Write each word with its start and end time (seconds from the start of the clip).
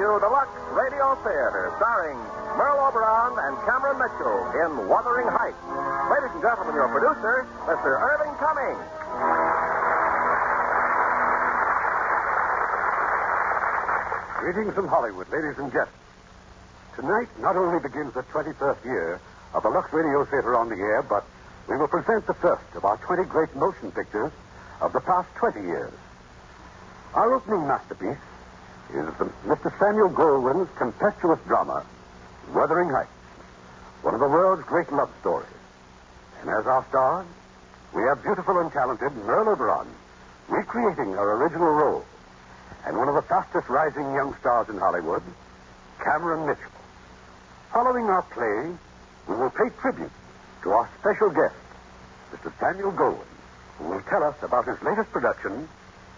The 0.00 0.06
Lux 0.32 0.48
Radio 0.72 1.14
Theater, 1.20 1.74
starring 1.76 2.16
Merle 2.56 2.88
Oberon 2.88 3.36
and 3.36 3.52
Cameron 3.68 4.00
Mitchell 4.00 4.48
in 4.64 4.88
Wuthering 4.88 5.28
Heights. 5.28 5.60
Ladies 6.08 6.32
and 6.32 6.40
gentlemen, 6.40 6.72
your 6.72 6.88
producer, 6.88 7.44
Mr. 7.68 8.00
Irving 8.00 8.32
Cummings. 8.40 8.80
Greetings 14.40 14.72
from 14.72 14.88
Hollywood, 14.88 15.28
ladies 15.28 15.58
and 15.58 15.70
gents. 15.70 15.92
Tonight 16.96 17.28
not 17.38 17.56
only 17.56 17.78
begins 17.78 18.14
the 18.14 18.22
21st 18.32 18.82
year 18.86 19.20
of 19.52 19.62
the 19.62 19.68
Lux 19.68 19.92
Radio 19.92 20.24
Theater 20.24 20.56
on 20.56 20.70
the 20.70 20.76
air, 20.76 21.02
but 21.02 21.26
we 21.68 21.76
will 21.76 21.88
present 21.88 22.26
the 22.26 22.34
first 22.40 22.64
of 22.74 22.86
our 22.86 22.96
20 22.96 23.24
great 23.24 23.54
motion 23.54 23.92
pictures 23.92 24.32
of 24.80 24.94
the 24.94 25.00
past 25.00 25.28
20 25.36 25.60
years. 25.60 25.92
Our 27.12 27.34
opening 27.34 27.68
masterpiece 27.68 28.16
is 28.94 29.06
the, 29.18 29.29
Mr. 29.44 29.72
Samuel 29.78 30.10
Goldwyn's 30.10 30.68
tempestuous 30.78 31.40
drama, 31.46 31.84
Wuthering 32.52 32.90
Heights, 32.90 33.08
one 34.02 34.14
of 34.14 34.20
the 34.20 34.28
world's 34.28 34.64
great 34.64 34.92
love 34.92 35.10
stories. 35.20 35.48
And 36.40 36.50
as 36.50 36.66
our 36.66 36.84
stars, 36.88 37.26
we 37.94 38.02
have 38.02 38.22
beautiful 38.22 38.58
and 38.58 38.70
talented 38.70 39.12
Merle 39.24 39.48
Oberon 39.48 39.88
recreating 40.48 41.12
her 41.12 41.32
original 41.40 41.70
role, 41.70 42.04
and 42.84 42.98
one 42.98 43.08
of 43.08 43.14
the 43.14 43.22
fastest 43.22 43.68
rising 43.68 44.12
young 44.12 44.34
stars 44.40 44.68
in 44.68 44.76
Hollywood, 44.76 45.22
Cameron 46.04 46.46
Mitchell. 46.46 46.70
Following 47.72 48.06
our 48.06 48.22
play, 48.22 48.76
we 49.28 49.36
will 49.36 49.50
pay 49.50 49.70
tribute 49.80 50.12
to 50.62 50.70
our 50.70 50.90
special 50.98 51.30
guest, 51.30 51.54
Mr. 52.32 52.52
Samuel 52.58 52.92
Goldwyn, 52.92 53.26
who 53.78 53.88
will 53.88 54.02
tell 54.02 54.22
us 54.22 54.36
about 54.42 54.66
his 54.66 54.82
latest 54.82 55.10
production, 55.12 55.68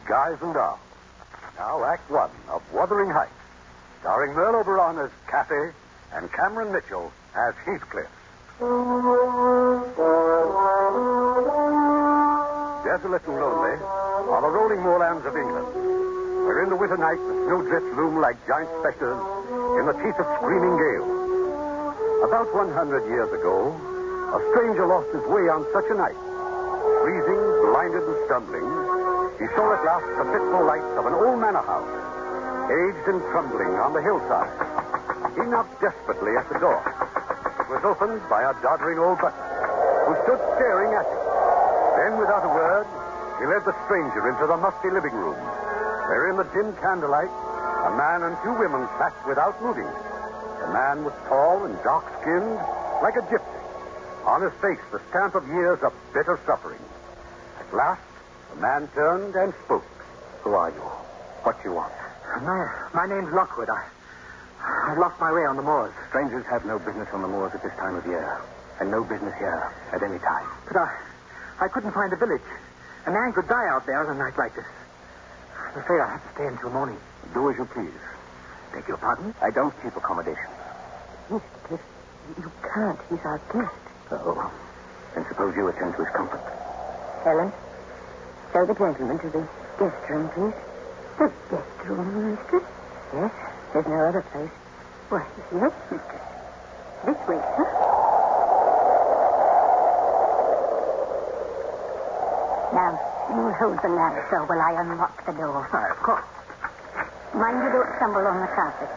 Guys 0.08 0.38
and 0.42 0.54
Dolls. 0.54 0.80
Now, 1.58 1.84
Act 1.84 2.10
One 2.10 2.30
of 2.48 2.62
Wuthering 2.72 3.10
Heights, 3.10 3.32
starring 4.00 4.32
Merle 4.34 4.56
Oberon 4.56 4.98
as 4.98 5.10
Kathy 5.28 5.72
and 6.12 6.32
Cameron 6.32 6.72
Mitchell 6.72 7.12
as 7.36 7.54
Heathcliff. 7.64 8.08
Desolate 12.84 13.24
and 13.26 13.36
lonely 13.36 13.76
are 14.32 14.42
the 14.42 14.48
rolling 14.48 14.80
moorlands 14.80 15.24
of 15.26 15.36
England, 15.36 15.70
where 16.46 16.62
in 16.64 16.68
the 16.68 16.76
winter 16.76 16.96
night 16.96 17.20
the 17.20 17.34
snowdrifts 17.46 17.96
loom 17.96 18.20
like 18.20 18.36
giant 18.46 18.70
specters 18.80 19.18
in 19.78 19.84
the 19.86 19.96
teeth 20.02 20.18
of 20.18 20.26
screaming 20.40 20.76
gales. 20.76 21.10
About 22.26 22.48
100 22.54 23.06
years 23.08 23.32
ago, 23.32 23.74
a 24.32 24.40
stranger 24.52 24.86
lost 24.86 25.12
his 25.12 25.24
way 25.28 25.48
on 25.52 25.66
such 25.72 25.88
a 25.90 25.94
night. 25.94 26.16
Freezing, 27.02 27.42
blinded, 27.66 28.02
and 28.02 28.18
stumbling, 28.26 28.68
he 29.42 29.50
saw 29.58 29.74
at 29.74 29.82
last 29.82 30.06
the 30.06 30.26
fitful 30.30 30.62
lights 30.62 30.94
of 30.94 31.02
an 31.02 31.18
old 31.18 31.34
manor 31.42 31.66
house, 31.66 31.90
aged 32.70 33.06
and 33.10 33.18
crumbling 33.34 33.74
on 33.74 33.90
the 33.90 33.98
hillside. 33.98 34.54
He 35.34 35.42
knocked 35.50 35.82
desperately 35.82 36.38
at 36.38 36.46
the 36.46 36.62
door. 36.62 36.78
It 36.78 37.66
was 37.66 37.82
opened 37.82 38.22
by 38.30 38.46
a 38.46 38.54
doddering 38.62 39.02
old 39.02 39.18
butler, 39.18 39.50
who 40.06 40.14
stood 40.22 40.38
staring 40.54 40.94
at 40.94 41.10
him. 41.10 41.22
Then, 41.98 42.12
without 42.22 42.46
a 42.46 42.52
word, 42.54 42.86
he 43.42 43.50
led 43.50 43.66
the 43.66 43.74
stranger 43.90 44.30
into 44.30 44.46
the 44.46 44.54
musty 44.62 44.94
living 44.94 45.18
room, 45.18 45.34
where 45.34 46.30
in 46.30 46.38
the 46.38 46.46
dim 46.54 46.70
candlelight, 46.78 47.34
a 47.82 47.90
man 47.98 48.22
and 48.22 48.38
two 48.46 48.54
women 48.54 48.86
sat 49.02 49.10
without 49.26 49.58
moving. 49.58 49.90
The 50.62 50.70
man 50.70 51.02
was 51.02 51.18
tall 51.26 51.66
and 51.66 51.74
dark-skinned, 51.82 52.62
like 53.02 53.18
a 53.18 53.26
gypsy. 53.26 53.58
On 54.22 54.38
his 54.38 54.54
face, 54.62 54.78
the 54.94 55.02
stamp 55.10 55.34
of 55.34 55.42
years 55.50 55.82
of 55.82 55.90
bitter 56.14 56.38
suffering. 56.46 56.78
At 57.58 57.74
last, 57.74 58.06
the 58.52 58.60
man 58.60 58.84
turned 58.92 59.32
and 59.32 59.50
spoke. 59.64 59.88
Who 60.44 60.52
are 60.52 60.70
you? 60.76 60.84
What 61.42 61.56
do 61.56 61.72
you 61.72 61.74
want? 61.74 61.92
My, 62.44 62.60
my 62.92 63.06
name's 63.08 63.32
Lockwood. 63.32 63.68
I, 63.68 63.80
I 64.60 64.92
lost 65.00 65.16
my 65.20 65.32
way 65.32 65.44
on 65.48 65.56
the 65.56 65.64
moors. 65.64 65.92
Strangers 66.12 66.44
have 66.52 66.64
no 66.68 66.76
business 66.78 67.08
on 67.16 67.24
the 67.24 67.32
moors 67.32 67.52
at 67.56 67.62
this 67.64 67.72
time 67.80 67.96
of 67.96 68.04
year, 68.04 68.24
and 68.80 68.92
no 68.92 69.00
business 69.08 69.32
here 69.40 69.60
at 69.96 70.00
any 70.04 70.20
time. 70.20 70.46
But 70.68 70.76
I, 70.84 70.88
I 71.64 71.66
couldn't 71.72 71.96
find 71.96 72.12
a 72.12 72.20
village. 72.20 72.44
A 73.08 73.10
man 73.10 73.32
could 73.32 73.48
die 73.48 73.68
out 73.72 73.84
there 73.88 73.98
on 74.04 74.14
a 74.14 74.18
night 74.20 74.36
like 74.38 74.54
this. 74.54 74.68
I'm 75.72 75.80
afraid 75.80 76.00
I'll 76.04 76.14
have 76.14 76.24
to 76.28 76.32
stay 76.36 76.46
until 76.46 76.70
morning. 76.70 77.00
Do 77.32 77.48
as 77.48 77.56
you 77.56 77.66
please. 77.72 78.04
Beg 78.76 78.84
your 78.86 79.00
pardon? 79.00 79.34
I 79.40 79.50
don't 79.50 79.74
keep 79.82 79.96
accommodation. 79.96 80.48
Heathcliff, 81.32 81.84
you 82.36 82.48
can't. 82.60 83.00
He's 83.08 83.24
our 83.24 83.40
guest. 83.48 83.84
Oh. 84.12 84.52
Then 85.16 85.24
suppose 85.28 85.52
you 85.56 85.68
attend 85.68 85.92
to 85.96 86.00
his 86.00 86.12
comfort. 86.16 86.44
Ellen, 87.26 87.52
show 88.52 88.64
the 88.68 88.76
gentleman 88.76 89.16
to 89.24 89.28
the 89.32 89.42
guest 89.80 90.02
room, 90.12 90.28
please. 90.36 90.58
The 91.18 91.28
guest 91.48 91.76
room, 91.88 92.08
mistress? 92.36 92.66
Yes, 93.16 93.32
there's 93.72 93.88
no 93.88 94.00
other 94.12 94.24
place. 94.32 94.54
Why, 95.08 95.24
yes, 95.56 95.72
mistress. 95.88 96.24
This 97.04 97.20
way, 97.28 97.40
sir. 97.40 97.68
Now, 102.72 102.92
you 103.32 103.42
hold 103.60 103.76
the 103.84 103.92
lamp 103.92 104.16
so 104.28 104.36
while 104.48 104.62
I 104.64 104.72
unlock 104.80 105.16
the 105.24 105.32
door. 105.32 105.60
Why, 105.72 105.84
of 105.92 106.00
course. 106.04 106.28
Mind 107.32 107.56
you 107.64 107.70
don't 107.72 107.90
stumble 107.96 108.24
on 108.28 108.38
the 108.40 108.50
carpet. 108.52 108.90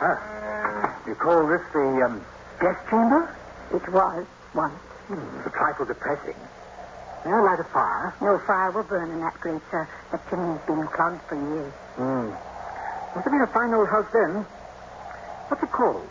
Ah, 0.00 0.96
you 1.06 1.14
call 1.20 1.44
this 1.48 1.64
the 1.76 1.86
um, 2.08 2.24
guest 2.60 2.80
chamber? 2.88 3.36
It 3.76 3.84
was 3.92 4.24
once. 4.56 4.80
Hmm, 5.08 5.20
it's 5.40 5.46
a 5.46 5.52
trifle 5.52 5.84
depressing. 5.84 6.40
May 7.24 7.32
I 7.32 7.40
light 7.44 7.60
a 7.60 7.68
fire? 7.68 8.16
No 8.24 8.40
fire 8.48 8.70
will 8.72 8.88
burn 8.88 9.12
in 9.12 9.20
that 9.20 9.36
grate, 9.40 9.60
sir. 9.70 9.84
The 10.10 10.18
chimney's 10.30 10.64
been 10.64 10.80
clogged 10.96 11.20
for 11.28 11.36
years. 11.36 11.74
Hmm. 12.00 12.32
Must 13.12 13.24
have 13.26 13.32
been 13.34 13.44
a 13.44 13.52
fine 13.52 13.72
old 13.76 13.88
house 13.92 14.08
then. 14.12 14.46
What's 15.52 15.62
it 15.62 15.72
called? 15.74 16.08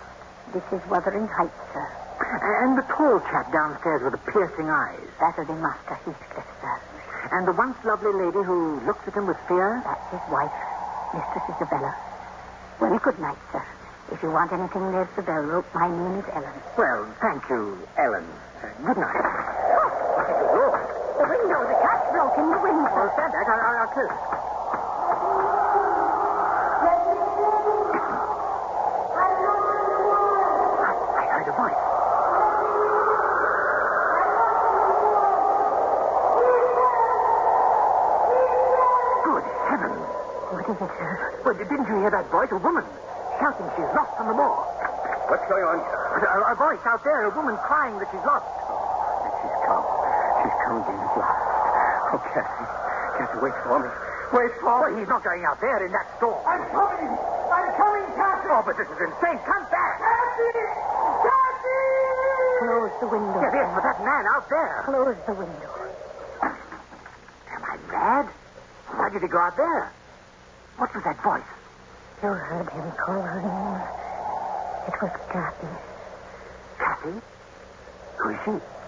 This 0.53 0.65
is 0.69 0.81
Wuthering 0.91 1.25
Heights, 1.25 1.63
sir. 1.73 1.87
And 2.61 2.77
the 2.77 2.85
tall 2.93 3.17
chap 3.31 3.47
downstairs 3.49 4.01
with 4.05 4.13
the 4.13 4.23
piercing 4.29 4.69
eyes. 4.69 5.07
That'll 5.17 5.47
be 5.49 5.57
Master 5.57 5.97
Heathcliff, 6.03 6.49
sir. 6.61 6.75
And 7.31 7.47
the 7.47 7.55
once 7.57 7.77
lovely 7.85 8.13
lady 8.13 8.41
who 8.45 8.83
looks 8.85 9.01
at 9.07 9.13
him 9.15 9.25
with 9.25 9.37
fear. 9.47 9.81
That's 9.85 10.07
his 10.13 10.25
wife, 10.29 10.53
Mistress 11.15 11.45
Isabella. 11.57 11.91
Well, 12.81 12.99
good 13.01 13.19
night, 13.19 13.39
sir. 13.51 13.65
If 14.11 14.21
you 14.23 14.29
want 14.33 14.51
anything, 14.51 14.89
there's 14.91 15.09
the 15.15 15.21
bell 15.21 15.45
rope. 15.45 15.65
My 15.73 15.85
name 15.87 16.17
is 16.17 16.25
Ellen. 16.33 16.57
Well, 16.77 17.01
thank 17.21 17.41
you, 17.49 17.77
Ellen. 17.97 18.25
Uh, 18.57 18.73
good 18.89 18.97
night. 18.97 19.21
Oh, 19.21 19.89
good 20.17 20.49
Lord. 20.57 20.85
The 21.19 21.25
window, 21.49 21.65
the 21.65 21.73
cat's 21.81 22.11
broken 22.13 22.51
the 22.51 22.59
window. 22.61 22.85
Well, 22.93 23.09
stand 23.13 23.33
back. 23.33 23.47
I, 23.49 23.57
I, 23.57 23.81
I'll 23.81 23.89
close 23.89 24.05
it. 24.05 24.17
I, 30.79 30.93
I 31.17 31.25
heard 31.25 31.47
a 31.49 31.55
voice. 31.57 31.81
Good 39.25 39.45
heavens. 39.73 40.05
What 40.53 40.65
is 40.69 40.77
it, 40.77 40.91
sir? 41.01 41.41
Well, 41.45 41.53
didn't 41.57 41.87
you 41.89 41.97
hear 41.97 42.11
that 42.11 42.29
voice? 42.29 42.51
A 42.51 42.57
woman 42.57 42.85
shouting 43.39 43.69
she's 43.73 43.89
lost 43.97 44.13
on 44.21 44.27
the 44.27 44.33
moor. 44.37 44.53
What's 45.29 45.45
going 45.49 45.63
on? 45.65 45.81
A, 45.81 46.53
a 46.53 46.55
voice 46.55 46.85
out 46.85 47.03
there, 47.03 47.25
a 47.25 47.35
woman 47.35 47.57
crying 47.57 47.97
that 47.97 48.09
she's 48.11 48.25
lost. 48.25 48.58
She's 50.49 50.57
come. 50.65 50.81
She's 50.81 50.81
come 50.81 50.81
again 50.81 50.97
at 50.97 51.13
last. 51.13 52.09
Oh, 52.09 52.21
Kathy. 52.33 52.65
Kathy, 53.21 53.37
wait 53.37 53.53
for 53.61 53.77
me. 53.77 53.89
Wait 54.33 54.51
for 54.57 54.81
Well, 54.81 54.97
he's 54.97 55.07
not 55.09 55.21
going 55.21 55.45
out 55.45 55.61
there 55.61 55.85
in 55.85 55.91
that 55.93 56.09
storm. 56.17 56.41
I'm 56.41 56.65
coming! 56.73 57.13
I'm 57.53 57.69
coming, 57.77 58.05
Kathy! 58.17 58.49
Oh, 58.49 58.63
but 58.65 58.73
this 58.77 58.89
is 58.89 58.97
insane. 58.97 59.37
Come 59.45 59.65
back. 59.69 59.93
Kathy! 60.01 60.49
Kathy! 61.21 61.85
Close 62.65 62.95
the 62.97 63.09
window. 63.13 63.41
Yes, 63.45 63.53
yes, 63.53 63.69
but 63.77 63.83
that 63.85 63.99
man 64.01 64.25
out 64.25 64.49
there. 64.49 64.81
Close 64.89 65.17
the 65.29 65.35
window. 65.37 65.73
Am 66.41 67.61
I 67.61 67.77
mad? 67.93 68.25
Why 68.89 69.09
did 69.13 69.21
he 69.21 69.27
go 69.29 69.37
out 69.37 69.53
there? 69.53 69.93
What 70.77 70.89
was 70.95 71.03
that 71.03 71.21
voice? 71.21 71.45
You 72.25 72.29
heard 72.33 72.69
him 72.73 72.89
call 72.97 73.21
her 73.21 73.37
name. 73.37 73.81
It 74.89 74.97
was 74.97 75.13
Kathy. 75.29 75.73
Kathy? 76.81 77.21
Who 78.17 78.29
is 78.29 78.37
she? 78.45 78.78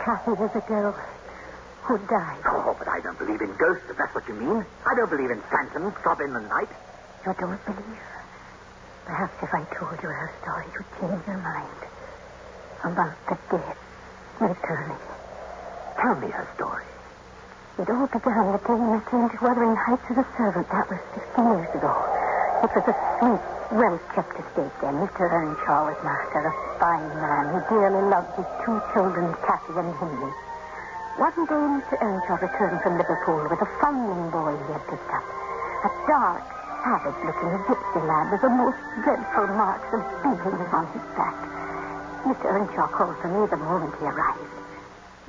Kathy 0.00 0.32
is 0.32 0.50
a 0.56 0.64
girl 0.64 0.96
who 1.84 1.98
died. 2.08 2.40
Oh, 2.48 2.74
but 2.78 2.88
I 2.88 3.00
don't 3.04 3.18
believe 3.18 3.40
in 3.40 3.52
ghosts, 3.60 3.84
if 3.90 3.96
that's 4.00 4.14
what 4.14 4.26
you 4.28 4.34
mean. 4.34 4.64
I 4.88 4.92
don't 4.96 5.10
believe 5.10 5.30
in 5.30 5.40
phantoms 5.52 5.92
stop 6.00 6.20
in 6.20 6.32
the 6.32 6.40
night. 6.40 6.72
You 7.26 7.34
don't 7.36 7.60
believe? 7.68 8.00
Perhaps 9.04 9.36
if 9.42 9.52
I 9.52 9.62
told 9.76 10.00
you 10.00 10.08
her 10.08 10.30
story, 10.40 10.66
you'd 10.72 10.90
change 10.96 11.26
your 11.26 11.36
mind. 11.36 11.80
About 12.80 13.16
the 13.28 13.36
dead 13.52 13.76
returning. 14.40 15.04
Tell 16.00 16.14
me 16.16 16.28
her 16.32 16.48
story. 16.56 16.88
It 17.76 17.88
all 17.92 18.08
began 18.08 18.52
the 18.52 18.60
day 18.60 18.80
I 18.80 19.00
came 19.04 19.28
to 19.28 19.38
Wuthering 19.44 19.76
Heights 19.76 20.04
as 20.10 20.16
a 20.16 20.26
servant. 20.36 20.68
That 20.68 20.88
was 20.88 21.00
15 21.12 21.44
years 21.44 21.74
ago. 21.76 22.09
It 22.60 22.68
was 22.76 22.92
a 22.92 22.96
sweet, 23.16 23.44
well-kept 23.72 24.36
estate 24.36 24.76
then. 24.84 25.00
Mr. 25.00 25.24
Earnshaw 25.24 25.88
was 25.88 25.96
master, 26.04 26.44
a 26.44 26.52
fine 26.76 27.08
man 27.16 27.56
who 27.56 27.58
dearly 27.72 28.04
loved 28.04 28.36
his 28.36 28.44
two 28.64 28.76
children, 28.92 29.32
Kathy 29.48 29.80
and 29.80 29.96
Hindley. 29.96 30.32
One 31.16 31.40
day, 31.48 31.56
Mr. 31.56 31.96
Earnshaw 31.96 32.36
returned 32.36 32.80
from 32.84 33.00
Liverpool 33.00 33.48
with 33.48 33.64
a 33.64 33.70
foundling 33.80 34.28
boy 34.28 34.52
he 34.60 34.72
had 34.76 34.84
picked 34.92 35.08
up. 35.08 35.24
A 35.24 35.90
dark, 36.04 36.44
savage-looking 36.84 37.64
gypsy 37.64 38.00
lad 38.04 38.28
with 38.28 38.42
the 38.44 38.52
most 38.52 38.80
dreadful 39.08 39.48
marks 39.56 39.88
of 39.96 40.04
beatings 40.20 40.68
on 40.68 40.84
his 40.92 41.06
back. 41.16 41.36
Mr. 42.28 42.44
Earnshaw 42.44 42.88
called 42.92 43.16
for 43.24 43.28
me 43.32 43.48
the 43.48 43.56
moment 43.56 43.96
he 43.96 44.04
arrived. 44.04 44.52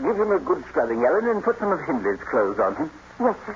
Give 0.04 0.20
him 0.20 0.32
a 0.36 0.40
good 0.40 0.66
scrubbing, 0.68 1.00
Ellen, 1.06 1.32
and 1.32 1.42
put 1.42 1.60
some 1.60 1.72
of 1.72 1.80
Hindley's 1.88 2.20
clothes 2.28 2.60
on 2.60 2.76
him. 2.76 2.92
Yes, 3.24 3.36
sir. 3.46 3.56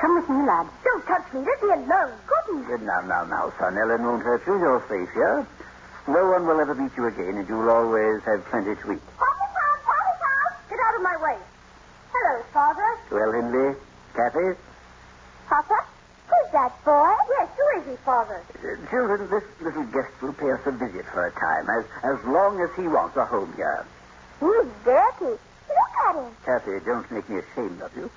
Come 0.00 0.14
with 0.16 0.28
me, 0.28 0.46
lad. 0.46 0.66
Don't 0.84 1.06
touch 1.06 1.32
me. 1.32 1.40
Let 1.40 1.62
me 1.62 1.68
alone. 1.70 2.12
Goodness. 2.26 2.66
Good 2.66 2.82
now, 2.82 3.00
now, 3.06 3.24
now, 3.24 3.52
son. 3.58 3.78
Ellen 3.78 4.02
won't 4.04 4.22
hurt 4.22 4.42
you. 4.46 4.58
You're 4.58 4.82
safe 4.88 5.08
here. 5.14 5.46
No 6.06 6.30
one 6.30 6.46
will 6.46 6.60
ever 6.60 6.74
beat 6.74 6.92
you 6.96 7.06
again, 7.06 7.36
and 7.38 7.48
you'll 7.48 7.70
always 7.70 8.22
have 8.24 8.44
plenty 8.46 8.74
to 8.74 8.92
eat. 8.92 9.00
Potty 9.16 9.46
Town. 9.54 10.50
Get 10.68 10.78
out 10.78 10.94
of 10.96 11.02
my 11.02 11.16
way. 11.22 11.38
Hello, 12.12 12.42
Father. 12.52 12.88
Well, 13.10 13.32
Hindley, 13.32 13.74
Kathy, 14.14 14.58
Papa? 15.48 15.78
Who's 16.28 16.52
that 16.52 16.72
boy? 16.84 17.12
Yes, 17.38 17.48
who 17.56 17.80
is 17.80 17.86
he, 17.86 17.96
Father? 18.04 18.42
uh, 18.54 18.90
children, 18.90 19.28
this 19.30 19.44
little 19.60 19.84
guest 19.84 20.12
will 20.22 20.32
pay 20.32 20.50
us 20.50 20.60
a 20.66 20.72
visit 20.72 21.04
for 21.06 21.26
a 21.26 21.32
time, 21.32 21.68
as 21.70 21.84
as 22.02 22.24
long 22.26 22.60
as 22.60 22.70
he 22.76 22.88
wants 22.88 23.16
a 23.16 23.24
home 23.24 23.52
here. 23.56 23.86
He's 24.40 24.70
dirty. 24.84 25.36
Look 25.68 25.94
at 26.08 26.14
him. 26.16 26.32
Kathy, 26.44 26.80
don't 26.84 27.10
make 27.10 27.28
me 27.28 27.40
ashamed 27.40 27.80
of 27.82 27.94
you. 27.96 28.10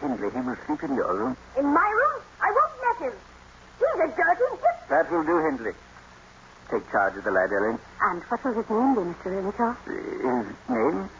Hindley, 0.00 0.30
he 0.30 0.40
will 0.40 0.56
sleep 0.66 0.82
in 0.84 0.94
your 0.94 1.14
room. 1.16 1.36
In 1.58 1.66
my 1.66 1.88
room? 1.88 2.22
I 2.40 2.48
won't 2.54 2.74
let 2.86 2.96
him. 3.12 3.18
He's 3.78 4.00
a 4.00 4.08
dirty 4.14 4.48
gypsy. 4.62 4.88
That 4.88 5.10
will 5.10 5.24
do, 5.24 5.36
Hindley. 5.44 5.72
Take 6.70 6.90
charge 6.90 7.16
of 7.16 7.24
the 7.24 7.30
lad, 7.30 7.50
Ellen. 7.52 7.78
And 8.02 8.22
what 8.24 8.44
will 8.44 8.54
his 8.54 8.68
name 8.70 8.94
be, 8.94 9.00
Mr. 9.00 9.26
Earnshaw? 9.38 9.70
Uh, 9.70 10.42
His 10.42 10.56
name? 10.68 11.10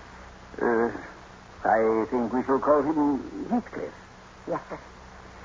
Uh, 0.62 0.90
I 1.68 2.04
think 2.10 2.32
we 2.32 2.42
shall 2.44 2.58
call 2.58 2.82
him 2.82 3.46
Heathcliff. 3.50 3.92
Yes, 4.48 4.60
sir. 4.70 4.78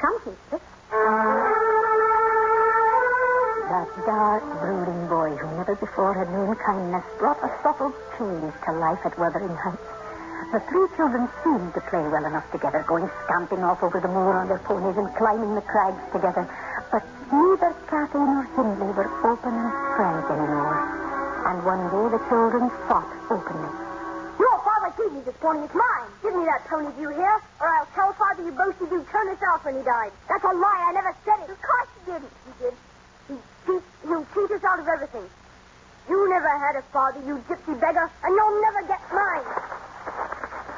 Come, 0.02 0.18
Heathcliff. 0.26 0.62
That 3.72 3.88
dark, 4.06 4.44
brooding 4.60 5.08
boy 5.08 5.36
who 5.38 5.48
never 5.58 5.76
before 5.76 6.14
had 6.14 6.30
known 6.32 6.56
kindness 6.56 7.06
brought 7.20 7.40
a 7.44 7.50
subtle 7.64 7.94
change 8.18 8.54
to 8.66 8.72
life 8.74 9.00
at 9.06 9.18
Wuthering 9.18 9.56
Heights. 9.56 10.01
The 10.52 10.60
three 10.68 10.88
children 10.98 11.30
seemed 11.44 11.74
to 11.74 11.82
play 11.88 12.04
well 12.04 12.26
enough 12.26 12.44
together, 12.52 12.84
going 12.88 13.10
stamping 13.24 13.64
off 13.64 13.82
over 13.84 14.00
the 14.00 14.08
moor 14.12 14.36
on 14.36 14.48
their 14.48 14.60
ponies 14.60 14.98
and 14.98 15.08
climbing 15.16 15.56
the 15.56 15.64
crags 15.64 16.04
together. 16.12 16.44
But 16.92 17.08
neither 17.32 17.72
Kathy 17.88 18.20
nor 18.20 18.44
Hindley 18.56 18.92
were 18.92 19.08
open 19.32 19.54
and 19.56 19.72
frank 19.96 20.28
anymore. 20.28 20.76
And 21.48 21.64
one 21.64 21.84
day 21.88 22.06
the 22.12 22.22
children 22.28 22.68
fought 22.88 23.08
openly. 23.32 23.72
Your 24.38 24.58
father 24.60 24.92
gave 25.00 25.12
me 25.16 25.22
this 25.24 25.40
pony. 25.40 25.64
It's 25.64 25.74
mine. 25.74 26.12
Give 26.22 26.36
me 26.36 26.44
that 26.44 26.68
pony, 26.68 26.92
do 27.00 27.02
you 27.02 27.16
hear? 27.16 27.36
Or 27.64 27.68
I'll 27.72 27.88
tell 27.96 28.12
Father 28.14 28.44
you 28.44 28.52
boasted 28.52 28.92
you 28.92 29.08
turned 29.08 29.32
us 29.32 29.42
out 29.48 29.64
when 29.64 29.80
he 29.80 29.84
died. 29.88 30.12
That's 30.28 30.44
a 30.44 30.52
lie. 30.52 30.84
I 30.84 30.92
never 30.92 31.16
said 31.24 31.40
it. 31.48 31.50
Of 31.50 31.62
course 31.64 31.90
you 31.96 32.14
didn't. 32.14 32.34
You 32.44 32.54
did. 32.60 32.76
He 33.32 33.36
cheat, 33.66 33.84
he'll 34.04 34.28
cheat 34.36 34.52
us 34.52 34.64
out 34.68 34.80
of 34.84 34.88
everything. 34.88 35.26
You 36.10 36.28
never 36.28 36.52
had 36.60 36.76
a 36.76 36.84
father, 36.92 37.24
you 37.24 37.40
gypsy 37.48 37.80
beggar, 37.80 38.12
and 38.24 38.32
you'll 38.36 38.62
never 38.62 38.82
get 38.84 39.00
mine. 39.16 39.48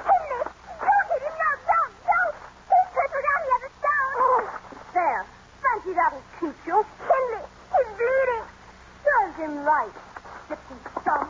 Hindley, 0.03 0.43
don't 0.83 1.07
hit 1.11 1.23
him. 1.23 1.35
No, 1.39 1.49
don't, 1.63 1.93
don't. 2.03 2.35
He's 2.67 2.87
crippled 2.91 3.27
out. 3.31 3.39
He 3.43 3.49
has 3.55 3.63
a 3.63 3.71
stone. 3.79 4.13
Oh, 4.19 4.43
there. 4.93 5.23
Fancy 5.93 5.95
that'll 5.95 6.23
teach 6.39 6.67
you. 6.67 6.85
Hindley, 6.99 7.47
he's 7.71 7.87
bleeding. 7.97 8.45
Serves 9.03 9.35
him 9.37 9.63
right. 9.63 9.91
Gypsy 10.49 11.01
scum. 11.01 11.29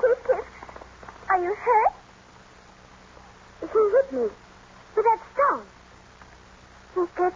Heathcliff, 0.00 0.46
are 1.28 1.42
you 1.42 1.54
hurt? 1.54 1.92
He 3.60 3.66
hit 3.66 4.12
me 4.12 4.28
with 4.96 5.04
that 5.04 5.20
stone. 5.32 5.66
Heathcliff, 6.94 7.34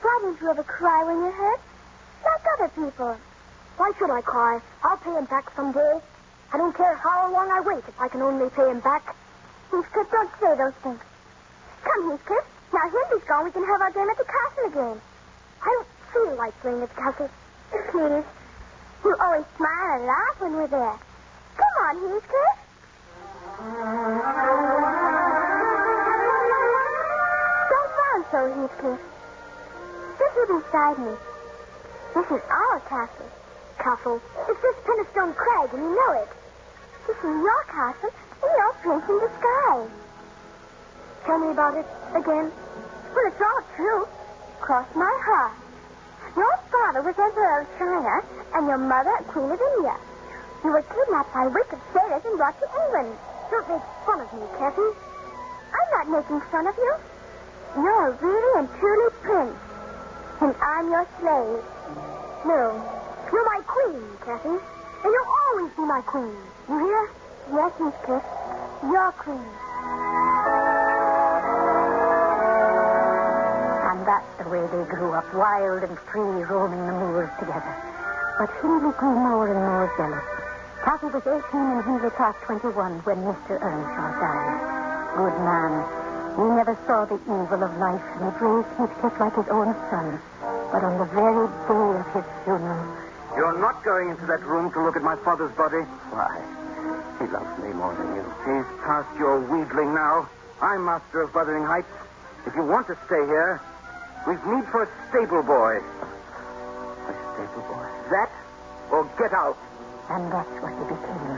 why 0.00 0.18
don't 0.22 0.40
you 0.40 0.50
ever 0.50 0.62
cry 0.62 1.04
when 1.04 1.18
you're 1.18 1.32
hurt? 1.32 1.60
Like 2.24 2.46
other 2.58 2.68
people. 2.68 3.16
Why 3.76 3.92
should 3.98 4.10
I 4.10 4.20
cry? 4.22 4.60
I'll 4.84 4.96
pay 4.96 5.12
him 5.12 5.24
back 5.26 5.50
someday. 5.54 6.00
I 6.52 6.56
don't 6.56 6.74
care 6.74 6.96
how 6.96 7.32
long 7.32 7.50
I 7.50 7.60
wait 7.60 7.84
if 7.86 8.00
I 8.00 8.08
can 8.08 8.22
only 8.22 8.48
pay 8.50 8.70
him 8.70 8.80
back. 8.80 9.14
Heathcliff, 9.70 10.10
don't 10.10 10.30
say 10.40 10.56
those 10.56 10.74
things. 10.82 11.00
Come, 11.84 12.10
Heathcliff. 12.10 12.57
Now 12.72 12.84
Hindley's 12.90 13.24
gone. 13.24 13.44
We 13.44 13.50
can 13.50 13.64
have 13.64 13.80
our 13.80 13.90
game 13.90 14.08
at 14.10 14.18
the 14.18 14.24
castle 14.24 14.66
again. 14.66 15.00
I 15.62 15.64
don't 15.66 15.86
feel 16.12 16.36
like 16.36 16.60
playing 16.60 16.82
at 16.82 16.88
the 16.88 17.00
castle. 17.00 17.30
Please. 17.90 18.24
You 19.04 19.16
always 19.20 19.44
smile 19.56 19.96
and 19.96 20.06
laugh 20.06 20.40
when 20.40 20.52
we're 20.52 20.66
there. 20.68 20.98
Come 21.56 21.74
on, 21.86 21.96
Heathcliff. 21.96 22.58
Don't 27.70 27.90
frown 27.96 28.22
so, 28.30 28.40
Heathcliff. 28.52 29.00
Sit 30.18 30.30
here 30.34 30.46
beside 30.60 30.98
me. 30.98 31.14
This 32.14 32.26
is 32.26 32.42
our 32.50 32.80
castle. 32.80 33.30
Castle. 33.78 34.20
It's 34.48 34.60
this 34.60 34.76
Penistone 34.84 35.34
Crag, 35.36 35.72
and 35.72 35.82
you 35.82 35.94
know 35.94 36.12
it. 36.20 36.28
This 37.06 37.16
is 37.16 37.22
your 37.24 37.64
castle, 37.64 38.12
and 38.42 38.50
you're 38.56 38.72
Prince 38.82 39.08
in 39.08 39.18
disguise. 39.20 39.90
Tell 41.24 41.38
me 41.38 41.50
about 41.50 41.76
it 41.76 41.86
again. 42.14 42.52
Well, 43.14 43.26
it's 43.26 43.40
all 43.40 43.62
true. 43.76 44.08
Cross 44.60 44.88
my 44.94 45.14
heart. 45.24 45.56
Your 46.36 46.56
father 46.70 47.02
was 47.02 47.18
Emperor 47.18 47.62
of 47.62 47.68
China, 47.78 48.14
and 48.54 48.66
your 48.66 48.78
mother 48.78 49.16
Queen 49.28 49.50
of 49.50 49.60
India. 49.60 49.96
You 50.64 50.70
were 50.70 50.82
kidnapped 50.82 51.32
by 51.34 51.46
wicked 51.46 51.80
sailors 51.92 52.22
and 52.24 52.36
brought 52.36 52.58
to 52.60 52.66
England. 52.66 53.16
Don't 53.50 53.68
make 53.68 53.86
fun 54.04 54.20
of 54.20 54.32
me, 54.32 54.46
Kathy. 54.58 54.88
I'm 55.72 55.88
not 55.94 56.06
making 56.08 56.40
fun 56.50 56.66
of 56.66 56.76
you. 56.76 56.94
You're 57.76 58.08
a 58.08 58.16
really 58.22 58.52
and 58.58 58.68
truly 58.78 59.10
prince, 59.22 59.58
and 60.40 60.54
I'm 60.56 60.90
your 60.90 61.06
slave. 61.20 61.62
No, 62.46 62.62
you're 63.32 63.46
my 63.46 63.60
queen, 63.66 64.02
Kathy, 64.24 64.48
and 64.48 65.10
you'll 65.10 65.34
always 65.48 65.72
be 65.74 65.82
my 65.82 66.02
queen. 66.02 66.36
You 66.68 66.78
hear? 66.78 67.10
Yes, 67.52 67.72
Heathcliff. 67.78 68.24
Your 68.82 69.12
queen. 69.12 69.67
That's 74.08 74.40
the 74.40 74.48
way 74.48 74.64
they 74.72 74.88
grew 74.88 75.12
up, 75.12 75.28
wild 75.36 75.84
and 75.84 75.92
free, 76.08 76.40
roaming 76.48 76.80
the 76.88 76.96
moors 76.96 77.28
together. 77.36 77.76
But 78.40 78.48
Hindley 78.64 78.96
grew 78.96 79.12
more 79.12 79.52
and 79.52 79.60
more 79.60 79.84
jealous. 80.00 80.24
Kathy 80.80 81.12
was 81.12 81.28
18 81.28 81.44
and 81.52 81.84
Hindley 81.84 82.08
past 82.16 82.40
21 82.48 83.04
when 83.04 83.20
Mr. 83.20 83.60
Earnshaw 83.60 84.08
died. 84.16 84.56
Good 85.12 85.36
man. 85.44 85.84
He 86.40 86.44
never 86.56 86.72
saw 86.88 87.04
the 87.04 87.20
evil 87.20 87.60
of 87.60 87.72
life, 87.76 88.00
and 88.16 88.32
he 88.32 88.40
raised 88.40 88.72
Heathcliff 88.80 89.20
like 89.20 89.36
his 89.36 89.48
own 89.52 89.76
son. 89.92 90.16
But 90.72 90.88
on 90.88 90.96
the 90.96 91.08
very 91.12 91.44
day 91.68 91.88
of 92.00 92.08
his 92.16 92.24
funeral, 92.48 92.80
You're 93.36 93.60
not 93.60 93.84
going 93.84 94.08
into 94.08 94.24
that 94.24 94.40
room 94.40 94.72
to 94.72 94.80
look 94.88 94.96
at 94.96 95.02
my 95.02 95.16
father's 95.20 95.52
body. 95.52 95.84
Why? 96.08 96.32
He 97.20 97.28
loves 97.28 97.52
me 97.60 97.76
more 97.76 97.92
than 97.92 98.08
you. 98.16 98.24
He's 98.48 98.68
past 98.88 99.12
your 99.20 99.44
wheedling 99.52 99.92
now. 99.92 100.30
I'm 100.62 100.86
master 100.86 101.28
of 101.28 101.34
Wuthering 101.34 101.64
Heights. 101.64 101.92
If 102.46 102.54
you 102.56 102.64
want 102.64 102.86
to 102.86 102.96
stay 103.04 103.20
here, 103.28 103.60
we've 104.28 104.44
need 104.44 104.66
for 104.68 104.84
a 104.84 104.88
stable 105.08 105.40
boy. 105.40 105.74
A 107.08 107.12
stable 107.32 107.64
boy? 107.64 107.86
That 108.12 108.28
or 108.92 109.04
get 109.16 109.32
out. 109.32 109.56
and 110.12 110.32
that's 110.32 110.52
what 110.60 110.72
he 110.76 110.84
became. 110.84 111.32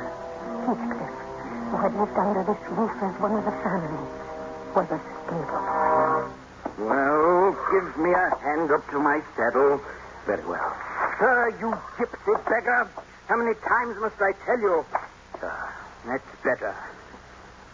Heathcliff, 0.67 1.15
who 1.71 1.77
had 1.79 1.95
lived 1.95 2.19
under 2.19 2.43
this 2.47 2.63
roof 2.75 2.95
as 3.03 3.15
one 3.23 3.35
of 3.39 3.45
the 3.47 3.55
family, 3.63 4.07
was 4.75 4.89
a 4.91 5.01
stable 5.23 5.63
boy. 5.63 6.31
Well, 6.83 7.55
give 7.71 7.89
me 7.99 8.11
a 8.11 8.27
hand 8.43 8.71
up 8.71 8.83
to 8.91 8.99
my 8.99 9.23
saddle. 9.37 9.81
Very 10.27 10.45
well. 10.47 10.73
Sir, 11.19 11.51
you 11.63 11.71
gypsy 11.99 12.35
beggar. 12.47 12.91
How 13.27 13.37
many 13.37 13.55
times 13.55 13.99
must 14.01 14.19
I 14.19 14.33
tell 14.47 14.61
you? 14.61 14.85
Ah, 15.43 15.75
that's 16.07 16.31
better. 16.43 16.75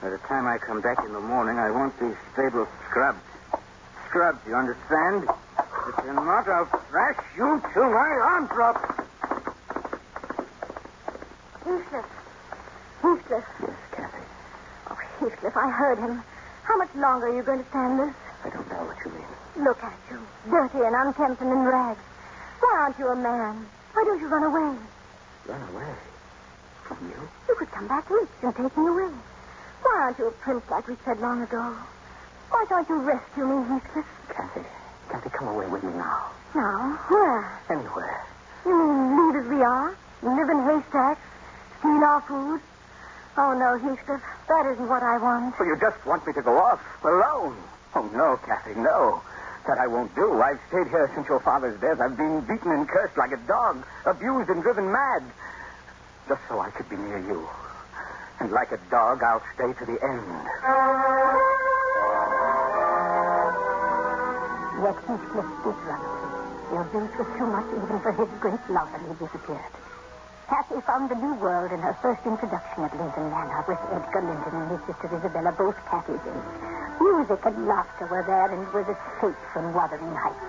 By 0.02 0.10
the 0.10 0.18
time 0.28 0.46
I 0.46 0.58
come 0.58 0.80
back 0.80 0.98
in 1.04 1.12
the 1.12 1.20
morning, 1.20 1.58
I 1.58 1.70
want 1.70 1.98
these 2.00 2.16
stables 2.32 2.68
scrubbed. 2.88 3.20
Scrubbed, 4.16 4.48
you 4.48 4.56
understand? 4.56 5.28
If 5.28 6.04
you're 6.06 6.14
not, 6.14 6.48
I'll 6.48 6.64
thrash 6.88 7.20
you 7.36 7.60
till 7.74 7.84
my 7.84 8.10
arm 8.24 8.46
drops. 8.46 8.80
Heathcliff. 11.60 12.06
Heathcliff. 13.02 13.44
Yes, 13.60 13.76
Kathy. 13.92 14.24
Oh, 14.88 14.96
Heathcliff, 15.20 15.54
I 15.54 15.68
heard 15.68 15.98
him. 15.98 16.22
How 16.62 16.78
much 16.78 16.94
longer 16.94 17.26
are 17.26 17.36
you 17.36 17.42
going 17.42 17.62
to 17.62 17.68
stand 17.68 18.00
this? 18.00 18.14
I 18.42 18.48
don't 18.48 18.66
know 18.72 18.88
what 18.88 18.96
you 19.04 19.12
mean. 19.12 19.64
Look 19.66 19.84
at 19.84 19.98
you, 20.10 20.18
dirty 20.48 20.80
and 20.80 20.96
unkempt 20.96 21.42
and 21.42 21.52
in 21.52 21.64
rags. 21.68 22.00
Why 22.60 22.72
aren't 22.72 22.98
you 22.98 23.08
a 23.08 23.16
man? 23.16 23.66
Why 23.92 24.04
don't 24.06 24.18
you 24.18 24.28
run 24.28 24.44
away? 24.44 24.80
Run 25.44 25.68
away. 25.74 25.92
From 26.84 27.04
you? 27.04 27.20
You 27.50 27.54
could 27.58 27.70
come 27.70 27.86
back 27.86 28.08
rich 28.08 28.30
and 28.40 28.56
take 28.56 28.78
me 28.78 28.86
away. 28.86 29.12
Why 29.82 29.94
aren't 30.08 30.18
you 30.18 30.28
a 30.28 30.32
prince 30.32 30.64
like 30.70 30.88
we 30.88 30.96
said 31.04 31.20
long 31.20 31.42
ago? 31.42 31.76
Why 32.50 32.64
don't 32.68 32.88
you 32.88 32.96
rescue 33.02 33.46
me, 33.46 33.68
Heathcliff? 33.68 34.06
Kathy. 34.28 34.66
Kathy, 35.10 35.30
come 35.30 35.48
away 35.48 35.66
with 35.66 35.82
me 35.82 35.92
now. 35.94 36.30
Now, 36.54 36.98
where? 37.08 37.60
Anywhere. 37.70 38.24
You 38.64 38.72
mean 38.72 39.16
leave 39.16 39.44
as 39.44 39.48
we 39.48 39.62
are? 39.62 39.96
Live 40.22 40.48
in 40.48 40.60
haystacks? 40.64 41.20
Steal 41.78 42.02
our 42.04 42.20
food? 42.22 42.60
Oh, 43.36 43.52
no, 43.52 43.78
Heathcliff. 43.78 44.22
That 44.48 44.66
isn't 44.72 44.88
what 44.88 45.02
I 45.02 45.18
want. 45.18 45.54
So 45.58 45.64
you 45.64 45.76
just 45.80 46.04
want 46.06 46.26
me 46.26 46.32
to 46.32 46.42
go 46.42 46.56
off 46.56 46.80
alone? 47.04 47.56
Oh, 47.94 48.08
no, 48.14 48.36
Kathy, 48.46 48.74
no. 48.78 49.22
That 49.66 49.78
I 49.78 49.86
won't 49.86 50.14
do. 50.14 50.40
I've 50.40 50.60
stayed 50.68 50.88
here 50.88 51.10
since 51.14 51.28
your 51.28 51.40
father's 51.40 51.78
death. 51.80 51.98
I've 52.00 52.16
been 52.16 52.40
beaten 52.42 52.70
and 52.70 52.88
cursed 52.88 53.16
like 53.16 53.32
a 53.32 53.42
dog, 53.48 53.84
abused 54.06 54.48
and 54.48 54.62
driven 54.62 54.90
mad. 54.92 55.22
Just 56.28 56.40
so 56.48 56.60
I 56.60 56.70
could 56.70 56.88
be 56.88 56.96
near 56.96 57.18
you. 57.18 57.48
And 58.38 58.52
like 58.52 58.70
a 58.70 58.78
dog, 58.90 59.22
I'll 59.22 59.42
stay 59.54 59.72
to 59.72 59.84
the 59.84 59.98
end. 60.02 61.65
Yet 64.76 64.96
Heathcliff 65.08 65.50
did 65.64 65.78
run 65.88 66.00
away. 66.04 66.26
The 66.68 66.76
abuse 66.82 67.14
was 67.16 67.28
too 67.38 67.48
much 67.48 67.68
even 67.72 67.98
for 68.00 68.12
his 68.12 68.28
great 68.40 68.64
love, 68.68 68.90
and 68.92 69.02
he 69.08 69.14
disappeared. 69.16 69.72
Kathy 70.48 70.80
found 70.86 71.10
a 71.10 71.18
new 71.18 71.34
world 71.40 71.72
in 71.72 71.80
her 71.80 71.96
first 72.02 72.22
introduction 72.26 72.84
at 72.84 72.92
Linton 72.94 73.30
Manor 73.30 73.64
with 73.66 73.80
Edgar 73.90 74.22
Linton 74.22 74.54
and 74.54 74.70
his 74.76 74.82
sister 74.86 75.10
Isabella, 75.16 75.50
both 75.56 75.74
Kathy's 75.88 76.22
age. 76.22 76.50
Music 77.00 77.40
and 77.46 77.66
laughter 77.66 78.06
were 78.06 78.22
there, 78.28 78.52
and 78.52 78.62
it 78.62 78.72
was 78.74 78.86
escape 78.86 79.40
from 79.52 79.74
Wuthering 79.74 80.14
Heights. 80.14 80.46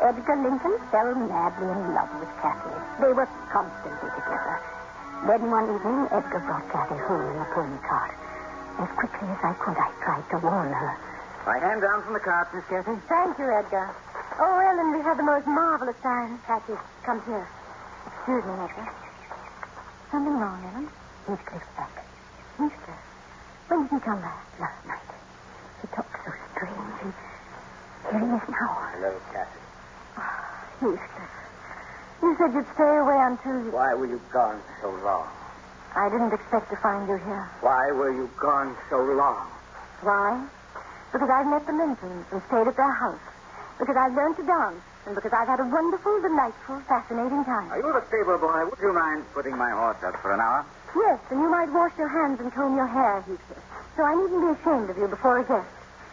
Edgar 0.00 0.36
Linton 0.42 0.74
fell 0.90 1.14
madly 1.14 1.68
in 1.70 1.94
love 1.94 2.10
with 2.18 2.32
Kathy. 2.40 2.74
They 2.98 3.12
were 3.12 3.28
constantly 3.52 4.10
together. 4.16 4.58
Then 5.28 5.50
one 5.52 5.70
evening, 5.70 6.08
Edgar 6.10 6.42
brought 6.42 6.66
Kathy 6.72 6.98
home 7.06 7.30
in 7.30 7.38
a 7.38 7.46
pony 7.54 7.78
cart. 7.86 8.16
As 8.80 8.90
quickly 8.96 9.28
as 9.28 9.38
I 9.44 9.52
could, 9.60 9.78
I 9.78 9.90
tried 10.02 10.26
to 10.34 10.38
warn 10.42 10.72
her. 10.72 11.11
My 11.46 11.58
hand 11.58 11.82
down 11.82 12.02
from 12.04 12.12
the 12.14 12.20
cart, 12.20 12.54
Miss 12.54 12.64
Kathy. 12.70 12.94
Thank 13.08 13.38
you, 13.38 13.50
Edgar. 13.50 13.90
Oh, 14.38 14.58
Ellen, 14.62 14.94
we 14.94 15.02
had 15.02 15.18
the 15.18 15.26
most 15.26 15.46
marvelous 15.46 15.96
time. 16.00 16.38
Kathy, 16.46 16.74
come 17.02 17.20
here. 17.26 17.46
Excuse 18.06 18.44
me, 18.46 18.52
Edgar. 18.62 18.88
Something 20.10 20.38
wrong, 20.38 20.62
Ellen? 20.70 20.88
Heathcliff's 21.26 21.66
back. 21.76 22.06
Heathcliff? 22.58 23.02
When 23.68 23.82
did 23.82 23.90
he 23.90 24.00
come 24.00 24.20
back? 24.20 24.46
Last 24.60 24.86
night. 24.86 25.10
He 25.82 25.86
talked 25.88 26.14
so 26.24 26.30
strange. 26.54 27.14
And 28.06 28.14
here 28.14 28.22
he 28.22 28.36
is 28.38 28.48
now. 28.48 28.70
Hello, 28.94 29.12
Kathy. 29.34 29.60
Ah, 30.16 30.66
Heathcliff. 30.78 31.32
You 32.22 32.36
said 32.38 32.54
you'd 32.54 32.70
stay 32.74 32.96
away 33.02 33.18
until 33.18 33.64
you... 33.64 33.70
Why 33.72 33.94
were 33.94 34.06
you 34.06 34.20
gone 34.32 34.62
so 34.80 34.90
long? 35.02 35.26
I 35.96 36.08
didn't 36.08 36.32
expect 36.32 36.70
to 36.70 36.76
find 36.76 37.08
you 37.08 37.16
here. 37.18 37.50
Why 37.60 37.90
were 37.90 38.12
you 38.14 38.30
gone 38.38 38.76
so 38.88 39.02
long? 39.02 39.50
Why? 40.02 40.46
Because 41.12 41.28
I've 41.28 41.46
met 41.46 41.66
the 41.66 41.76
Lintons 41.76 42.26
and 42.32 42.40
stayed 42.48 42.66
at 42.66 42.76
their 42.76 42.94
house. 42.96 43.20
Because 43.78 43.96
I've 43.96 44.14
learned 44.16 44.36
to 44.40 44.46
dance. 44.48 44.80
And 45.04 45.14
because 45.14 45.32
I've 45.32 45.48
had 45.48 45.60
a 45.60 45.66
wonderful, 45.66 46.22
delightful, 46.22 46.80
fascinating 46.88 47.44
time. 47.44 47.68
Are 47.70 47.78
you 47.78 47.92
the 47.92 48.06
stable 48.08 48.38
boy? 48.38 48.64
Would 48.70 48.78
you 48.80 48.92
mind 48.94 49.26
putting 49.34 49.56
my 49.58 49.70
horse 49.70 49.98
up 50.06 50.16
for 50.22 50.32
an 50.32 50.40
hour? 50.40 50.64
Yes, 50.94 51.18
and 51.30 51.40
you 51.40 51.50
might 51.50 51.72
wash 51.72 51.92
your 51.98 52.08
hands 52.08 52.40
and 52.40 52.52
comb 52.52 52.76
your 52.76 52.86
hair, 52.86 53.20
Heathcliff. 53.26 53.58
So 53.96 54.04
I 54.04 54.14
needn't 54.14 54.40
be 54.40 54.50
ashamed 54.60 54.88
of 54.90 54.96
you 54.96 55.08
before 55.08 55.38
a 55.38 55.44
guest. 55.44 55.68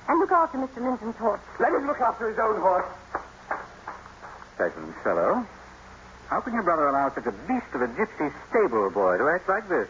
And 0.10 0.20
look 0.20 0.32
after 0.32 0.58
Mr. 0.58 0.82
Linton's 0.82 1.15
horse. 1.18 1.41
Let 1.60 1.72
him 1.72 1.86
look 1.86 2.01
after 2.01 2.27
his 2.27 2.39
own 2.39 2.60
horse. 2.60 2.89
Pleasant 4.58 4.96
fellow. 5.03 5.46
How 6.27 6.41
can 6.41 6.53
your 6.53 6.63
brother 6.63 6.88
allow 6.88 7.13
such 7.13 7.25
a 7.25 7.32
beast 7.46 7.70
of 7.74 7.82
a 7.82 7.88
gypsy 7.94 8.34
stable 8.50 8.89
boy 8.89 9.18
to 9.18 9.29
act 9.29 9.48
like 9.48 9.70
this? 9.70 9.88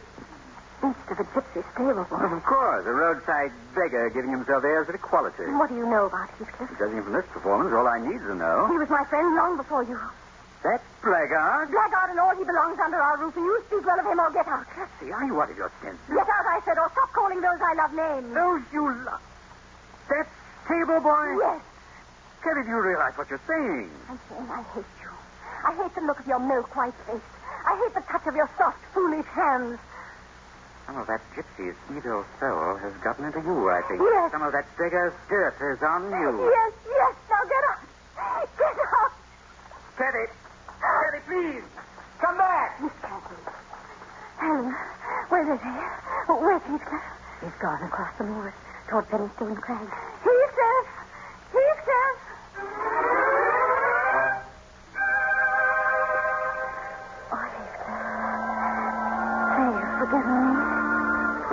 Beast 0.80 1.12
of 1.12 1.20
a 1.20 1.26
gypsy 1.36 1.62
stable 1.76 2.08
boy. 2.08 2.24
Of 2.24 2.44
course, 2.44 2.86
a 2.88 2.92
roadside 2.96 3.52
beggar 3.76 4.10
giving 4.10 4.32
himself 4.32 4.64
airs 4.64 4.88
of 4.88 4.96
equality. 4.96 5.44
What 5.60 5.68
do 5.70 5.76
you 5.76 5.86
know 5.86 6.08
about 6.08 6.30
Heathcliff? 6.40 6.72
Judging 6.80 7.04
from 7.04 7.14
this 7.14 7.26
performance, 7.34 7.74
all 7.76 7.88
I 7.88 8.00
need 8.00 8.20
to 8.24 8.36
know. 8.36 8.68
He 8.72 8.78
was 8.78 8.90
my 8.90 9.04
friend 9.12 9.36
long 9.36 9.58
before 9.58 9.84
you. 9.84 10.00
That 10.64 10.80
blackguard? 11.04 11.72
Blackguard 11.72 12.12
and 12.12 12.20
all, 12.20 12.36
he 12.36 12.44
belongs 12.44 12.80
under 12.80 13.00
our 13.00 13.18
roof, 13.20 13.36
and 13.36 13.46
you 13.46 13.64
speak 13.68 13.86
well 13.86 14.00
of 14.00 14.06
him 14.06 14.20
or 14.20 14.32
get 14.32 14.48
out. 14.48 14.68
See, 15.00 15.12
are 15.12 15.24
you 15.24 15.36
out 15.42 15.52
of 15.52 15.58
your 15.58 15.72
senses? 15.84 16.04
Get 16.08 16.28
out, 16.28 16.46
I 16.48 16.60
said, 16.64 16.78
or 16.78 16.92
stop 16.92 17.12
calling 17.12 17.40
those 17.40 17.60
I 17.60 17.74
love 17.76 17.94
names. 17.96 18.34
Those 18.34 18.64
you 18.72 18.84
love. 19.04 19.24
That 20.08 20.28
stable 20.66 21.00
boy? 21.00 21.28
Yes, 21.40 21.62
Kathy, 22.44 22.64
do 22.64 22.70
you 22.72 22.80
realize 22.80 23.16
what 23.16 23.30
you're 23.30 23.44
saying? 23.48 23.92
I'm 24.08 24.20
saying 24.28 24.48
I 24.48 24.64
hate 24.76 24.96
you. 25.04 25.12
I 25.64 25.76
hate 25.76 25.96
the 25.96 26.02
look 26.08 26.20
of 26.20 26.28
your 26.28 26.40
milk-white 26.40 26.96
face. 27.08 27.30
I 27.68 27.76
hate 27.84 27.94
the 27.96 28.04
touch 28.08 28.28
of 28.28 28.36
your 28.36 28.50
soft, 28.58 28.80
foolish 28.94 29.28
hands. 29.28 29.80
Some 30.90 30.98
of 30.98 31.06
that 31.06 31.22
gypsy's 31.38 31.78
evil 31.94 32.26
soul 32.40 32.74
has 32.82 32.94
gotten 33.06 33.26
into 33.26 33.38
you, 33.46 33.70
I 33.70 33.86
think. 33.86 34.02
Yes. 34.02 34.32
Some 34.32 34.42
of 34.42 34.52
that 34.54 34.66
beggar's 34.74 35.14
dirt 35.30 35.54
is 35.62 35.78
on 35.86 36.10
you. 36.10 36.50
Yes, 36.50 36.74
yes, 36.90 37.14
now 37.30 37.46
get 37.46 37.64
up. 37.70 37.78
Get 38.58 38.74
up. 38.74 39.14
Kathy! 40.02 40.26
Kathy, 40.82 41.22
please! 41.30 41.62
Come 42.18 42.38
back! 42.42 42.82
Miss 42.82 42.92
Kathy. 43.06 43.38
Ellen, 44.42 44.74
where 45.30 45.54
is 45.54 45.62
he? 45.62 45.78
Where's 46.26 46.64
Heathcliff? 46.64 47.06
He's 47.42 47.58
gone 47.62 47.84
across 47.86 48.18
the 48.18 48.24
moors 48.24 48.54
toward 48.90 49.06
Penistone 49.10 49.62
Crag. 49.62 49.86
Heathcliff! 50.26 50.59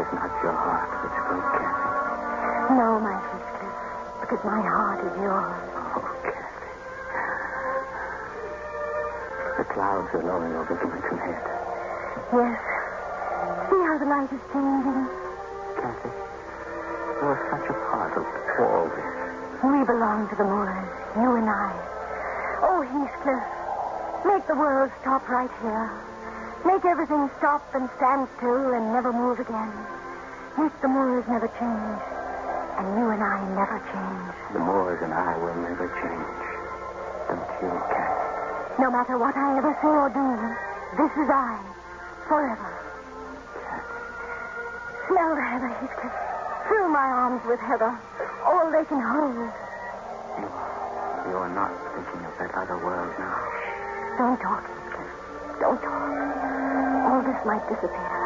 Was 0.07 0.21
not 0.21 0.31
your 0.43 0.53
heart 0.53 0.87
that 1.03 1.11
spoke, 1.19 1.51
Kathy. 1.59 2.79
No, 2.79 3.01
my 3.01 3.19
Heathcliff, 3.19 3.75
because 4.23 4.43
my 4.45 4.61
heart 4.63 5.01
is 5.03 5.15
yours. 5.19 5.59
Oh, 5.99 6.07
Kathy. 6.23 6.71
The 9.59 9.65
clouds 9.73 10.15
are 10.15 10.23
lowering 10.23 10.55
over 10.55 10.75
Gillingham 10.79 11.19
Head. 11.19 11.43
Yes. 12.35 12.61
See 13.67 13.83
how 13.83 13.99
the 13.99 14.07
light 14.07 14.31
is 14.31 14.43
changing? 14.53 15.07
Kathy, 15.75 16.11
you 16.15 17.27
are 17.27 17.41
such 17.51 17.67
a 17.71 17.75
part 17.91 18.15
of 18.17 18.25
all 18.63 18.87
this. 18.87 19.13
We 19.65 19.83
belong 19.85 20.29
to 20.31 20.37
the 20.37 20.45
moors, 20.45 20.87
you 21.17 21.35
and 21.35 21.49
I. 21.51 21.73
Oh, 22.63 22.83
Heathcliff, 22.83 23.43
make 24.27 24.47
the 24.47 24.55
world 24.55 24.91
stop 25.01 25.29
right 25.29 25.51
here. 25.63 25.91
Make 26.65 26.85
everything 26.85 27.31
stop 27.39 27.63
and 27.75 27.89
stand 27.97 28.29
still 28.37 28.75
and 28.75 28.93
never 28.93 29.13
move 29.13 29.39
again. 29.41 29.73
The 30.57 30.89
moors 30.89 31.25
never 31.29 31.49
change, 31.61 32.01
and 32.81 32.87
you 32.97 33.11
and 33.13 33.23
I 33.23 33.45
never 33.53 33.77
change. 33.93 34.35
The 34.55 34.59
Moors 34.59 35.03
and 35.03 35.13
I 35.13 35.37
will 35.37 35.55
never 35.61 35.85
change. 36.01 36.37
Don't 37.29 37.45
you, 37.61 37.77
Kathy? 37.93 38.81
No 38.81 38.91
matter 38.91 39.19
what 39.19 39.37
I 39.37 39.59
ever 39.59 39.77
say 39.85 39.93
or 39.93 40.09
do, 40.09 40.25
this 40.97 41.13
is 41.13 41.29
I, 41.29 41.61
forever. 42.29 42.73
Smell 45.09 45.37
the 45.37 45.45
heather, 45.45 45.69
Heathcliff. 45.69 46.17
Fill 46.73 46.89
my 46.89 47.05
arms 47.05 47.45
with 47.45 47.61
heather, 47.61 47.93
all 48.45 48.71
they 48.73 48.85
can 48.89 49.01
hold. 49.01 49.37
You, 50.41 50.49
you 51.31 51.37
are 51.37 51.53
not 51.53 51.73
thinking 51.93 52.25
of 52.25 52.33
that 52.41 52.55
other 52.57 52.79
world 52.81 53.13
now. 53.19 53.37
Don't 54.17 54.41
talk, 54.41 54.65
Heathcliff. 54.65 55.61
Don't 55.61 55.81
talk. 55.85 57.13
All 57.13 57.21
this 57.21 57.45
might 57.45 57.69
disappear. 57.69 58.26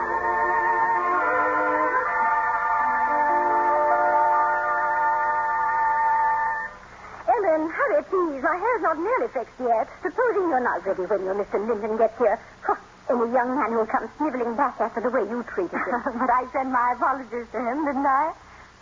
Nearly 9.03 9.29
fixed 9.33 9.59
yet. 9.61 9.89
Supposing 10.03 10.49
you're 10.49 10.61
not 10.65 10.85
ready 10.87 11.05
when 11.07 11.25
your 11.25 11.35
Mr. 11.35 11.59
Linton 11.67 11.97
gets 11.97 12.17
here. 12.19 12.39
Huh, 12.63 12.77
Any 13.11 13.33
young 13.33 13.57
man 13.59 13.73
who'll 13.73 13.87
come 13.87 14.09
sniveling 14.17 14.55
back 14.57 14.81
after 14.81 15.01
the 15.01 15.11
way 15.11 15.25
you 15.29 15.43
treated 15.45 15.75
him. 15.81 16.01
but 16.21 16.31
I 16.31 16.47
sent 16.53 16.71
my 16.71 16.93
apologies 16.97 17.49
to 17.53 17.59
him, 17.59 17.85
didn't 17.85 18.07
I? 18.07 18.33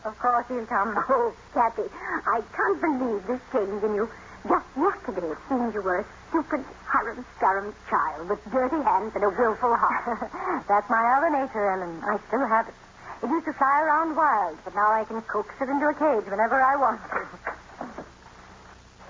Of 0.04 0.18
course 0.18 0.46
he'll 0.48 0.66
come. 0.66 0.94
Oh, 1.08 1.32
Kathy, 1.54 1.88
I 2.26 2.42
can't 2.54 2.80
believe 2.80 3.26
this 3.26 3.40
change 3.52 3.82
in 3.82 3.94
you. 3.94 4.08
Just 4.46 4.66
yesterday 4.78 5.26
it 5.34 5.38
seemed 5.48 5.74
you 5.74 5.82
were 5.82 5.98
a 5.98 6.06
stupid, 6.30 6.64
harum-scarum 6.86 7.74
child 7.90 8.28
with 8.30 8.38
dirty 8.52 8.80
hands 8.82 9.12
and 9.16 9.24
a 9.24 9.30
willful 9.30 9.74
heart. 9.74 10.06
That's 10.68 10.88
my 10.88 11.02
other 11.18 11.28
nature, 11.30 11.66
Ellen. 11.68 12.00
I 12.06 12.18
still 12.28 12.46
have 12.46 12.68
it. 12.68 12.74
It 13.20 13.28
used 13.28 13.46
to 13.46 13.52
fly 13.52 13.82
around 13.82 14.14
wild, 14.14 14.56
but 14.64 14.74
now 14.76 14.92
I 14.92 15.02
can 15.04 15.20
coax 15.22 15.50
it 15.60 15.68
into 15.68 15.88
a 15.88 15.94
cage 15.94 16.30
whenever 16.30 16.54
I 16.62 16.76
want 16.76 17.00
to. 17.10 17.26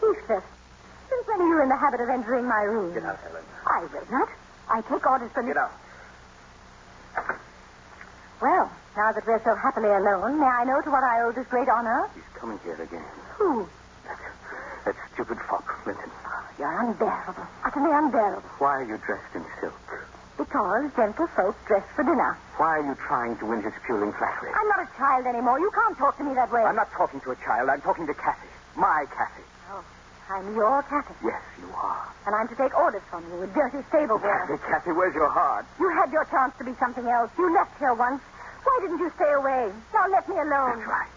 Heathcliff, 0.00 0.44
since 1.10 1.27
when 1.38 1.46
are 1.46 1.54
you 1.54 1.62
in 1.62 1.68
the 1.70 1.78
habit 1.78 2.00
of 2.02 2.10
entering 2.10 2.48
my 2.50 2.66
room? 2.66 2.92
Get 2.92 3.06
out, 3.06 3.18
Ellen. 3.30 3.46
I 3.62 3.86
will 3.86 4.06
not. 4.10 4.28
I 4.68 4.82
take 4.82 5.06
orders 5.06 5.30
from 5.30 5.46
you. 5.46 5.54
Get 5.54 5.62
out. 5.62 5.72
Well, 8.42 8.66
now 8.98 9.12
that 9.14 9.22
we're 9.26 9.42
so 9.46 9.54
happily 9.54 9.86
alone, 9.88 10.42
may 10.42 10.50
I 10.50 10.64
know 10.66 10.82
to 10.82 10.90
what 10.90 11.02
I 11.06 11.22
owe 11.22 11.32
this 11.32 11.46
great 11.46 11.68
honor? 11.70 12.10
He's 12.14 12.26
coming 12.34 12.58
here 12.66 12.74
again. 12.74 13.06
Who? 13.38 13.68
That 14.84 14.94
stupid 15.14 15.38
fop, 15.48 15.62
Linton. 15.86 16.10
Ah, 16.26 16.42
you're 16.58 16.80
unbearable. 16.90 17.46
Utterly 17.64 17.92
unbearable. 17.94 18.50
Why 18.58 18.82
are 18.82 18.86
you 18.86 18.98
dressed 19.06 19.34
in 19.34 19.44
silk? 19.60 19.74
Because 20.38 20.90
gentle 20.94 21.26
folk 21.34 21.54
dress 21.66 21.82
for 21.94 22.02
dinner. 22.02 22.38
Why 22.58 22.78
are 22.78 22.86
you 22.86 22.94
trying 23.06 23.38
to 23.38 23.46
win 23.46 23.62
his 23.62 23.74
fueling 23.86 24.12
flattery? 24.12 24.50
I'm 24.54 24.68
not 24.68 24.86
a 24.86 24.90
child 24.96 25.26
anymore. 25.26 25.58
You 25.58 25.70
can't 25.74 25.98
talk 25.98 26.16
to 26.18 26.24
me 26.24 26.34
that 26.34 26.50
way. 26.50 26.62
I'm 26.62 26.76
not 26.76 26.90
talking 26.92 27.20
to 27.22 27.30
a 27.30 27.36
child. 27.42 27.68
I'm 27.70 27.82
talking 27.82 28.06
to 28.06 28.14
Kathy. 28.14 28.48
My 28.74 29.06
Kathy. 29.10 29.47
I'm 30.28 30.52
your 30.52 30.84
Kathy. 30.84 31.16
Yes, 31.24 31.40
you 31.56 31.72
are. 31.72 32.04
And 32.28 32.36
I'm 32.36 32.48
to 32.52 32.56
take 32.56 32.76
orders 32.76 33.00
from 33.08 33.24
you, 33.32 33.40
a 33.40 33.48
dirty 33.48 33.80
stable 33.88 34.20
boy. 34.20 34.28
Kathy, 34.28 34.60
Kathy, 34.60 34.92
where's 34.92 35.16
your 35.16 35.32
heart? 35.32 35.64
You 35.80 35.88
had 35.96 36.12
your 36.12 36.28
chance 36.28 36.52
to 36.60 36.64
be 36.68 36.76
something 36.76 37.08
else. 37.08 37.32
You 37.40 37.48
left 37.56 37.72
here 37.80 37.96
once. 37.96 38.20
Why 38.60 38.76
didn't 38.84 39.00
you 39.00 39.08
stay 39.16 39.32
away? 39.32 39.72
Now 39.96 40.04
let 40.12 40.28
me 40.28 40.36
alone. 40.36 40.84
That's 40.84 40.92
right. 40.92 41.16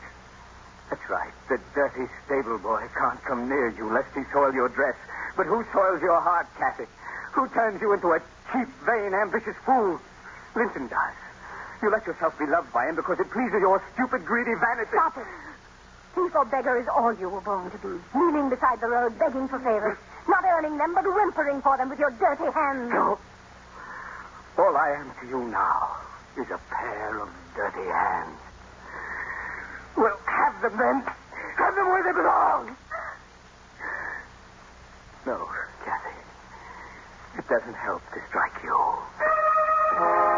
That's 0.87 1.07
right. 1.11 1.33
The 1.51 1.59
dirty 1.75 2.07
stable 2.23 2.59
boy 2.63 2.87
can't 2.95 3.19
come 3.27 3.51
near 3.51 3.75
you 3.75 3.91
lest 3.91 4.15
he 4.15 4.23
soil 4.31 4.55
your 4.55 4.71
dress. 4.71 4.95
But 5.35 5.43
who 5.47 5.59
soils 5.75 5.99
your 5.99 6.19
heart, 6.23 6.47
Kathy? 6.55 6.87
Who 7.35 7.51
turns 7.51 7.83
you 7.83 7.91
into 7.91 8.15
a 8.15 8.19
cheap, 8.51 8.67
vain, 8.87 9.11
ambitious 9.11 9.55
fool? 9.67 9.99
Linton 10.55 10.87
does. 10.87 11.15
You 11.83 11.91
let 11.91 12.07
yourself 12.07 12.37
be 12.39 12.47
loved 12.47 12.71
by 12.71 12.87
him 12.87 12.95
because 12.95 13.19
it 13.19 13.27
pleases 13.31 13.59
your 13.59 13.83
stupid, 13.91 14.23
greedy 14.23 14.55
vanity. 14.55 14.95
Stop 14.95 15.17
it. 15.19 15.27
Thief 16.15 16.35
or 16.35 16.45
beggar 16.45 16.77
is 16.79 16.87
all 16.95 17.13
you 17.15 17.29
were 17.29 17.41
born 17.41 17.71
to 17.71 17.77
be. 17.79 17.93
Kneeling 18.13 18.49
beside 18.49 18.79
the 18.81 18.87
road, 18.87 19.17
begging 19.17 19.47
for 19.47 19.59
favors. 19.59 19.97
Not 20.27 20.43
earning 20.43 20.77
them, 20.77 20.93
but 20.93 21.03
whimpering 21.07 21.61
for 21.61 21.77
them 21.77 21.89
with 21.89 21.99
your 21.99 22.11
dirty 22.11 22.51
hands. 22.51 22.91
No. 22.91 23.17
All 24.59 24.75
I 24.75 24.89
am 24.99 25.11
to 25.21 25.27
you 25.27 25.47
now 25.47 25.95
is 26.37 26.47
a 26.51 26.59
pair 26.69 27.21
of 27.21 27.29
dirty 27.55 27.87
hands. 27.87 28.39
Well, 29.97 30.19
have 30.27 30.61
them 30.61 30.77
then. 30.77 31.03
Have 31.57 31.75
them 31.75 31.87
where 31.87 32.03
they 32.03 32.11
belong. 32.15 32.75
No, 35.25 35.37
Kathy. 35.85 36.15
It 37.39 37.47
doesn't 37.47 37.75
help 37.75 38.01
to 38.11 38.19
strike 38.27 38.63
you. 38.63 40.30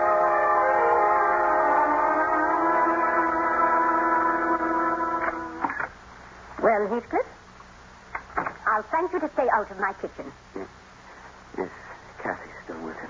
Heathcliff, 6.94 7.26
I'll 8.70 8.86
thank 8.94 9.10
you 9.14 9.20
to 9.26 9.30
stay 9.34 9.50
out 9.50 9.66
of 9.66 9.78
my 9.82 9.94
kitchen. 9.98 10.30
Is 11.58 11.74
Kathy 12.22 12.52
still 12.66 12.82
with 12.86 12.98
him? 13.02 13.10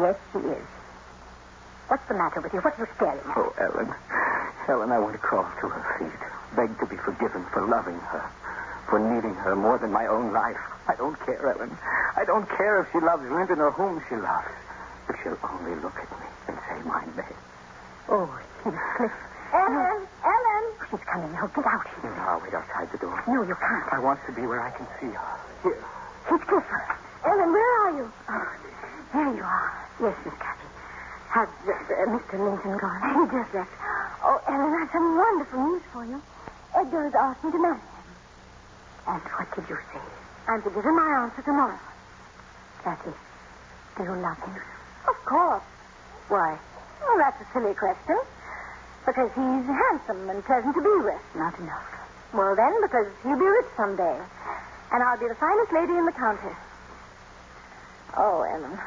Yes, 0.00 0.16
she 0.32 0.40
is. 0.48 0.66
What's 1.92 2.08
the 2.08 2.16
matter 2.16 2.40
with 2.40 2.52
you? 2.56 2.60
What 2.64 2.72
are 2.72 2.80
you 2.80 2.88
staring 2.96 3.20
at? 3.20 3.36
Oh, 3.36 3.52
Ellen. 3.60 3.92
Ellen, 4.68 4.92
I 4.92 4.98
want 5.00 5.12
to 5.12 5.20
crawl 5.20 5.44
to 5.44 5.66
her 5.68 5.84
feet. 6.00 6.20
Beg 6.56 6.72
to 6.80 6.86
be 6.88 6.96
forgiven 7.04 7.44
for 7.52 7.68
loving 7.68 8.00
her. 8.00 8.24
For 8.88 8.96
needing 8.96 9.36
her 9.44 9.52
more 9.56 9.76
than 9.76 9.92
my 9.92 10.08
own 10.08 10.32
life. 10.32 10.60
I 10.88 10.96
don't 10.96 11.16
care, 11.28 11.40
Ellen. 11.52 11.72
I 12.16 12.24
don't 12.24 12.48
care 12.56 12.80
if 12.80 12.88
she 12.92 13.00
loves 13.04 13.24
Linton 13.28 13.60
or 13.60 13.72
whom 13.76 14.00
she 14.08 14.16
loves. 14.16 14.52
If 15.12 15.16
she'll 15.20 15.40
only 15.52 15.76
look 15.84 15.96
at 16.00 16.08
me 16.16 16.28
and 16.48 16.56
say 16.64 16.80
my 16.88 17.04
name. 17.12 17.40
Oh, 18.08 18.28
Heathcliff. 18.64 19.12
Ellen, 21.18 21.34
Ellen. 21.34 21.34
She's 21.34 21.34
coming 21.34 21.34
now. 21.34 21.46
Get 21.50 21.66
out. 21.66 21.86
I'll 22.28 22.40
wait 22.42 22.54
outside 22.54 22.92
the 22.92 22.98
door. 22.98 23.18
No, 23.26 23.42
you 23.42 23.56
can't. 23.58 23.92
I 23.92 23.98
want 23.98 24.20
to 24.26 24.32
be 24.32 24.46
where 24.46 24.62
I 24.62 24.70
can 24.70 24.86
see 25.00 25.10
her. 25.10 25.34
Here. 25.62 25.82
Heathcliff. 26.30 26.64
Ellen, 27.26 27.50
where 27.52 27.72
are 27.82 27.92
you? 27.98 28.06
Oh, 28.28 28.46
there 29.12 29.34
you 29.34 29.42
are. 29.42 29.70
Yes, 30.00 30.14
Miss 30.24 30.34
Cathy. 30.38 30.68
Has 31.34 31.48
uh, 31.66 31.72
uh, 31.74 32.14
Mr. 32.14 32.38
Linton 32.38 32.78
gone? 32.78 33.00
He 33.02 33.22
just 33.34 33.50
left. 33.54 33.70
Oh, 34.22 34.38
Ellen, 34.46 34.70
I 34.70 34.78
have 34.78 34.90
some 34.92 35.16
wonderful 35.16 35.58
news 35.58 35.82
for 35.92 36.04
you. 36.06 36.22
Edgar 36.76 37.04
has 37.10 37.14
asked 37.14 37.42
me 37.42 37.50
to 37.50 37.58
marry 37.58 37.82
him. 37.82 38.06
And 39.08 39.22
what 39.22 39.48
did 39.56 39.66
you 39.68 39.78
say? 39.90 40.00
I'm 40.46 40.62
to 40.62 40.70
give 40.70 40.84
him 40.84 40.96
my 40.96 41.08
answer 41.26 41.42
tomorrow. 41.42 41.78
Cathy, 42.84 43.10
do 43.96 44.02
you 44.04 44.14
love 44.22 44.38
him? 44.38 44.54
Of 45.08 45.16
course. 45.26 45.62
Why? 46.28 46.58
Well, 47.02 47.18
that's 47.18 47.40
a 47.42 47.46
silly 47.52 47.74
question. 47.74 48.18
Because 49.18 49.34
he's 49.34 49.66
handsome 49.66 50.30
and 50.30 50.44
pleasant 50.46 50.76
to 50.76 50.80
be 50.80 50.94
with. 51.02 51.18
Not 51.34 51.58
enough. 51.58 51.90
Well, 52.32 52.54
then, 52.54 52.70
because 52.80 53.10
he'll 53.26 53.34
be 53.34 53.50
rich 53.50 53.66
someday. 53.76 54.14
And 54.94 55.02
I'll 55.02 55.18
be 55.18 55.26
the 55.26 55.34
finest 55.34 55.72
lady 55.72 55.90
in 55.90 56.06
the 56.06 56.14
county. 56.14 56.54
Oh, 58.16 58.46
Ellen, 58.46 58.78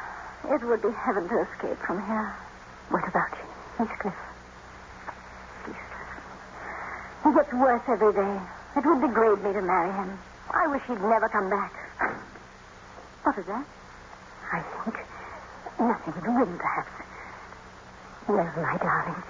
it 0.48 0.64
would 0.64 0.80
be 0.80 0.88
heaven 0.88 1.28
to 1.28 1.36
escape 1.44 1.76
from 1.84 2.00
here. 2.08 2.32
What 2.88 3.06
about 3.06 3.28
you? 3.36 3.44
Heathcliff. 3.84 4.16
He 5.68 7.30
gets 7.36 7.52
worse 7.52 7.84
every 7.92 8.12
day. 8.16 8.40
It 8.80 8.86
would 8.88 9.02
degrade 9.04 9.44
me 9.44 9.52
to 9.52 9.60
marry 9.60 9.92
him. 9.92 10.18
I 10.48 10.66
wish 10.68 10.80
he'd 10.88 10.96
never 10.96 11.28
come 11.28 11.50
back. 11.50 11.76
What 13.22 13.36
is 13.36 13.44
that? 13.52 13.66
I 14.48 14.64
think 14.64 14.96
nothing. 15.76 16.14
The 16.24 16.32
wind, 16.32 16.56
perhaps. 16.58 16.90
Well, 18.28 18.48
my 18.56 18.78
darling, 18.80 19.22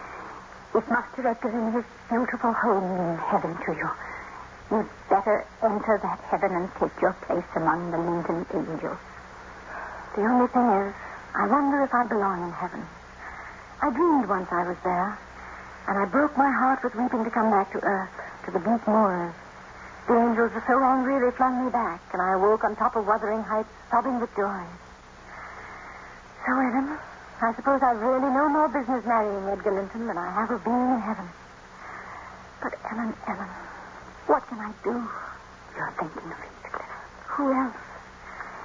if 0.74 0.88
Master 0.88 1.28
Edgar 1.28 1.50
in 1.50 1.72
his 1.72 1.84
beautiful 2.08 2.52
home 2.52 2.84
in 2.96 3.18
heaven 3.18 3.54
to 3.66 3.72
you, 3.76 3.90
you'd 4.70 4.88
better 5.10 5.44
enter 5.62 6.00
that 6.02 6.18
heaven 6.30 6.52
and 6.52 6.68
take 6.80 6.96
your 7.00 7.12
place 7.28 7.44
among 7.56 7.90
the 7.90 7.98
Linton 7.98 8.46
angels. 8.54 8.98
The 10.16 10.24
only 10.24 10.48
thing 10.48 10.64
is, 10.64 10.94
I 11.34 11.46
wonder 11.46 11.82
if 11.82 11.92
I 11.92 12.04
belong 12.04 12.44
in 12.44 12.52
heaven. 12.52 12.84
I 13.82 13.90
dreamed 13.90 14.28
once 14.28 14.48
I 14.50 14.64
was 14.68 14.76
there, 14.84 15.18
and 15.88 15.98
I 15.98 16.06
broke 16.06 16.36
my 16.38 16.50
heart 16.50 16.82
with 16.82 16.94
weeping 16.94 17.24
to 17.24 17.30
come 17.30 17.50
back 17.50 17.72
to 17.72 17.80
earth, 17.82 18.12
to 18.46 18.50
the 18.50 18.58
bleak 18.58 18.86
moors. 18.86 19.34
The 20.08 20.16
angels 20.16 20.52
were 20.52 20.64
so 20.66 20.82
angry 20.82 21.20
they 21.20 21.36
flung 21.36 21.64
me 21.64 21.70
back, 21.70 22.00
and 22.12 22.22
I 22.22 22.32
awoke 22.32 22.64
on 22.64 22.76
top 22.76 22.96
of 22.96 23.06
Wuthering 23.06 23.42
Heights, 23.42 23.68
sobbing 23.90 24.20
with 24.20 24.34
joy. 24.34 24.64
So, 26.46 26.52
Ellen, 26.52 26.98
I 27.42 27.50
suppose 27.58 27.82
I've 27.82 27.98
really 27.98 28.30
no 28.30 28.46
more 28.54 28.70
business 28.70 29.02
marrying 29.02 29.42
Edgar 29.50 29.74
Linton 29.74 30.06
than 30.06 30.14
I 30.14 30.30
have 30.30 30.46
of 30.54 30.62
being 30.62 30.94
in 30.94 31.02
heaven. 31.02 31.26
But, 32.62 32.78
Ellen, 32.86 33.10
Ellen, 33.26 33.50
what 34.30 34.46
can 34.46 34.62
I 34.62 34.70
do? 34.86 34.94
You're 35.74 35.90
thinking 35.98 36.30
of 36.30 36.38
Heathcliff. 36.38 36.86
Who 37.34 37.50
else? 37.50 37.82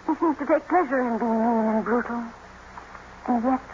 He 0.06 0.13
seems 0.22 0.38
to 0.38 0.46
take 0.46 0.70
pleasure 0.70 1.02
in 1.02 1.18
being 1.18 1.42
mean 1.42 1.66
and 1.74 1.82
brutal. 1.82 2.22
And 3.26 3.44
yet, 3.50 3.66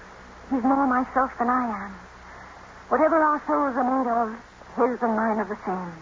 he's 0.48 0.64
more 0.64 0.88
myself 0.88 1.36
than 1.36 1.52
I 1.52 1.68
am. 1.68 1.92
Whatever 2.88 3.20
our 3.20 3.44
souls 3.44 3.76
are 3.76 3.84
made 3.84 4.08
of, 4.08 4.28
his 4.80 5.04
and 5.04 5.20
mine 5.20 5.44
are 5.44 5.52
the 5.52 5.60
same. 5.68 6.00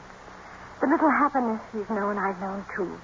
The 0.78 0.94
little 0.94 1.10
happiness 1.10 1.62
he's 1.74 1.90
known, 1.90 2.22
I've 2.22 2.38
known 2.38 2.62
too. 2.78 3.02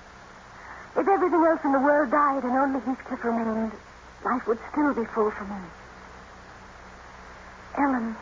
If 0.94 1.10
everything 1.10 1.42
else 1.42 1.66
in 1.66 1.74
the 1.74 1.82
world 1.82 2.14
died 2.14 2.46
and 2.46 2.54
only 2.54 2.86
Heathcliff 2.86 3.26
remained, 3.26 3.74
life 4.22 4.46
would 4.46 4.62
still 4.70 4.94
be 4.94 5.10
full 5.10 5.34
for 5.34 5.46
me. 5.46 5.58
Ellen, 7.78 8.16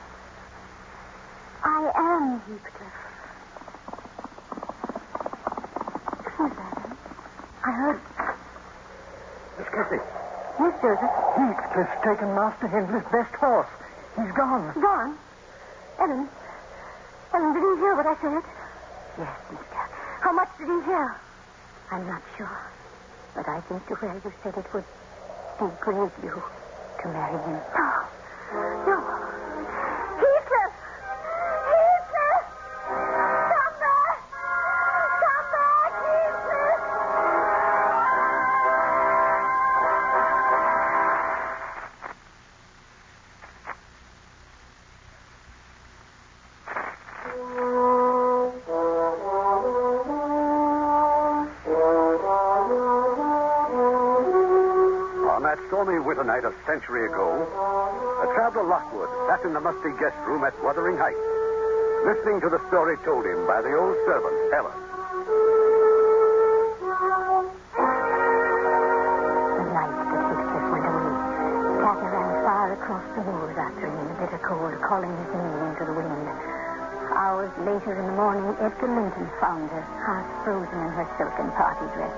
I 1.63 1.91
am 1.95 2.39
Heathcliff. 2.43 2.97
Who's 6.35 6.51
that? 6.59 6.73
Ellen? 6.75 6.97
I 7.63 7.71
heard. 7.71 7.99
Miss 9.57 9.69
Kathy, 9.71 9.99
Yes, 10.59 10.73
Joseph. 10.83 11.15
Heathcliff's 11.39 11.97
taken 12.03 12.29
Master 12.35 12.67
Hindley's 12.67 13.07
best 13.11 13.33
horse. 13.39 13.71
He's 14.19 14.31
gone. 14.35 14.73
Gone. 14.75 15.17
Ellen. 15.99 16.27
Ellen, 17.33 17.53
did 17.55 17.63
he 17.63 17.73
hear 17.79 17.95
what 17.95 18.07
I 18.07 18.15
said? 18.19 18.43
Yes, 19.19 19.31
Kathy. 19.47 19.87
How 20.21 20.33
much 20.33 20.49
did 20.59 20.67
he 20.67 20.79
hear? 20.83 21.15
I'm 21.91 22.05
not 22.07 22.21
sure. 22.37 22.59
But 23.35 23.47
I 23.47 23.61
think 23.67 23.87
to 23.87 23.93
way 24.03 24.19
you 24.23 24.31
said 24.43 24.55
it 24.57 24.65
would 24.73 24.83
degrade 25.59 26.11
you 26.23 26.43
to 27.03 27.07
marry 27.09 27.39
him. 27.43 27.61
No. 28.53 28.93
No. 28.93 29.24
The 78.81 78.87
morning, 78.87 79.11
Linton 79.15 79.29
found 79.39 79.69
her, 79.71 79.83
half 80.03 80.25
frozen 80.43 80.79
in 80.79 80.91
her 80.91 81.07
silken 81.17 81.49
party 81.55 81.87
dress. 81.95 82.15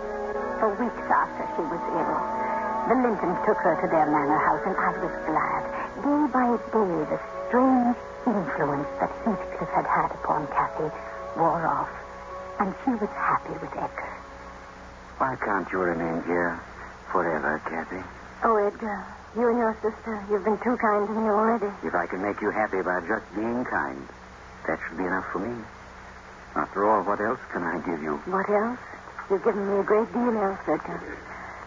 For 0.60 0.70
weeks 0.82 1.06
after 1.06 1.44
she 1.54 1.64
was 1.70 1.84
ill, 1.94 2.18
the 2.90 2.96
Lintons 2.98 3.40
took 3.46 3.60
her 3.62 3.76
to 3.78 3.88
their 3.92 4.08
manor 4.10 4.42
house, 4.42 4.64
and 4.66 4.78
I 4.78 4.90
was 4.98 5.16
glad. 5.28 5.62
Day 6.02 6.24
by 6.34 6.50
day, 6.74 6.94
the 7.14 7.20
strange 7.48 7.98
influence 8.26 8.90
that 9.02 9.12
Heathcliff 9.26 9.70
had 9.70 9.86
had 9.86 10.10
upon 10.18 10.48
Kathy 10.50 10.90
wore 11.38 11.66
off, 11.68 11.92
and 12.60 12.74
she 12.86 12.92
was 12.98 13.12
happy 13.14 13.54
with 13.54 13.74
Edgar. 13.78 14.14
Why 15.18 15.36
can't 15.42 15.68
you 15.72 15.80
remain 15.80 16.24
here 16.26 16.62
forever, 17.12 17.62
Kathy? 17.66 18.02
Oh, 18.46 18.56
Edgar, 18.58 19.06
you 19.36 19.46
and 19.50 19.58
your 19.58 19.76
sister, 19.82 20.26
you've 20.30 20.46
been 20.46 20.58
too 20.64 20.78
kind 20.78 21.06
to 21.06 21.14
me 21.14 21.30
already. 21.30 21.70
If 21.84 21.94
I 21.94 22.06
can 22.08 22.22
make 22.22 22.42
you 22.42 22.50
happy 22.52 22.82
by 22.82 23.02
just 23.06 23.26
being 23.36 23.66
kind, 23.66 24.02
that 24.66 24.78
should 24.88 24.98
be 24.98 25.06
enough 25.06 25.26
for 25.34 25.40
me. 25.40 25.54
After 26.56 26.86
all, 26.86 27.04
what 27.04 27.20
else 27.20 27.42
can 27.52 27.64
I 27.64 27.78
give 27.84 28.02
you? 28.02 28.22
What 28.30 28.50
else? 28.50 28.80
You've 29.30 29.44
given 29.44 29.68
me 29.68 29.80
a 29.80 29.84
great 29.84 30.08
deal 30.14 30.36
else, 30.40 30.64
Edgar. 30.64 31.02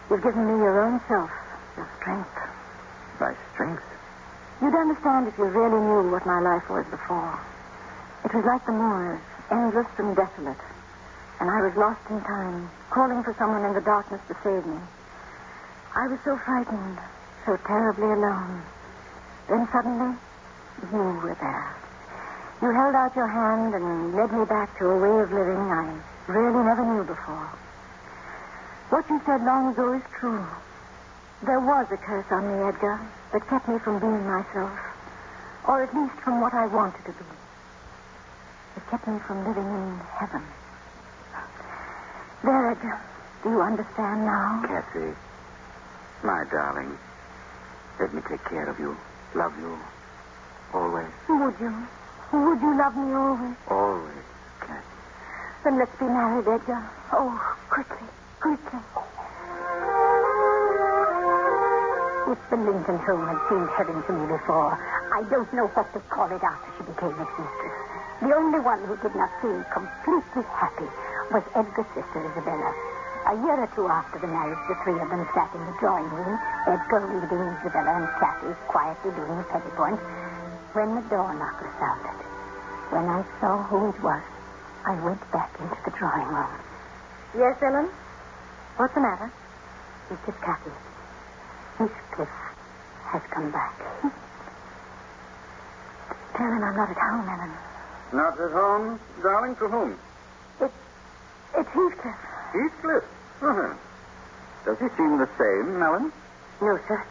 You've 0.09 0.23
given 0.23 0.43
me 0.47 0.57
your 0.57 0.81
own 0.81 0.99
self, 1.07 1.29
your 1.77 1.89
strength. 2.01 2.37
My 3.19 3.33
strength. 3.53 3.85
You'd 4.61 4.75
understand 4.75 5.27
if 5.27 5.37
you 5.37 5.45
really 5.45 5.81
knew 5.81 6.09
what 6.09 6.25
my 6.25 6.41
life 6.41 6.65
was 6.69 6.85
before. 6.89 7.37
It 8.25 8.33
was 8.33 8.45
like 8.45 8.65
the 8.65 8.73
moors, 8.73 9.21
endless 9.49 9.89
and 9.97 10.15
desolate. 10.15 10.63
And 11.39 11.49
I 11.49 11.59
was 11.65 11.73
lost 11.77 12.05
in 12.09 12.21
time, 12.21 12.69
calling 12.93 13.23
for 13.23 13.33
someone 13.37 13.65
in 13.65 13.73
the 13.73 13.81
darkness 13.81 14.21
to 14.27 14.35
save 14.43 14.65
me. 14.65 14.77
I 15.95 16.07
was 16.07 16.19
so 16.23 16.37
frightened, 16.45 16.99
so 17.45 17.57
terribly 17.65 18.05
alone. 18.05 18.61
Then 19.49 19.67
suddenly, 19.73 20.17
you 20.91 20.97
were 20.97 21.37
there. 21.41 21.80
You 22.61 22.69
held 22.69 22.93
out 22.93 23.15
your 23.15 23.27
hand 23.27 23.73
and 23.73 24.13
led 24.13 24.31
me 24.31 24.45
back 24.45 24.77
to 24.77 24.85
a 24.85 24.97
way 25.01 25.23
of 25.25 25.33
living 25.33 25.57
I 25.57 25.97
really 26.29 26.61
never 26.61 26.85
knew 26.85 27.03
before. 27.03 27.49
What 28.93 29.09
you 29.09 29.19
said 29.25 29.41
long 29.41 29.73
ago 29.73 29.93
is 29.93 30.03
true. 30.19 30.45
There 31.41 31.59
was 31.59 31.87
a 31.89 31.97
curse 31.97 32.29
on 32.29 32.45
me, 32.45 32.69
Edgar, 32.69 33.01
that 33.33 33.47
kept 33.49 33.67
me 33.67 33.79
from 33.79 33.99
being 33.99 34.21
myself, 34.29 34.77
or 35.65 35.81
at 35.81 35.89
least 35.95 36.13
from 36.21 36.39
what 36.39 36.53
I 36.53 36.67
wanted 36.67 37.01
to 37.05 37.13
be. 37.17 37.25
It 38.77 38.83
kept 38.91 39.07
me 39.07 39.17
from 39.25 39.41
living 39.47 39.65
in 39.65 39.97
heaven. 40.21 40.45
There, 42.43 42.71
Edgar, 42.71 43.01
do 43.41 43.49
you 43.49 43.61
understand 43.61 44.21
now? 44.21 44.61
Cassie, 44.69 45.17
my 46.23 46.43
darling, 46.51 46.93
let 47.99 48.13
me 48.13 48.21
take 48.29 48.45
care 48.45 48.69
of 48.69 48.77
you, 48.77 48.95
love 49.33 49.57
you, 49.57 49.79
always, 50.75 51.09
Would 51.27 51.57
you? 51.59 51.87
Would 52.31 52.61
you 52.61 52.77
love 52.77 52.95
me 52.95 53.11
always? 53.13 53.57
always, 53.67 54.25
Cassie. 54.61 54.87
Then 55.63 55.77
let's 55.77 55.95
be 55.99 56.05
married, 56.05 56.47
Edgar. 56.47 56.79
Oh, 57.11 57.35
quickly, 57.69 58.07
quickly. 58.39 58.79
If 62.31 62.39
the 62.49 62.55
Linton 62.55 62.97
home 63.03 63.27
had 63.27 63.39
seemed 63.51 63.69
heaven 63.75 63.99
to 64.07 64.11
me 64.15 64.25
before, 64.31 64.79
I 65.11 65.23
don't 65.27 65.51
know 65.51 65.67
what 65.75 65.91
to 65.91 65.99
call 66.07 66.31
it 66.31 66.39
after 66.39 66.71
she 66.79 66.83
became 66.87 67.19
its 67.19 67.35
mistress. 67.35 67.75
The 68.23 68.31
only 68.31 68.59
one 68.63 68.79
who 68.87 68.95
did 69.03 69.11
not 69.15 69.31
seem 69.43 69.59
completely 69.67 70.47
happy 70.55 70.87
was 71.35 71.43
Edgar's 71.51 71.91
sister, 71.91 72.19
Isabella. 72.31 72.71
A 73.27 73.35
year 73.43 73.59
or 73.59 73.69
two 73.75 73.87
after 73.91 74.19
the 74.19 74.31
marriage, 74.31 74.57
the 74.71 74.75
three 74.87 74.95
of 74.95 75.09
them 75.11 75.27
sat 75.35 75.51
in 75.53 75.61
the 75.67 75.75
drawing 75.83 76.07
room, 76.09 76.39
Edgar 76.65 77.03
reading 77.11 77.43
Isabella 77.59 77.91
and 77.99 78.07
Kathy 78.23 78.55
quietly 78.71 79.11
doing 79.11 79.35
the 79.35 79.43
petit 79.51 79.75
point, 79.75 79.99
when 80.73 80.95
the 80.95 81.03
door 81.09 81.33
knocker 81.35 81.67
sounded. 81.79 82.19
When 82.91 83.03
I 83.07 83.23
saw 83.39 83.63
who 83.67 83.89
it 83.89 83.99
was, 84.03 84.23
I 84.87 84.95
went 85.03 85.19
back 85.31 85.51
into 85.59 85.75
the 85.83 85.91
drawing 85.99 86.27
room. 86.27 86.55
Yes, 87.35 87.55
Ellen? 87.61 87.89
What's 88.77 88.93
the 88.95 89.01
matter? 89.01 89.31
It's 90.11 90.21
just 90.25 90.39
Kathy. 90.41 90.71
Heathcliff 91.77 92.29
has 93.11 93.21
come 93.31 93.51
back. 93.51 93.75
Tell 96.35 96.47
him 96.47 96.63
I'm 96.63 96.75
not 96.75 96.89
at 96.89 96.97
home, 96.97 97.27
Ellen. 97.27 97.53
Not 98.13 98.33
at 98.39 98.51
home, 98.51 98.99
darling? 99.23 99.55
To 99.59 99.67
whom? 99.67 99.99
It's, 100.59 100.73
it's 101.55 101.69
Heathcliff. 101.69 102.19
Heathcliff. 102.55 103.03
Uh-huh. 103.43 103.75
Does 104.65 104.79
he 104.79 104.87
seem 104.95 105.17
the 105.19 105.27
same, 105.35 105.81
Ellen? 105.83 106.11
No, 106.61 106.77
sir. 106.87 107.03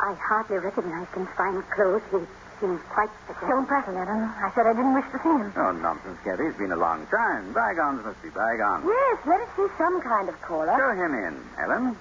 I 0.00 0.14
hardly 0.28 0.58
recognized 0.58 1.12
him 1.14 1.28
fine 1.36 1.62
clothes. 1.74 2.02
He 2.10 2.18
seems 2.62 2.80
quite 2.94 3.10
different. 3.26 3.50
Don't 3.50 3.66
prattle, 3.66 3.98
Ellen. 3.98 4.22
I 4.22 4.48
said 4.54 4.70
I 4.70 4.72
didn't 4.72 4.94
wish 4.94 5.10
to 5.10 5.18
see 5.18 5.34
him. 5.34 5.50
Oh, 5.58 5.74
nonsense, 5.74 6.18
Kathy. 6.22 6.46
It's 6.46 6.56
been 6.56 6.70
a 6.70 6.78
long 6.78 7.02
time. 7.10 7.50
Bygones 7.52 8.06
must 8.06 8.22
be 8.22 8.30
bygones. 8.30 8.86
Yes, 8.86 9.18
let 9.26 9.42
us 9.42 9.50
see 9.58 9.66
some 9.76 9.98
kind 10.00 10.30
of 10.30 10.38
caller. 10.46 10.70
Show 10.78 10.94
him 10.94 11.10
in, 11.10 11.34
Ellen. 11.58 11.98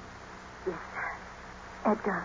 Yes, 0.70 0.78
sir. 0.78 1.10
Edgar, 1.90 2.22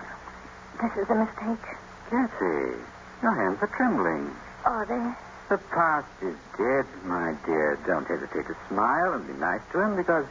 this 0.85 0.92
is 1.01 1.09
a 1.09 1.16
mistake. 1.16 1.64
Cassie, 2.12 2.77
your 3.25 3.33
hands 3.33 3.57
are 3.64 3.72
trembling. 3.72 4.29
Are 4.68 4.85
they? 4.85 5.01
The 5.49 5.59
past 5.72 6.12
is 6.20 6.37
dead, 6.61 6.85
my 7.09 7.35
dear. 7.46 7.79
Don't 7.87 8.05
hesitate 8.05 8.46
to 8.53 8.57
smile 8.68 9.14
and 9.14 9.27
be 9.27 9.33
nice 9.33 9.64
to 9.72 9.81
him 9.81 9.96
because 9.96 10.27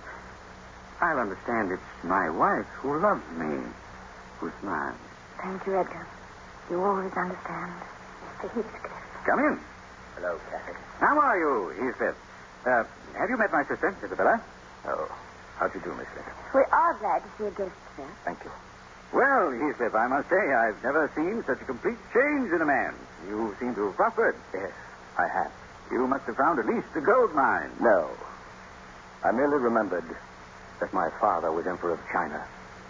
I'll 1.01 1.19
understand 1.19 1.71
it's 1.71 1.81
my 2.03 2.29
wife 2.29 2.67
who 2.85 2.99
loves 2.99 3.25
me 3.33 3.65
who 4.39 4.51
smiles. 4.61 4.99
Thank 5.41 5.65
you, 5.65 5.79
Edgar. 5.79 6.05
You 6.69 6.81
always 6.81 7.13
understand. 7.13 7.71
Mr. 8.41 8.49
Heathcliff. 8.49 9.25
Come 9.25 9.39
in. 9.39 9.59
Hello, 10.15 10.39
Kathy. 10.49 10.73
How 10.99 11.19
are 11.19 11.37
you, 11.37 11.69
Heathcliff? 11.77 12.15
Uh, 12.65 12.83
have 13.17 13.29
you 13.29 13.37
met 13.37 13.51
my 13.51 13.63
sister, 13.69 13.95
Isabella? 14.03 14.41
Oh, 14.87 15.09
How 15.57 15.67
do 15.67 15.77
you 15.77 15.85
do, 15.85 15.93
Miss 15.95 16.07
Linton? 16.15 16.33
We 16.53 16.61
are 16.71 16.93
glad 16.99 17.21
to 17.21 17.29
see 17.37 17.45
a 17.45 17.51
guest, 17.51 17.75
sir. 17.95 18.07
Thank 18.25 18.43
you. 18.43 18.51
Well, 19.13 19.51
Heathcliff, 19.53 19.93
I 19.93 20.07
must 20.07 20.29
say 20.29 20.41
I've 20.41 20.81
never 20.83 21.11
seen 21.15 21.43
such 21.45 21.61
a 21.61 21.65
complete 21.65 21.97
change 22.13 22.51
in 22.51 22.61
a 22.61 22.65
man. 22.65 22.93
You 23.27 23.55
seem 23.59 23.75
to 23.75 23.85
have 23.87 23.95
prospered. 23.95 24.35
Yes, 24.53 24.71
I 25.17 25.27
have. 25.29 25.51
You 25.91 26.07
must 26.07 26.25
have 26.25 26.35
found 26.35 26.59
at 26.59 26.65
least 26.65 26.87
a 26.95 27.01
gold 27.01 27.33
mine. 27.35 27.69
No. 27.79 28.09
I 29.23 29.31
merely 29.31 29.57
remembered 29.57 30.05
that 30.81 30.93
my 30.93 31.09
father 31.21 31.51
was 31.51 31.65
Emperor 31.67 31.93
of 31.93 32.01
China 32.11 32.41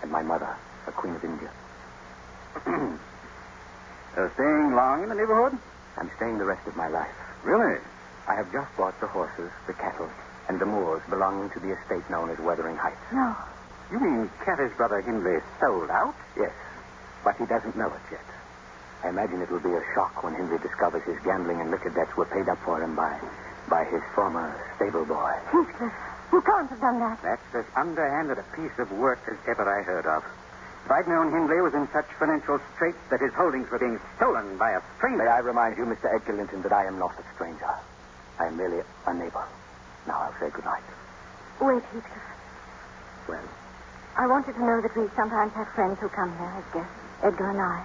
and 0.02 0.12
my 0.12 0.24
mother 0.24 0.56
a 0.88 0.92
Queen 0.92 1.16
of 1.16 1.24
India. 1.24 1.52
Uh, 4.16 4.32
staying 4.34 4.72
long 4.76 5.04
in 5.04 5.10
the 5.10 5.16
neighborhood? 5.16 5.60
I'm 5.98 6.10
staying 6.16 6.38
the 6.38 6.46
rest 6.48 6.66
of 6.68 6.76
my 6.76 6.88
life. 6.88 7.12
Really? 7.44 7.80
I 8.28 8.36
have 8.36 8.48
just 8.52 8.72
bought 8.78 8.96
the 9.02 9.08
horses, 9.08 9.52
the 9.68 9.74
cattle, 9.74 10.10
and 10.48 10.60
the 10.60 10.66
moors 10.66 11.04
belonging 11.10 11.50
to 11.52 11.60
the 11.60 11.76
estate 11.76 12.10
known 12.10 12.30
as 12.30 12.40
Wuthering 12.40 12.78
Heights. 12.78 13.04
No. 13.12 13.36
You 13.92 14.00
mean 14.00 14.30
Kathy's 14.44 14.72
brother 14.78 15.02
Hindley 15.02 15.38
sold 15.60 15.92
out? 15.92 16.16
Yes, 16.38 16.56
but 17.24 17.36
he 17.36 17.46
doesn't 17.46 17.76
know 17.76 17.92
it 17.92 18.06
yet. 18.10 18.24
I 19.04 19.10
imagine 19.10 19.42
it 19.42 19.52
will 19.52 19.60
be 19.60 19.76
a 19.76 19.84
shock 19.94 20.24
when 20.24 20.34
Hindley 20.34 20.58
discovers 20.58 21.04
his 21.04 21.20
gambling 21.24 21.60
and 21.62 21.70
liquor 21.70 21.92
debts 21.92 22.16
were 22.16 22.26
paid 22.26 22.48
up 22.48 22.58
for 22.64 22.82
him 22.82 22.96
by, 22.96 23.20
by 23.70 23.84
his 23.86 24.02
former 24.16 24.48
stable 24.78 25.06
boy. 25.06 25.34
Heathcliff, 25.52 25.94
you 26.32 26.42
can't 26.42 26.70
have 26.70 26.80
done 26.82 27.00
that. 27.00 27.20
That's 27.22 27.54
as 27.54 27.66
underhanded 27.76 28.40
a 28.40 28.48
piece 28.56 28.74
of 28.80 28.92
work 28.94 29.20
as 29.28 29.38
ever 29.46 29.68
I 29.68 29.84
heard 29.84 30.08
of. 30.08 30.24
If 30.86 30.92
I'd 30.92 31.08
known 31.08 31.34
Hindley 31.34 31.62
was 31.62 31.74
in 31.74 31.90
such 31.92 32.06
financial 32.20 32.62
straits 32.76 33.02
that 33.10 33.20
his 33.20 33.34
holdings 33.34 33.72
were 33.72 33.80
being 33.80 34.00
stolen 34.18 34.56
by 34.58 34.78
a 34.78 34.82
stranger. 34.98 35.24
May 35.24 35.30
I 35.30 35.40
remind 35.40 35.78
you, 35.78 35.86
Mr. 35.86 36.14
Edgar 36.14 36.34
Linton, 36.34 36.62
that 36.62 36.72
I 36.72 36.86
am 36.86 37.00
not 37.00 37.18
a 37.18 37.26
stranger. 37.34 37.74
I 38.38 38.46
am 38.46 38.58
merely 38.58 38.86
a 39.08 39.14
neighbor. 39.14 39.44
Now 40.06 40.30
I'll 40.30 40.40
say 40.40 40.54
good 40.54 40.64
night. 40.64 40.86
Wait, 41.60 41.82
Heathcliff. 41.90 42.22
Well, 43.28 43.50
I 44.16 44.28
want 44.28 44.46
you 44.46 44.54
to 44.54 44.60
know 44.62 44.80
that 44.80 44.96
we 44.96 45.10
sometimes 45.16 45.54
have 45.54 45.68
friends 45.74 45.98
who 46.00 46.08
come 46.10 46.30
here 46.38 46.54
as 46.54 46.64
guests, 46.72 46.94
Edgar 47.24 47.50
and 47.50 47.62
I. 47.62 47.82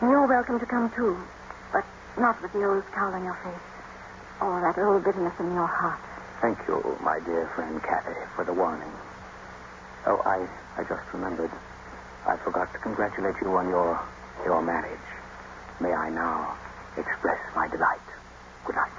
You're 0.00 0.26
welcome 0.26 0.58
to 0.58 0.64
come 0.66 0.88
too, 0.96 1.20
but 1.70 1.84
not 2.16 2.40
with 2.40 2.52
the 2.54 2.64
old 2.64 2.82
scowl 2.92 3.12
on 3.12 3.24
your 3.24 3.36
face 3.44 3.76
or 4.40 4.60
that 4.60 4.80
old 4.80 5.04
bitterness 5.04 5.38
in 5.38 5.52
your 5.52 5.66
heart. 5.66 6.00
thank 6.40 6.58
you, 6.68 6.80
my 7.02 7.20
dear 7.20 7.46
friend 7.54 7.82
Kathy, 7.82 8.16
for 8.34 8.44
the 8.44 8.52
warning. 8.52 8.92
Oh, 10.06 10.22
I, 10.24 10.48
I 10.80 10.84
just 10.84 11.12
remembered. 11.12 11.50
I 12.26 12.36
forgot 12.42 12.72
to 12.72 12.78
congratulate 12.78 13.36
you 13.40 13.56
on 13.56 13.68
your 13.68 13.98
your 14.44 14.62
marriage. 14.62 15.06
May 15.80 15.92
I 15.92 16.10
now 16.10 16.56
express 16.96 17.38
my 17.54 17.68
delight. 17.68 18.00
Good 18.64 18.76
night. 18.76 18.90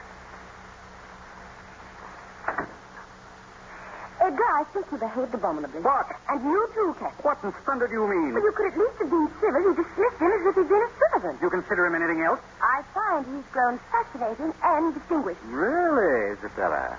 Edgar, 4.19 4.43
I 4.43 4.63
think 4.73 4.85
you 4.91 4.97
behaved 4.97 5.33
abominably. 5.33 5.81
What? 5.81 6.07
And 6.27 6.41
you 6.43 6.69
too, 6.73 6.95
Kathy. 6.99 7.21
What 7.21 7.37
in 7.43 7.51
thunder 7.65 7.87
do 7.87 7.93
you 7.93 8.07
mean? 8.07 8.33
Well, 8.33 8.43
you 8.43 8.51
could 8.51 8.73
at 8.73 8.77
least 8.77 8.97
have 8.99 9.09
been 9.09 9.29
civil. 9.39 9.61
You 9.61 9.73
dismissed 9.75 10.19
him 10.19 10.31
as 10.33 10.43
if 10.47 10.55
he'd 10.55 10.69
been 10.69 10.81
a 10.81 10.91
servant. 11.11 11.41
You 11.41 11.49
consider 11.49 11.85
him 11.85 11.95
anything 11.95 12.21
else? 12.23 12.39
I 12.61 12.81
find 12.95 13.25
he's 13.27 13.45
grown 13.53 13.79
fascinating 13.91 14.53
and 14.63 14.93
distinguished. 14.95 15.41
Really, 15.45 16.33
Isabella? 16.33 16.97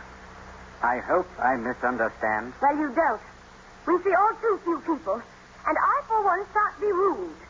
I 0.82 0.98
hope 1.00 1.26
I 1.42 1.56
misunderstand. 1.56 2.52
Well, 2.62 2.76
you 2.76 2.94
don't. 2.94 3.20
We 3.86 3.98
see 4.04 4.14
all 4.14 4.32
too 4.40 4.60
few 4.62 4.78
people, 4.86 5.22
and 5.68 5.76
I, 5.76 5.94
for 6.08 6.20
one, 6.24 6.42
shan't 6.48 6.76
be 6.80 6.90
rude. 6.92 7.40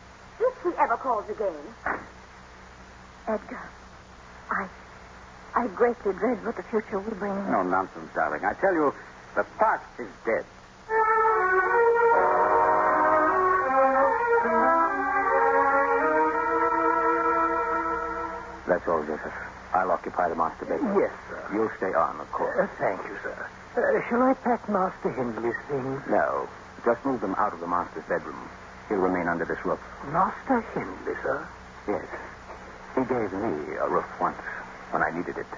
If 0.43 0.55
he 0.67 0.71
ever 0.75 0.99
calls 0.99 1.27
again. 1.31 1.65
Edgar, 3.31 3.65
I, 4.51 4.63
I 5.55 5.63
greatly 5.77 6.13
dread 6.19 6.43
what 6.45 6.57
the 6.57 6.67
future 6.71 6.99
will 6.99 7.19
bring. 7.19 7.37
No 7.53 7.63
nonsense, 7.63 8.11
darling. 8.17 8.43
I 8.43 8.55
tell 8.59 8.75
you, 8.75 8.89
the 9.37 9.45
past 9.61 9.87
is 10.01 10.11
dead. 10.27 10.47
That's 18.69 18.85
all, 18.85 19.01
Joseph. 19.09 19.39
I'll 19.73 19.93
occupy 19.93 20.29
the 20.29 20.37
master 20.37 20.65
bedroom. 20.69 20.97
Yes, 21.01 21.13
sir. 21.29 21.41
You'll 21.57 21.73
stay 21.81 21.93
on, 21.93 22.21
of 22.21 22.29
course. 22.33 22.57
Uh, 22.57 22.69
thank 22.77 23.01
you, 23.09 23.17
sir. 23.25 23.37
Uh, 23.37 23.81
shall 24.09 24.23
I 24.25 24.33
pack 24.45 24.61
Master 24.69 25.11
Hindley's 25.17 25.61
things? 25.73 26.01
No, 26.09 26.49
just 26.89 27.05
move 27.05 27.21
them 27.21 27.37
out 27.37 27.53
of 27.53 27.61
the 27.61 27.69
master's 27.69 28.09
bedroom. 28.09 28.41
He'll 28.89 29.05
remain 29.05 29.29
under 29.29 29.45
this 29.45 29.61
roof. 29.61 29.77
Master 30.09 30.65
Hindley, 30.73 31.13
sir? 31.21 31.45
Yes. 31.85 32.09
He 32.97 33.05
gave 33.05 33.29
me 33.29 33.77
a 33.77 33.89
roof 33.93 34.09
once 34.17 34.41
when 34.89 35.05
I 35.05 35.13
needed 35.13 35.37
it. 35.37 35.51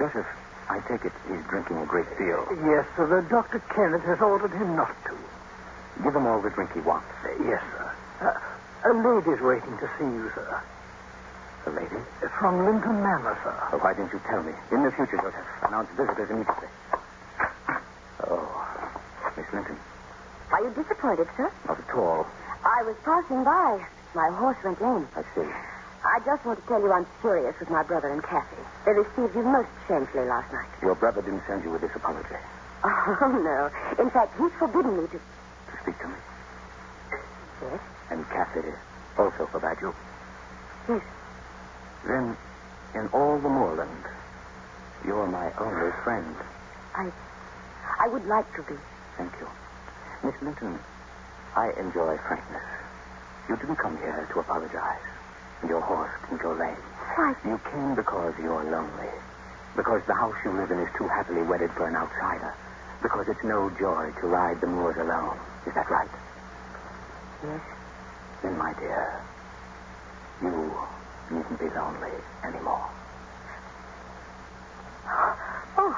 Joseph, 0.00 0.24
I 0.72 0.80
take 0.88 1.04
it 1.04 1.12
he's 1.28 1.44
drinking 1.52 1.76
a 1.76 1.84
great 1.84 2.08
deal. 2.16 2.40
Yes, 2.64 2.88
sir. 2.96 3.04
The 3.04 3.28
Dr. 3.28 3.60
Kenneth 3.68 4.08
has 4.08 4.16
ordered 4.24 4.56
him 4.56 4.72
not 4.80 4.96
to. 5.04 5.14
Give 6.00 6.16
him 6.16 6.24
all 6.24 6.40
the 6.40 6.48
drink 6.48 6.72
he 6.72 6.80
wants. 6.80 7.08
Uh, 7.20 7.36
yes, 7.44 7.60
sir. 7.76 7.88
Uh, 8.24 8.88
a 8.88 8.92
lady's 8.96 9.42
waiting 9.44 9.76
to 9.76 9.86
see 10.00 10.08
you, 10.08 10.32
sir. 10.32 10.48
The 11.68 11.70
lady? 11.76 12.00
From 12.40 12.64
Linton 12.64 12.96
Manor, 13.04 13.36
sir. 13.44 13.52
Oh, 13.72 13.78
why 13.84 13.92
didn't 13.92 14.12
you 14.12 14.20
tell 14.24 14.40
me? 14.40 14.56
In 14.72 14.80
the 14.84 14.92
future, 14.96 15.20
Joseph, 15.20 15.44
announce 15.68 15.92
visitors 16.00 16.30
immediately. 16.32 16.68
Oh, 18.24 18.48
Miss 19.36 19.52
Linton. 19.52 19.76
Are 20.52 20.62
you 20.62 20.70
disappointed, 20.74 21.26
sir? 21.36 21.48
Not 21.66 21.78
at 21.80 21.90
all. 21.98 22.22
I 22.62 22.78
was 22.86 22.96
passing 23.02 23.42
by. 23.42 23.70
My 24.14 24.28
horse 24.38 24.56
went 24.64 24.80
lame. 24.80 25.06
I 25.14 25.22
see. 25.34 25.44
I 25.46 26.16
just 26.22 26.46
want 26.46 26.58
to 26.62 26.66
tell 26.70 26.78
you 26.80 26.90
I'm 26.92 27.06
furious 27.20 27.54
with 27.58 27.68
my 27.70 27.82
brother 27.82 28.14
and 28.14 28.22
Kathy. 28.22 28.62
They 28.86 28.94
received 28.94 29.34
you 29.34 29.42
most 29.42 29.68
shamefully 29.90 30.24
last 30.30 30.46
night. 30.54 30.70
Your 30.82 30.94
brother 30.94 31.20
didn't 31.20 31.42
send 31.50 31.64
you 31.66 31.70
with 31.74 31.82
this 31.82 31.90
apology 31.98 32.30
Oh, 32.86 33.34
no. 33.42 33.58
In 33.98 34.08
fact, 34.14 34.38
he's 34.38 34.54
forbidden 34.62 35.02
me 35.02 35.06
to. 35.10 35.18
to 35.18 35.74
speak 35.82 35.98
to 35.98 36.08
me. 36.08 36.18
Yes? 37.66 37.80
And 38.14 38.22
Kathy 38.30 38.70
also 39.18 39.50
forbade 39.50 39.80
you. 39.82 39.90
Yes. 40.94 41.02
Then, 42.06 42.36
in 42.94 43.04
all 43.10 43.40
the 43.42 43.50
moorland, 43.50 44.04
you're 45.04 45.26
my 45.26 45.50
only 45.58 45.90
friend. 46.04 46.36
I. 46.94 47.10
I 47.98 48.08
would 48.12 48.24
like 48.30 48.46
to 48.54 48.62
be. 48.62 48.78
Thank 49.18 49.32
you. 49.40 49.48
Miss 50.24 50.34
Linton, 50.42 50.78
I 51.54 51.70
enjoy 51.78 52.16
frankness. 52.28 52.62
You 53.48 53.56
didn't 53.56 53.76
come 53.76 53.96
here 53.98 54.26
to 54.32 54.40
apologize. 54.40 55.02
And 55.62 55.70
your 55.70 55.80
horse 55.80 56.10
didn't 56.22 56.42
go 56.42 56.52
lame. 56.52 56.76
Why? 57.16 57.34
You 57.44 57.60
came 57.70 57.94
because 57.94 58.34
you're 58.42 58.64
lonely. 58.64 59.10
Because 59.76 60.02
the 60.06 60.14
house 60.14 60.34
you 60.44 60.52
live 60.52 60.70
in 60.70 60.78
is 60.80 60.88
too 60.96 61.08
happily 61.08 61.42
wedded 61.42 61.70
for 61.72 61.86
an 61.86 61.96
outsider. 61.96 62.54
Because 63.02 63.28
it's 63.28 63.44
no 63.44 63.70
joy 63.78 64.10
to 64.20 64.26
ride 64.26 64.60
the 64.60 64.66
moors 64.66 64.96
alone. 64.96 65.38
Is 65.66 65.74
that 65.74 65.88
right? 65.90 66.08
Yes. 67.44 67.60
Then, 68.42 68.58
my 68.58 68.72
dear, 68.78 69.20
you 70.42 70.72
needn't 71.30 71.58
be 71.60 71.68
lonely 71.70 72.12
anymore. 72.44 72.84
Oh, 75.78 75.94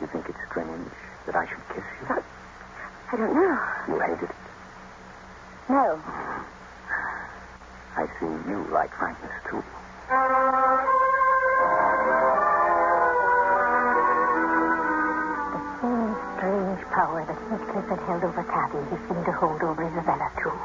You 0.00 0.06
think 0.08 0.28
it's 0.28 0.38
strange 0.50 0.92
that 1.24 1.34
I 1.34 1.46
should 1.48 1.66
kiss 1.74 1.84
you? 2.02 2.22
I 3.14 3.16
don't 3.16 3.30
know. 3.30 3.54
You 3.86 3.94
hated 4.02 4.26
it. 4.26 4.34
No. 5.70 6.02
I 7.94 8.10
see 8.18 8.26
you 8.50 8.66
like 8.74 8.90
frankness, 8.90 9.30
too. 9.46 9.62
The 15.46 15.62
same 15.78 16.10
strange 16.34 16.82
power 16.90 17.22
that 17.22 17.38
Heathcliff 17.38 17.86
had 17.86 18.02
held 18.02 18.26
over 18.26 18.42
Kathy, 18.50 18.82
he 18.90 18.98
seemed 19.06 19.26
to 19.30 19.34
hold 19.38 19.62
over 19.62 19.86
Isabella, 19.86 20.26
too. 20.42 20.58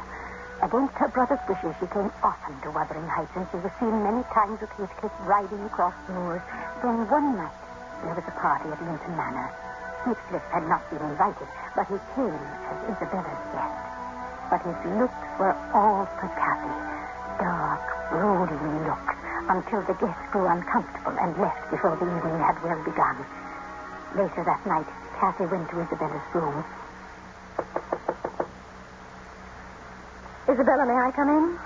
Against 0.66 0.98
her 0.98 1.06
brother's 1.14 1.38
wishes, 1.46 1.78
she 1.78 1.86
came 1.86 2.10
often 2.26 2.58
to 2.66 2.74
Wuthering 2.74 3.06
Heights, 3.06 3.30
and 3.38 3.46
she 3.54 3.62
was 3.62 3.70
seen 3.78 3.94
many 4.02 4.26
times 4.34 4.58
with 4.58 4.74
Heathcliff 4.74 5.14
riding 5.22 5.62
across 5.70 5.94
the 6.08 6.14
moors. 6.18 6.42
Then 6.82 7.06
one 7.06 7.38
night, 7.38 7.54
there 8.02 8.18
was 8.18 8.26
a 8.26 8.34
party 8.42 8.74
at 8.74 8.82
Linton 8.82 9.14
Manor. 9.14 9.69
Heathcliff 10.04 10.42
had 10.48 10.64
not 10.64 10.80
been 10.88 11.02
invited, 11.04 11.48
but 11.76 11.86
he 11.92 11.98
came 12.16 12.40
as 12.72 12.78
Isabella's 12.88 13.44
guest. 13.52 13.80
But 14.48 14.60
his 14.64 14.80
looks 14.96 15.24
were 15.38 15.56
all 15.76 16.08
for 16.16 16.28
Kathy. 16.40 16.72
Dark, 17.36 17.84
brooding 18.08 18.88
looks, 18.88 19.16
until 19.48 19.82
the 19.84 19.96
guests 20.00 20.26
grew 20.32 20.48
uncomfortable 20.48 21.16
and 21.20 21.36
left 21.36 21.70
before 21.70 21.96
the 22.00 22.08
evening 22.08 22.40
had 22.40 22.56
well 22.64 22.80
begun. 22.82 23.16
Later 24.16 24.42
that 24.44 24.64
night, 24.66 24.88
Kathy 25.20 25.44
went 25.46 25.68
to 25.68 25.80
Isabella's 25.84 26.28
room. 26.34 26.64
Isabella, 30.48 30.84
may 30.88 30.96
I 30.96 31.12
come 31.14 31.28
in? 31.28 31.58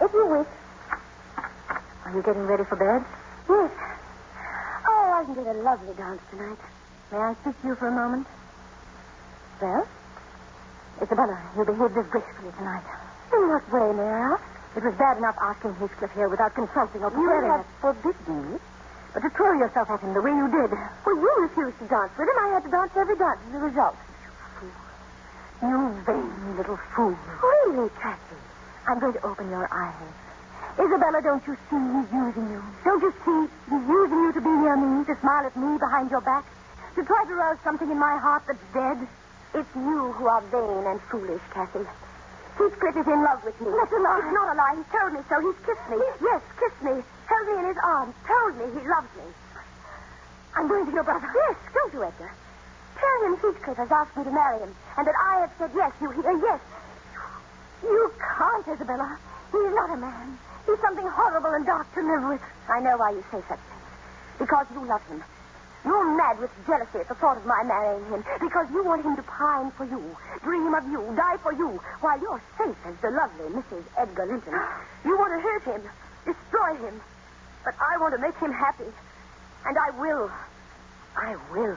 If 0.00 0.12
you 0.12 0.26
wish. 0.26 0.48
Are 2.04 2.12
you 2.16 2.22
getting 2.22 2.46
ready 2.46 2.64
for 2.64 2.76
bed? 2.76 3.04
Yes. 3.48 3.70
Oh, 4.88 5.22
wasn't 5.22 5.46
it 5.46 5.56
a 5.56 5.62
lovely 5.62 5.94
dance 5.94 6.20
tonight? 6.30 6.58
May 7.12 7.18
I 7.20 7.32
speak 7.42 7.56
to 7.62 7.66
you 7.68 7.74
for 7.76 7.88
a 7.88 7.94
moment? 7.94 8.26
Well? 9.60 9.84
Isabella, 11.02 11.36
you 11.56 11.62
behaved 11.64 11.94
disgracefully 11.94 12.52
tonight. 12.58 12.86
In 13.34 13.42
what 13.50 13.64
way, 13.70 13.88
may 13.94 14.08
I 14.08 14.20
ask? 14.34 14.44
It 14.74 14.82
was 14.82 14.94
bad 14.98 15.18
enough 15.18 15.36
asking 15.38 15.74
Heathcliff 15.78 16.10
here 16.14 16.28
without 16.28 16.54
consulting 16.54 17.02
or 17.02 17.10
You 17.14 17.22
preparing 17.22 17.50
have 17.54 17.62
it. 17.62 17.66
forbidden 17.78 18.36
me. 18.50 18.58
But 19.14 19.22
to 19.22 19.30
throw 19.38 19.52
yourself 19.54 19.86
at 19.94 20.02
him 20.02 20.10
the 20.14 20.22
way 20.22 20.34
you 20.34 20.48
did. 20.50 20.70
Well, 20.74 21.14
you 21.14 21.30
refused 21.46 21.78
to 21.78 21.86
dance 21.86 22.10
with 22.18 22.26
him. 22.26 22.38
I 22.42 22.46
had 22.58 22.62
to 22.66 22.70
dance 22.70 22.90
every 22.98 23.14
dance 23.14 23.40
as 23.46 23.54
a 23.54 23.62
result. 23.62 23.94
You 23.94 24.30
fool. 24.58 24.74
You 25.62 25.78
vain 26.02 26.56
little 26.58 26.78
fool. 26.98 27.14
Really, 27.14 27.90
Kathy? 28.02 28.38
I'm 28.90 28.98
going 28.98 29.14
to 29.14 29.22
open 29.22 29.46
your 29.54 29.70
eyes. 29.70 30.10
Isabella, 30.74 31.22
don't 31.22 31.44
you 31.46 31.54
see 31.70 31.78
he's 31.78 32.10
using 32.10 32.46
you? 32.50 32.62
Don't 32.82 33.02
you 33.06 33.12
see 33.22 33.40
he's 33.70 33.86
using 33.86 34.18
you 34.26 34.32
to 34.34 34.42
be 34.42 34.50
near 34.58 34.74
me, 34.74 35.06
to 35.06 35.14
smile 35.22 35.46
at 35.46 35.54
me 35.54 35.78
behind 35.78 36.10
your 36.10 36.20
back, 36.26 36.42
to 36.94 37.04
try 37.04 37.24
to 37.26 37.34
rouse 37.34 37.58
something 37.64 37.90
in 37.90 37.98
my 37.98 38.16
heart 38.16 38.44
that's 38.46 38.62
dead? 38.72 38.98
It's 39.54 39.74
you 39.74 40.12
who 40.12 40.26
are 40.26 40.42
vain 40.50 40.86
and 40.86 41.00
foolish, 41.10 41.42
Kathy. 41.50 41.86
Heathcliff 42.58 42.96
is 42.96 43.06
in 43.06 43.22
love 43.22 43.42
with 43.44 43.58
me. 43.60 43.70
That's 43.70 43.90
a 43.90 43.98
lie. 43.98 44.22
It's 44.22 44.34
not 44.34 44.50
a 44.50 44.56
lie. 44.58 44.74
He 44.78 44.84
told 44.94 45.10
me 45.14 45.20
so. 45.26 45.42
He's 45.42 45.58
kissed 45.66 45.86
me. 45.90 45.98
Yes, 46.22 46.42
kissed 46.58 46.82
me. 46.82 47.02
Held 47.26 47.44
me 47.50 47.54
in 47.58 47.66
his 47.66 47.80
arms. 47.82 48.14
Told 48.26 48.54
me 48.58 48.66
he 48.78 48.82
loves 48.86 49.10
me. 49.18 49.26
I'm 50.54 50.68
going 50.68 50.86
to 50.86 50.92
your 50.92 51.02
brother. 51.02 51.26
Yes, 51.34 51.58
don't 51.74 51.92
you, 51.92 52.02
Edgar? 52.02 52.30
Tell 52.94 53.18
him 53.26 53.34
Heathcliff 53.42 53.76
has 53.76 53.90
asked 53.90 54.16
me 54.16 54.22
to 54.22 54.30
marry 54.30 54.58
him, 54.62 54.70
and 54.96 55.06
that 55.06 55.18
I 55.18 55.40
have 55.42 55.52
said 55.58 55.70
yes. 55.74 55.90
You 56.00 56.10
hear? 56.14 56.30
Uh, 56.30 56.38
yes. 56.46 56.60
You 57.82 58.12
can't, 58.22 58.66
Isabella. 58.70 59.18
He's 59.50 59.74
not 59.74 59.90
a 59.90 59.96
man. 59.98 60.38
He's 60.66 60.78
something 60.78 61.06
horrible 61.06 61.50
and 61.50 61.66
dark 61.66 61.92
to 61.94 62.00
live 62.02 62.28
with. 62.28 62.42
I 62.70 62.80
know 62.80 62.96
why 62.96 63.10
you 63.10 63.24
say 63.30 63.42
such 63.50 63.58
things. 63.58 63.86
Because 64.38 64.66
you 64.72 64.86
love 64.86 65.02
him. 65.06 65.22
You're 65.84 66.16
mad 66.16 66.40
with 66.40 66.50
jealousy 66.66 67.00
at 67.00 67.08
the 67.08 67.14
thought 67.14 67.36
of 67.36 67.44
my 67.44 67.62
marrying 67.62 68.04
him. 68.08 68.24
Because 68.40 68.66
you 68.72 68.82
want 68.84 69.04
him 69.04 69.16
to 69.16 69.22
pine 69.22 69.70
for 69.72 69.84
you, 69.84 70.00
dream 70.42 70.72
of 70.72 70.84
you, 70.88 71.12
die 71.14 71.36
for 71.42 71.52
you, 71.52 71.78
while 72.00 72.18
you're 72.20 72.40
safe 72.56 72.76
as 72.86 72.96
the 73.02 73.10
lovely 73.10 73.52
Mrs. 73.52 73.84
Edgar 73.98 74.26
Linton. 74.26 74.54
You 75.04 75.18
want 75.18 75.32
to 75.36 75.40
hurt 75.44 75.64
him, 75.64 75.82
destroy 76.24 76.74
him. 76.88 77.00
But 77.64 77.74
I 77.80 77.98
want 78.00 78.14
to 78.14 78.20
make 78.20 78.36
him 78.38 78.52
happy. 78.52 78.88
And 79.66 79.76
I 79.76 79.90
will. 80.00 80.30
I 81.16 81.36
will. 81.52 81.76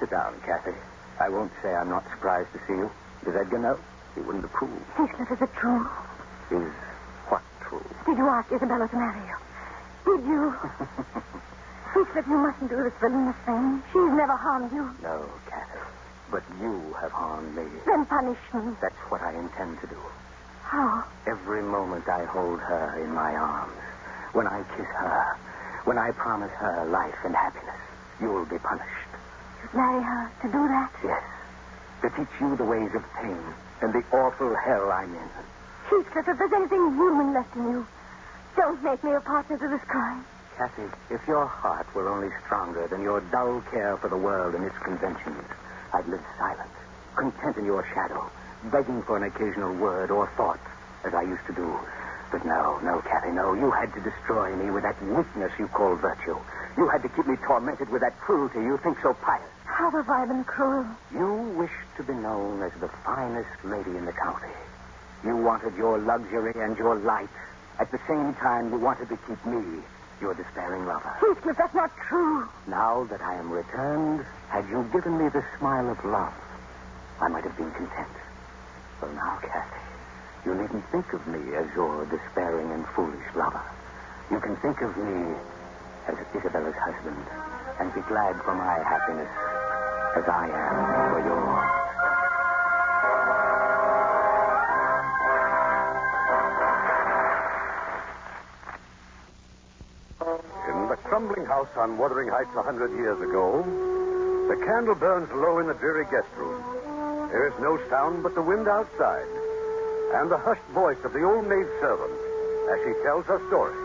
Sit 0.00 0.10
down, 0.10 0.34
Kathy. 0.44 0.76
I 1.20 1.28
won't 1.28 1.52
say 1.62 1.72
I'm 1.72 1.88
not 1.88 2.04
surprised 2.10 2.52
to 2.52 2.58
see 2.66 2.74
you. 2.74 2.90
Does 3.24 3.34
Edgar 3.36 3.58
know? 3.58 3.78
He 4.14 4.20
wouldn't 4.20 4.44
approve. 4.44 4.70
Heathcliff, 4.94 5.30
is 5.32 5.40
it 5.42 5.52
true? 5.58 5.80
Is 6.52 6.72
what 7.28 7.42
true? 7.66 7.82
Did 8.06 8.18
you 8.18 8.28
ask 8.28 8.52
Isabella 8.52 8.86
to 8.88 8.96
marry 8.96 9.22
you? 9.24 9.36
Did 10.04 10.24
you? 10.28 10.52
Heathcliff, 11.94 12.26
you 12.28 12.38
mustn't 12.38 12.70
do 12.70 12.76
this 12.84 12.92
villainous 13.00 13.36
thing. 13.46 13.82
She's 13.92 14.12
never 14.12 14.36
harmed 14.36 14.72
you. 14.72 14.84
No, 15.02 15.24
Kathy. 15.48 15.80
But 16.30 16.42
you 16.60 16.94
have 17.00 17.12
harmed 17.12 17.56
me. 17.56 17.64
Then 17.86 18.04
punish 18.06 18.38
me. 18.52 18.76
That's 18.82 18.98
what 19.08 19.22
I 19.22 19.32
intend 19.38 19.80
to 19.80 19.86
do. 19.86 19.98
How? 20.62 21.04
Every 21.26 21.62
moment 21.62 22.08
I 22.08 22.24
hold 22.24 22.60
her 22.60 23.00
in 23.02 23.14
my 23.14 23.32
arms, 23.34 23.80
when 24.32 24.46
I 24.46 24.62
kiss 24.76 24.86
her, 25.00 25.38
when 25.84 25.98
I 25.98 26.10
promise 26.12 26.50
her 26.58 26.86
life 26.90 27.16
and 27.24 27.34
happiness, 27.34 27.80
you'll 28.20 28.46
be 28.46 28.58
punished. 28.58 29.10
You'd 29.62 29.74
marry 29.74 30.02
her 30.02 30.30
to 30.42 30.46
do 30.48 30.60
that? 30.68 30.90
Yes. 31.04 31.22
To 32.04 32.12
teach 32.20 32.36
you 32.36 32.52
the 32.60 32.68
ways 32.68 32.92
of 32.92 33.00
pain 33.16 33.40
and 33.80 33.88
the 33.88 34.04
awful 34.12 34.52
hell 34.52 34.92
I'm 34.92 35.08
in. 35.08 35.30
Heathcliff, 35.88 36.28
if 36.28 36.36
there's 36.36 36.52
anything 36.52 36.92
human 37.00 37.32
left 37.32 37.56
in 37.56 37.64
you, 37.64 37.86
don't 38.54 38.76
make 38.84 39.02
me 39.02 39.16
a 39.16 39.24
partner 39.24 39.56
to 39.56 39.68
this 39.72 39.80
crime. 39.88 40.20
Kathy, 40.52 40.84
if 41.08 41.24
your 41.26 41.46
heart 41.46 41.88
were 41.96 42.12
only 42.12 42.28
stronger 42.44 42.88
than 42.88 43.00
your 43.00 43.22
dull 43.32 43.64
care 43.72 43.96
for 43.96 44.10
the 44.12 44.20
world 44.20 44.54
and 44.54 44.68
its 44.68 44.76
conventions, 44.84 45.48
I'd 45.96 46.04
live 46.04 46.20
silent, 46.36 46.68
content 47.16 47.56
in 47.56 47.64
your 47.64 47.80
shadow, 47.96 48.28
begging 48.68 49.00
for 49.08 49.16
an 49.16 49.24
occasional 49.24 49.72
word 49.80 50.10
or 50.10 50.28
thought, 50.36 50.60
as 51.08 51.14
I 51.14 51.22
used 51.22 51.46
to 51.46 51.54
do. 51.54 51.72
But 52.30 52.44
no, 52.44 52.84
no, 52.84 53.00
Kathy, 53.00 53.32
no. 53.32 53.54
You 53.54 53.70
had 53.70 53.88
to 53.94 54.04
destroy 54.04 54.54
me 54.56 54.70
with 54.70 54.82
that 54.84 55.00
weakness 55.00 55.52
you 55.58 55.68
call 55.68 55.96
virtue. 55.96 56.36
You 56.76 56.84
had 56.92 57.00
to 57.00 57.08
keep 57.16 57.26
me 57.26 57.36
tormented 57.48 57.88
with 57.88 58.02
that 58.02 58.20
cruelty 58.20 58.60
you 58.60 58.76
think 58.84 59.00
so 59.00 59.14
pious. 59.24 59.53
How 59.74 59.90
have 59.90 60.08
I 60.08 60.24
been 60.24 60.44
cruel? 60.44 60.86
You 61.10 61.50
wished 61.58 61.90
to 61.96 62.04
be 62.04 62.14
known 62.14 62.62
as 62.62 62.70
the 62.80 62.86
finest 63.04 63.58
lady 63.64 63.98
in 63.98 64.04
the 64.06 64.12
county. 64.12 64.54
You 65.24 65.36
wanted 65.36 65.74
your 65.74 65.98
luxury 65.98 66.54
and 66.54 66.78
your 66.78 66.94
light. 66.94 67.34
At 67.80 67.90
the 67.90 67.98
same 68.06 68.34
time, 68.34 68.70
you 68.70 68.78
wanted 68.78 69.08
to 69.08 69.18
keep 69.26 69.44
me, 69.44 69.82
your 70.20 70.32
despairing 70.34 70.86
lover. 70.86 71.10
Heathcliff, 71.18 71.58
that's 71.58 71.74
not 71.74 71.90
true. 72.06 72.48
Now 72.68 73.02
that 73.10 73.20
I 73.20 73.34
am 73.34 73.50
returned, 73.50 74.24
had 74.48 74.68
you 74.68 74.88
given 74.92 75.18
me 75.18 75.28
the 75.28 75.42
smile 75.58 75.90
of 75.90 75.98
love, 76.04 76.32
I 77.20 77.26
might 77.26 77.42
have 77.42 77.56
been 77.56 77.72
content. 77.72 78.14
Well, 79.02 79.10
now, 79.10 79.40
Kathy, 79.42 79.82
you 80.46 80.54
needn't 80.54 80.86
think 80.92 81.12
of 81.12 81.26
me 81.26 81.56
as 81.56 81.66
your 81.74 82.06
despairing 82.06 82.70
and 82.70 82.86
foolish 82.94 83.26
lover. 83.34 83.62
You 84.30 84.38
can 84.38 84.54
think 84.62 84.80
of 84.82 84.96
me 84.96 85.34
as 86.06 86.14
Isabella's 86.30 86.78
husband 86.78 87.26
and 87.80 87.92
be 87.92 88.02
glad 88.02 88.40
for 88.44 88.54
my 88.54 88.78
happiness 88.86 89.53
as 90.16 90.28
I 90.28 90.46
am 90.46 90.76
for 91.10 91.20
yours. 91.26 91.70
In 100.70 100.88
the 100.88 100.96
crumbling 101.08 101.46
house 101.46 101.68
on 101.76 101.98
Wuthering 101.98 102.28
Heights 102.28 102.54
a 102.56 102.62
hundred 102.62 102.92
years 102.92 103.20
ago, 103.20 103.62
the 104.48 104.56
candle 104.64 104.94
burns 104.94 105.30
low 105.32 105.58
in 105.58 105.66
the 105.66 105.74
dreary 105.74 106.04
guest 106.04 106.28
room. 106.36 106.62
There 107.30 107.48
is 107.48 107.54
no 107.60 107.78
sound 107.90 108.22
but 108.22 108.34
the 108.34 108.42
wind 108.42 108.68
outside 108.68 109.26
and 110.14 110.30
the 110.30 110.38
hushed 110.38 110.68
voice 110.72 111.02
of 111.04 111.12
the 111.12 111.24
old 111.24 111.46
maid 111.48 111.66
servant 111.80 112.14
as 112.70 112.78
she 112.86 112.92
tells 113.02 113.26
her 113.26 113.40
story. 113.48 113.83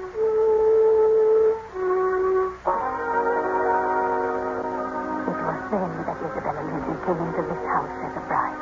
Then 5.69 5.86
that 6.10 6.17
Isabella 6.17 6.62
Linton 6.65 6.97
came 7.05 7.21
into 7.21 7.41
this 7.45 7.63
house 7.69 7.93
as 8.10 8.13
a 8.17 8.23
bride. 8.25 8.58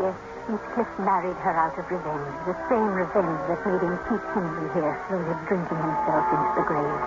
Yes, 0.00 0.16
Heathcliff 0.48 0.90
married 1.04 1.36
her 1.44 1.52
out 1.52 1.76
of 1.76 1.84
revenge, 1.84 2.32
the 2.48 2.56
same 2.68 2.96
revenge 2.96 3.40
that 3.44 3.60
made 3.64 3.84
him 3.84 3.96
keep 4.08 4.24
Hindley 4.32 4.68
here, 4.72 4.96
slowly 5.08 5.36
drinking 5.44 5.80
himself 5.84 6.24
into 6.32 6.52
the 6.56 6.64
grave. 6.64 7.02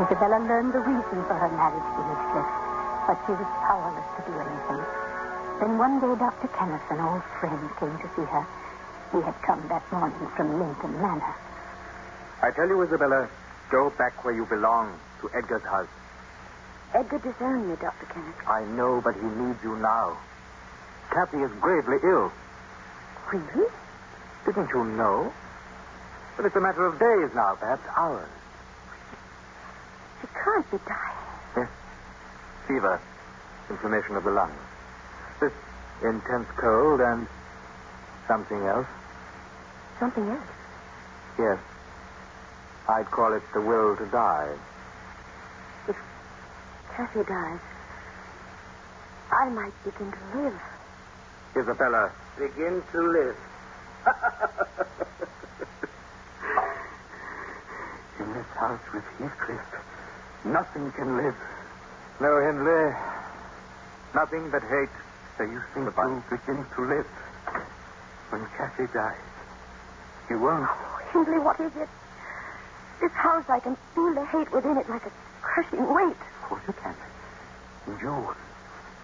Isabella 0.00 0.38
learned 0.48 0.72
the 0.72 0.80
reason 0.80 1.18
for 1.28 1.36
her 1.36 1.52
marriage 1.60 1.88
to 1.92 2.00
Heathcliff, 2.08 2.48
but 3.04 3.16
she 3.28 3.32
was 3.36 3.50
powerless 3.68 4.08
to 4.16 4.20
do 4.24 4.32
anything. 4.32 4.82
Then 5.60 5.72
one 5.76 6.00
day 6.00 6.12
Dr. 6.16 6.48
Kenneth, 6.52 6.84
an 6.92 7.00
old 7.00 7.24
friend, 7.40 7.64
came 7.80 7.96
to 8.00 8.08
see 8.16 8.28
her. 8.28 8.44
He 9.12 9.20
had 9.24 9.36
come 9.40 9.60
that 9.68 9.84
morning 9.92 10.28
from 10.36 10.60
Linton 10.60 10.92
Manor. 11.00 11.34
I 12.42 12.50
tell 12.50 12.68
you, 12.68 12.80
Isabella, 12.82 13.28
go 13.70 13.88
back 13.96 14.24
where 14.24 14.34
you 14.34 14.44
belong, 14.44 14.92
to 15.20 15.30
Edgar's 15.32 15.64
house. 15.64 15.95
Edgar 16.94 17.18
disowned 17.18 17.68
me, 17.68 17.76
Dr. 17.80 18.06
Kenneth. 18.06 18.34
I 18.46 18.64
know, 18.64 19.00
but 19.02 19.14
he 19.14 19.26
needs 19.26 19.62
you 19.62 19.76
now. 19.76 20.16
Kathy 21.10 21.38
is 21.38 21.50
gravely 21.60 21.98
ill. 22.02 22.32
Really? 23.32 23.68
Didn't 24.44 24.70
you 24.70 24.84
know? 24.84 25.32
But 26.36 26.46
it's 26.46 26.56
a 26.56 26.60
matter 26.60 26.86
of 26.86 26.98
days 26.98 27.34
now, 27.34 27.56
perhaps 27.58 27.82
hours. 27.96 28.28
She 30.20 30.26
can't 30.28 30.70
be 30.70 30.78
dying. 30.86 31.16
Yes. 31.56 31.68
Fever, 32.68 33.00
inflammation 33.70 34.16
of 34.16 34.24
the 34.24 34.30
lungs. 34.30 34.52
This 35.40 35.52
intense 36.02 36.48
cold 36.56 37.00
and 37.00 37.26
something 38.28 38.62
else. 38.62 38.86
Something 39.98 40.28
else. 40.28 40.48
Yes. 41.38 41.58
I'd 42.88 43.10
call 43.10 43.32
it 43.32 43.42
the 43.52 43.60
will 43.60 43.96
to 43.96 44.06
die. 44.06 44.54
If 46.96 47.12
Kathy 47.12 47.28
dies, 47.28 47.60
I 49.30 49.50
might 49.50 49.74
begin 49.84 50.10
to 50.10 50.40
live. 50.40 50.58
Isabella. 51.54 52.10
Begin 52.38 52.82
to 52.90 52.98
live. 53.12 53.36
In 58.20 58.32
this 58.32 58.46
house 58.56 58.80
with 58.94 59.04
Heathcliff, 59.18 59.60
nothing 60.46 60.90
can 60.92 61.18
live. 61.18 61.36
No, 62.18 62.40
Hindley. 62.40 62.94
Nothing 64.14 64.48
but 64.50 64.62
hate. 64.62 64.88
So 65.36 65.44
you 65.44 65.60
think 65.74 65.92
you'll 65.94 66.22
begin 66.30 66.64
to 66.64 66.80
live 66.80 67.06
when 68.30 68.46
Kathy 68.56 68.86
dies? 68.94 69.20
You 70.30 70.40
won't. 70.40 70.66
Hindley, 71.12 71.40
what 71.40 71.60
is 71.60 71.76
it? 71.76 71.90
This 73.02 73.12
house, 73.12 73.44
I 73.50 73.60
can 73.60 73.76
feel 73.94 74.14
the 74.14 74.24
hate 74.24 74.50
within 74.50 74.78
it 74.78 74.88
like 74.88 75.04
a 75.04 75.12
crushing 75.42 75.92
weight. 75.92 76.16
Of 76.46 76.54
course 76.54 76.62
you 76.70 76.74
can. 76.78 76.94
And 77.90 77.98
you. 77.98 78.14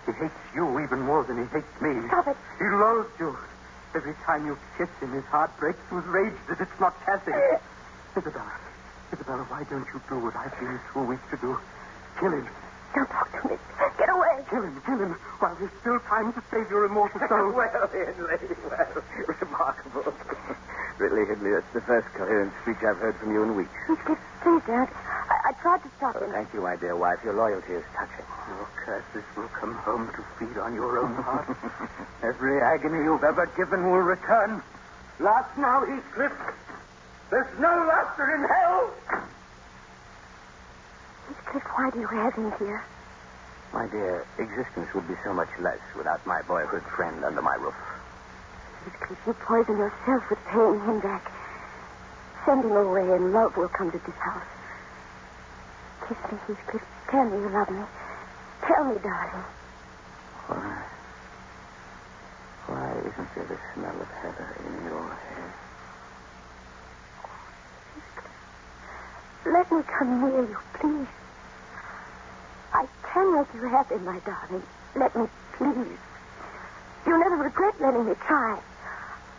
He 0.07 0.12
hates 0.14 0.42
you 0.55 0.62
even 0.78 1.02
more 1.02 1.26
than 1.26 1.42
he 1.42 1.46
hates 1.50 1.74
me. 1.83 1.90
Stop 2.07 2.31
it. 2.31 2.38
He 2.62 2.66
loathes 2.70 3.11
you. 3.18 3.35
Every 3.98 4.14
time 4.22 4.46
you 4.46 4.55
kiss 4.78 4.87
him, 5.02 5.11
his 5.11 5.26
heart 5.26 5.50
breaks 5.59 5.83
with 5.90 6.07
rage 6.07 6.38
that 6.48 6.62
it's 6.62 6.78
not 6.78 6.94
passing. 7.02 7.35
Uh. 7.35 7.59
Isabella, 8.14 8.55
Isabella, 9.11 9.42
why 9.50 9.66
don't 9.66 9.87
you 9.90 9.98
do 10.07 10.22
what 10.22 10.38
I've 10.38 10.55
been 10.55 10.78
two 10.94 11.02
weeks 11.02 11.26
to 11.35 11.37
do? 11.42 11.59
Kill 12.22 12.31
him. 12.31 12.46
Don't 12.94 13.11
talk 13.11 13.26
to 13.35 13.42
me. 13.50 13.57
Get 13.98 14.07
away. 14.09 14.35
Kill 14.46 14.62
him, 14.62 14.76
kill 14.87 15.00
him, 15.02 15.12
while 15.42 15.57
there's 15.59 15.74
still 15.83 15.98
time 16.07 16.31
to 16.33 16.40
save 16.52 16.70
your 16.70 16.85
immortal 16.87 17.18
soul. 17.28 17.50
well, 17.59 17.88
Hindley, 17.90 18.55
well, 18.70 19.02
remarkable. 19.42 20.14
really, 21.02 21.24
Hindley, 21.26 21.50
that's 21.59 21.72
the 21.74 21.81
first 21.88 22.07
coherent 22.14 22.52
speech 22.62 22.78
I've 22.87 23.00
heard 23.02 23.16
from 23.18 23.33
you 23.35 23.42
in 23.42 23.57
weeks. 23.57 23.74
Heathcliff, 23.88 24.20
please 24.44 24.62
don't. 24.68 24.92
I, 25.44 25.48
I 25.48 25.52
tried 25.62 25.83
to 25.83 25.90
stop 25.96 26.14
Oh, 26.18 26.24
him. 26.24 26.33
thank 26.33 26.52
you, 26.55 26.62
my 26.62 26.76
dear 26.76 26.96
wife. 26.96 27.18
Your 27.24 27.35
loyalty 27.35 27.72
is 27.74 27.85
touching. 27.96 28.26
Your 28.48 28.68
curses 28.85 29.24
will 29.37 29.48
come 29.59 29.74
home 29.74 30.09
to 30.14 30.22
feed 30.38 30.57
on 30.59 30.74
your 30.74 30.98
own 30.98 31.14
heart. 31.14 31.48
Every 32.22 32.61
agony 32.62 33.05
you've 33.05 33.24
ever 33.24 33.46
given 33.57 33.90
will 33.90 34.02
return. 34.07 34.62
Last 35.20 35.57
now, 35.59 35.83
Heathcliff. 35.87 36.33
There's 37.31 37.59
no 37.59 37.70
laughter 37.88 38.26
in 38.35 38.42
hell. 38.44 38.83
Heathcliff, 41.28 41.64
why 41.74 41.90
do 41.92 42.00
you 42.00 42.07
have 42.09 42.35
him 42.35 42.52
here? 42.59 42.83
My 43.72 43.87
dear, 43.88 44.26
existence 44.38 44.88
would 44.94 45.09
be 45.09 45.14
so 45.24 45.33
much 45.33 45.48
less 45.61 45.81
without 45.96 46.24
my 46.26 46.42
boyhood 46.46 46.83
friend 46.94 47.24
under 47.24 47.40
my 47.40 47.55
roof. 47.57 47.74
Heathcliff, 48.85 49.18
you 49.26 49.33
poison 49.46 49.76
yourself 49.78 50.22
with 50.28 50.38
paying 50.50 50.81
him 50.85 51.00
back. 51.00 51.31
Send 52.44 52.64
him 52.64 52.72
away 52.76 53.07
and 53.16 53.33
love 53.33 53.57
will 53.57 53.68
come 53.68 53.90
to 53.92 53.98
this 53.98 54.16
house. 54.18 54.42
Kiss 56.09 56.19
me, 56.31 56.38
Heathcliff. 56.47 56.83
Tell 57.11 57.25
me 57.25 57.37
you 57.38 57.51
love 57.51 57.71
me. 57.71 57.85
Tell 58.67 58.85
me, 58.85 58.97
darling. 59.03 59.47
Why? 60.49 60.83
Why 62.67 62.91
isn't 63.07 63.29
there 63.35 63.47
the 63.47 63.59
smell 63.75 64.01
of 64.01 64.09
heather 64.23 64.51
in 64.67 64.85
your 64.87 65.09
hair? 65.09 65.55
Let 69.47 69.71
me 69.73 69.83
come 69.99 70.21
near 70.23 70.43
you, 70.43 70.59
please. 70.81 71.09
I 72.73 72.87
can 73.12 73.27
make 73.37 73.53
you 73.55 73.69
happy, 73.69 73.97
my 74.03 74.19
darling. 74.25 74.67
Let 74.97 75.15
me, 75.15 75.27
please. 75.59 75.99
You'll 77.07 77.19
never 77.19 77.37
regret 77.43 77.75
letting 77.81 78.07
me 78.07 78.15
try. 78.27 78.59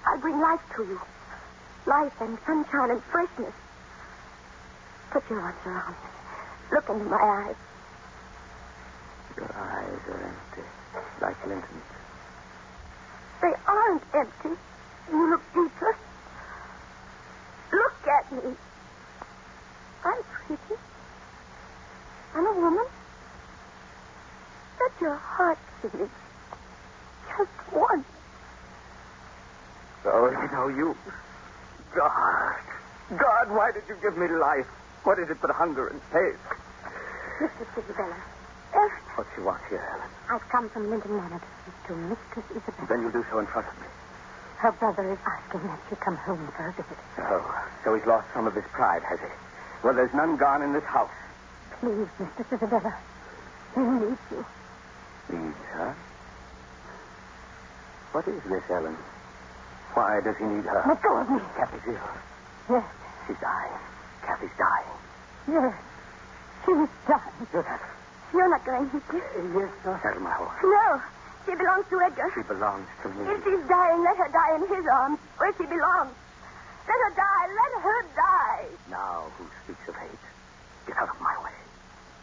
I'll 0.05 0.19
bring 0.19 0.39
life 0.39 0.59
to 0.77 0.83
you. 0.83 0.99
Life 1.87 2.13
and 2.21 2.37
sunshine 2.45 2.91
and 2.91 3.03
freshness. 3.11 3.53
Put 5.11 5.23
your 5.29 5.39
arms 5.41 5.59
around 5.65 5.91
me. 5.91 6.22
Look 6.73 6.89
into 6.89 7.05
my 7.05 7.17
eyes. 7.17 7.55
Your 9.37 9.45
eyes 9.45 10.01
are 10.09 10.23
empty, 10.25 10.67
like 11.21 11.45
Linton's. 11.45 11.83
They 13.41 13.53
aren't 13.67 14.03
empty. 14.15 14.59
You 15.11 15.29
look 15.29 15.43
deeper. 15.53 15.97
Look 17.73 18.07
at 18.07 18.31
me. 18.31 18.55
I'm 20.03 20.23
pretty. 20.23 20.75
I'm 22.33 22.47
a 22.47 22.53
woman. 22.53 22.85
Let 24.79 25.01
your 25.01 25.15
heart 25.15 25.59
see 25.81 25.95
me. 25.95 26.05
Just 27.37 27.51
once. 27.71 28.07
Oh, 30.05 30.29
you 30.31 30.51
know, 30.51 30.67
you. 30.69 30.97
God. 31.95 32.55
God, 33.11 33.55
why 33.55 33.71
did 33.73 33.83
you 33.87 33.95
give 34.01 34.17
me 34.17 34.25
life? 34.27 34.65
What 35.03 35.19
is 35.19 35.29
it 35.29 35.37
but 35.39 35.51
hunger 35.51 35.87
and 35.87 36.01
pain? 36.11 36.33
Mistress 37.41 37.69
Isabella. 37.77 38.17
Uh, 38.73 38.89
What 39.15 39.27
you 39.37 39.43
want 39.45 39.61
here, 39.69 39.81
Ellen? 39.81 40.09
I've 40.33 40.47
come 40.49 40.69
from 40.69 40.89
Linton 40.89 41.15
Manor 41.17 41.39
to 41.39 41.49
speak 41.61 41.77
to 41.87 41.93
Mistress 41.95 42.47
Isabella. 42.51 42.87
Then 42.89 43.01
you'll 43.01 43.11
do 43.15 43.25
so 43.31 43.39
in 43.39 43.47
front 43.47 43.67
of 43.67 43.75
me. 43.81 43.87
Her 44.59 44.71
brother 44.79 45.11
is 45.11 45.19
asking 45.27 45.67
that 45.67 45.79
she 45.89 45.95
come 45.97 46.15
home 46.17 46.47
for 46.55 46.63
a 46.69 46.73
visit. 46.73 46.97
Oh, 47.19 47.43
so 47.83 47.93
he's 47.95 48.05
lost 48.07 48.27
some 48.33 48.47
of 48.47 48.55
his 48.55 48.63
pride, 48.71 49.03
has 49.03 49.19
he? 49.19 49.31
Well, 49.83 49.93
there's 49.93 50.13
none 50.15 50.37
gone 50.37 50.61
in 50.63 50.71
this 50.73 50.85
house. 50.87 51.11
Please, 51.79 52.07
Mistress 52.17 52.47
Isabella. 52.53 52.93
He 53.75 53.81
needs 53.81 54.21
you. 54.31 54.45
Needs, 55.29 55.63
her? 55.75 55.95
What 58.13 58.27
is 58.27 58.41
this, 58.45 58.63
Ellen? 58.69 58.95
Why 59.93 60.21
does 60.23 60.37
he 60.37 60.45
need 60.45 60.63
her? 60.65 60.81
Let 60.87 61.01
go 61.01 61.17
of 61.21 61.29
me. 61.29 61.41
Kathy's 61.57 61.81
ill. 61.87 62.09
Yes, 62.77 62.85
She's 63.27 63.37
dying. 63.41 63.77
Kathy's 64.25 64.55
dying. 64.57 64.97
yes. 65.51 65.75
She's 66.65 66.89
dying. 67.07 67.47
Yes. 67.53 67.79
you're 68.33 68.49
not 68.49 68.65
going, 68.65 68.89
Heathcliff. 68.89 69.23
Yes, 69.55 69.69
sir. 69.83 69.99
Saddle 70.01 70.21
my 70.21 70.31
horse. 70.31 70.57
No. 70.63 71.01
She 71.45 71.55
belongs 71.55 71.85
to 71.89 71.99
Edgar. 71.99 72.31
She 72.33 72.41
belongs 72.43 72.87
to 73.03 73.09
me. 73.09 73.27
If 73.31 73.43
she's 73.43 73.67
dying, 73.67 74.01
let 74.03 74.15
her 74.17 74.29
die 74.31 74.55
in 74.55 74.61
his 74.67 74.85
arms, 74.87 75.19
where 75.37 75.51
she 75.57 75.65
belongs. 75.65 76.15
Let 76.87 76.99
her 77.03 77.13
die. 77.15 77.45
Let 77.51 77.81
her 77.83 78.01
die. 78.15 78.65
Now, 78.89 79.25
who 79.37 79.45
speaks 79.63 79.87
of 79.89 79.95
hate? 79.95 80.25
Get 80.87 80.97
out 80.97 81.09
of 81.09 81.19
my 81.19 81.35
way. 81.43 81.51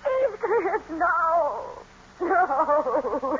Heathcliff, 0.04 0.90
no. 0.90 1.84
No. 2.20 3.38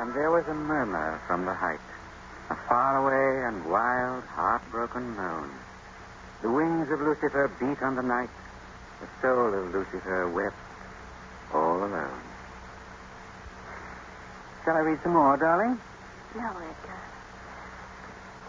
and 0.00 0.14
there 0.14 0.30
was 0.30 0.46
a 0.48 0.54
murmur 0.54 1.20
from 1.26 1.44
the 1.44 1.54
height, 1.54 1.80
a 2.54 2.68
faraway 2.68 3.48
and 3.48 3.66
wild, 3.66 4.22
heartbroken 4.30 5.16
moan. 5.16 5.50
The 6.42 6.50
wings 6.50 6.86
of 6.92 7.00
Lucifer 7.00 7.50
beat 7.58 7.82
on 7.82 7.96
the 7.96 8.02
night. 8.02 8.30
The 9.00 9.08
soul 9.20 9.50
of 9.50 9.74
Lucifer 9.74 10.30
wept 10.30 10.54
all 11.52 11.78
alone. 11.82 12.22
Shall 14.64 14.76
I 14.76 14.80
read 14.80 15.00
some 15.02 15.14
more, 15.14 15.36
darling? 15.36 15.80
No, 16.36 16.46
Edgar. 16.46 17.00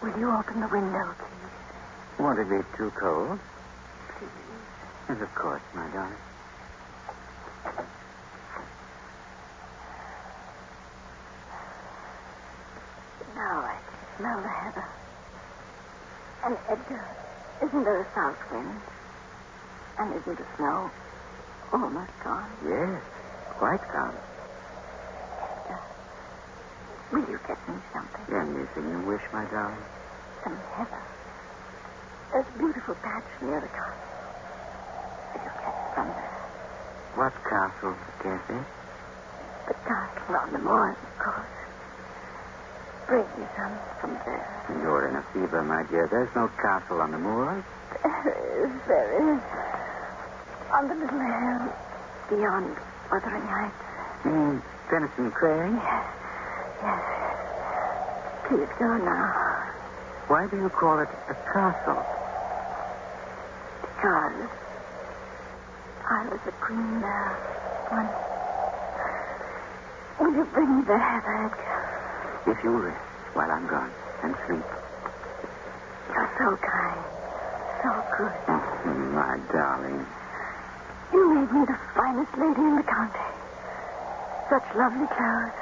Will 0.02 0.18
you 0.20 0.30
open 0.30 0.60
the 0.60 0.68
window, 0.68 1.14
please? 1.18 2.20
Won't 2.20 2.38
it 2.38 2.48
be 2.48 2.62
too 2.76 2.92
cold? 3.00 3.40
Please. 4.18 4.30
Yes, 5.08 5.18
of 5.20 5.34
course, 5.34 5.62
my 5.74 5.90
darling. 5.90 6.22
Now 13.34 13.60
I 13.60 13.85
the 14.18 14.48
heather. 14.48 14.84
And 16.44 16.56
Edgar, 16.68 17.04
isn't 17.62 17.84
there 17.84 18.00
a 18.00 18.06
south 18.14 18.38
wind? 18.52 18.80
And 19.98 20.14
isn't 20.14 20.38
the 20.38 20.46
snow 20.56 20.90
almost 21.72 22.12
gone? 22.24 22.50
Yes, 22.64 23.02
quite 23.58 23.80
gone. 23.92 24.14
Edgar, 25.42 25.80
will 27.12 27.28
you 27.30 27.38
get 27.46 27.58
me 27.68 27.74
something? 27.92 28.34
Anything 28.34 28.90
you 28.90 29.00
wish, 29.06 29.22
my 29.32 29.44
darling. 29.50 29.84
Some 30.44 30.56
heather. 30.76 31.02
There's 32.32 32.46
a 32.54 32.58
beautiful 32.58 32.94
patch 32.96 33.24
near 33.42 33.60
the 33.60 33.68
castle. 33.68 33.92
Will 35.34 35.42
you 35.44 35.50
get 35.60 35.68
it 35.68 35.94
from 35.94 36.08
there? 36.08 36.40
What 37.16 37.32
castle, 37.44 37.96
Cassie? 38.22 38.54
Eh? 38.54 38.64
The 39.68 39.74
castle 39.74 40.36
on 40.36 40.52
the 40.52 40.58
moor, 40.58 40.90
of 40.90 41.18
course. 41.18 41.65
Bring 43.06 43.22
me 43.38 43.46
some 43.56 43.78
from 44.00 44.18
there. 44.26 44.46
You're 44.82 45.08
in 45.08 45.16
a 45.16 45.22
fever, 45.32 45.62
my 45.62 45.84
dear. 45.90 46.08
There's 46.10 46.34
no 46.34 46.48
castle 46.60 47.00
on 47.00 47.12
the 47.12 47.18
moors. 47.18 47.62
There 48.02 48.66
is, 48.66 48.72
there 48.88 49.10
is. 49.34 49.42
On 50.74 50.88
the 50.88 50.94
little 50.94 51.20
hill 51.22 51.70
beyond 52.28 52.76
Wuthering 53.10 53.46
Heights. 53.46 53.84
You 54.24 54.30
mean 54.32 54.62
Penistone 54.90 55.32
Crag? 55.32 55.70
Yes, 55.72 56.06
yes. 56.82 57.02
Please 58.48 58.70
go 58.78 58.90
now. 58.98 59.26
Why 60.26 60.48
do 60.50 60.56
you 60.56 60.68
call 60.68 60.98
it 60.98 61.08
a 61.30 61.34
castle? 61.54 62.02
Because 63.86 64.50
I 66.10 66.26
was 66.26 66.40
a 66.42 66.52
queen 66.58 67.00
there 67.00 67.38
once. 67.92 68.10
Will 70.18 70.34
you 70.34 70.44
bring 70.52 70.78
me 70.78 70.82
the 70.84 70.98
heather, 70.98 71.46
Edgar? 71.46 71.75
If 72.46 72.56
you 72.62 72.70
rest 72.70 73.02
while 73.34 73.50
I'm 73.50 73.66
gone 73.66 73.92
and 74.22 74.34
sleep. 74.46 74.64
You're 76.14 76.32
so 76.38 76.48
kind, 76.62 77.02
so 77.82 77.90
good. 78.16 78.38
My 79.14 79.36
darling. 79.52 80.06
You 81.12 81.22
made 81.34 81.50
me 81.52 81.62
the 81.66 81.78
finest 81.94 82.32
lady 82.38 82.62
in 82.62 82.76
the 82.76 82.86
county. 82.86 83.28
Such 84.48 84.66
lovely 84.76 85.06
clothes. 85.10 85.60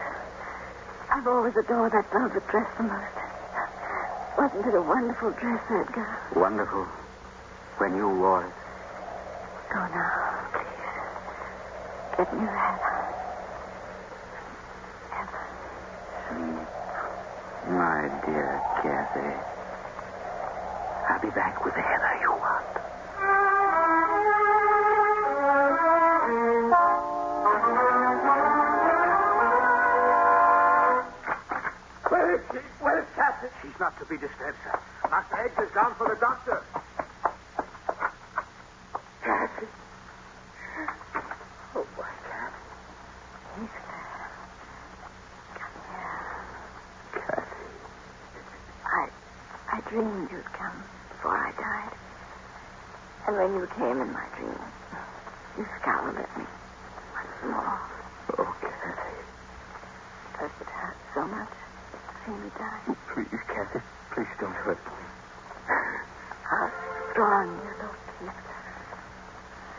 I've 1.10 1.26
always 1.26 1.54
adored 1.56 1.92
that 1.92 2.04
velvet 2.12 2.46
dress 2.48 2.68
the 2.76 2.84
most. 2.84 3.16
Wasn't 4.36 4.66
it 4.66 4.74
a 4.74 4.82
wonderful 4.82 5.30
dress, 5.32 5.62
Edgar? 5.70 6.18
Wonderful. 6.36 6.86
When 7.78 7.96
you 7.96 8.08
wore 8.08 8.44
it. 8.44 8.52
Go 9.72 9.80
now, 9.88 10.48
please. 10.52 12.18
Get 12.18 12.32
me 12.34 12.40
the 12.44 12.50
heather. 12.50 12.96
Heather. 15.10 15.46
Sleep. 16.28 16.68
My 17.68 18.08
dear 18.26 18.60
Kathy. 18.82 19.30
I'll 21.08 21.20
be 21.20 21.30
back 21.30 21.64
with 21.64 21.74
the 21.74 21.80
heather 21.80 22.18
you 22.20 22.30
want. 22.32 22.66
Where 32.08 32.34
is 32.34 32.40
she? 32.52 32.58
Where 32.82 32.98
is 33.00 33.06
Catherine? 33.16 33.52
She's 33.62 33.78
not 33.80 33.98
to 33.98 34.04
be 34.06 34.16
disturbed, 34.16 34.58
sir. 34.64 34.78
Master 35.10 35.36
Edgar's 35.44 35.70
gone 35.74 35.94
for 35.96 36.08
the 36.08 36.20
doctor. 36.20 36.62
Catherine. 39.22 39.68
Oh, 41.74 41.86
my 41.96 42.12
Catherine. 42.28 42.70
He's 43.58 43.72
there. 43.72 44.30
Come 45.58 45.76
here. 45.90 46.28
Kathy. 47.14 47.66
I, 48.84 49.08
I 49.72 49.80
dreamed 49.90 50.30
you'd 50.30 50.52
come 50.52 50.78
before 51.08 51.36
I 51.36 51.50
died. 51.56 51.92
And 53.26 53.36
when 53.36 53.54
you 53.54 53.66
came 53.74 53.98
in 54.00 54.12
my 54.12 54.26
dream, 54.36 54.60
you 55.58 55.64
scowled 55.80 56.16
at 56.16 56.30
me 56.38 56.44
once 56.44 57.40
more. 57.48 57.80
Oh, 58.38 58.54
Kathy. 58.60 59.16
Does 60.38 60.50
it 60.60 60.68
hurt 60.68 60.96
so 61.14 61.22
much 61.26 61.48
to 61.48 61.98
see 62.26 62.32
me 62.36 62.50
die? 62.58 62.82
Please, 63.14 63.42
Kathy. 63.48 63.80
Please 64.12 64.34
don't 64.40 64.52
hurt 64.52 64.76
me. 64.84 65.04
How 66.44 66.68
strong 67.10 67.46
you 67.64 67.72
look, 67.80 67.96
Keith. 68.18 68.44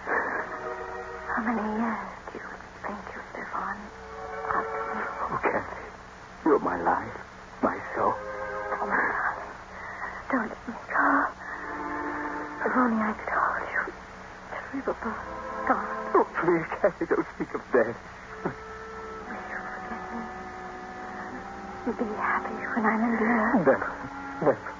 How 0.07 1.41
many 1.43 1.61
years 1.61 2.09
do 2.31 2.39
you 2.39 2.49
think 2.81 3.03
you'll 3.13 3.29
live 3.35 3.53
on 3.53 3.77
after 4.55 4.81
me? 4.95 5.01
Oh, 5.05 5.37
Kathy. 5.43 5.85
You're 6.45 6.59
my 6.59 6.79
life, 6.81 7.17
my 7.61 7.77
soul. 7.93 8.15
Oh, 8.15 8.87
my 8.87 8.95
darling. 8.95 9.53
Don't 10.31 10.49
let 10.49 10.61
me 10.67 10.73
go. 10.89 11.05
If 12.65 12.73
only 12.75 13.01
I 13.03 13.13
could 13.13 13.33
hold 13.35 13.67
you. 13.75 13.83
Terrible 14.55 14.95
thought. 15.03 15.21
Oh, 16.15 16.25
please, 16.39 16.67
Kathy, 16.81 17.05
don't 17.05 17.27
speak. 17.93 18.53
Will 19.29 19.35
you 19.35 19.59
forget 19.69 20.03
me? 20.13 20.21
You'll 21.85 21.97
be 22.01 22.09
happy 22.17 22.55
when 22.55 22.85
I'm 22.85 23.03
in 23.05 23.13
earth. 23.21 23.55
Never. 23.65 23.89
Never. 24.41 24.73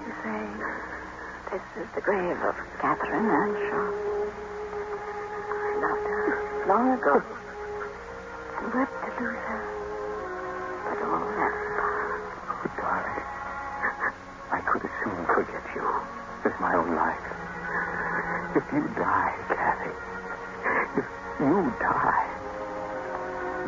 You 0.00 0.12
say 0.24 0.40
this 1.52 1.64
is 1.84 1.88
the 1.94 2.00
grave 2.00 2.40
of 2.40 2.56
Catherine 2.80 3.28
Earnshaw. 3.28 3.88
I 5.44 5.70
loved 5.84 6.06
her 6.08 6.32
long 6.68 6.86
ago 6.96 7.14
and 8.40 8.66
wept 8.74 8.96
to 9.04 9.10
lose 9.20 9.44
her. 9.44 9.62
But 10.84 10.98
all 11.04 11.24
that's 11.36 11.60
past. 11.76 12.24
Oh, 12.48 12.68
darling. 12.80 13.24
I 14.52 14.60
could 14.72 14.82
as 14.84 14.94
soon 15.04 15.20
forget 15.36 15.64
you 15.76 15.86
as 16.48 16.54
my 16.60 16.72
own 16.76 16.90
life. 16.96 17.26
If 18.56 18.64
you 18.72 18.82
die, 18.96 19.34
Kathy, 19.50 19.92
if 21.00 21.06
you 21.40 21.74
die, 21.80 22.26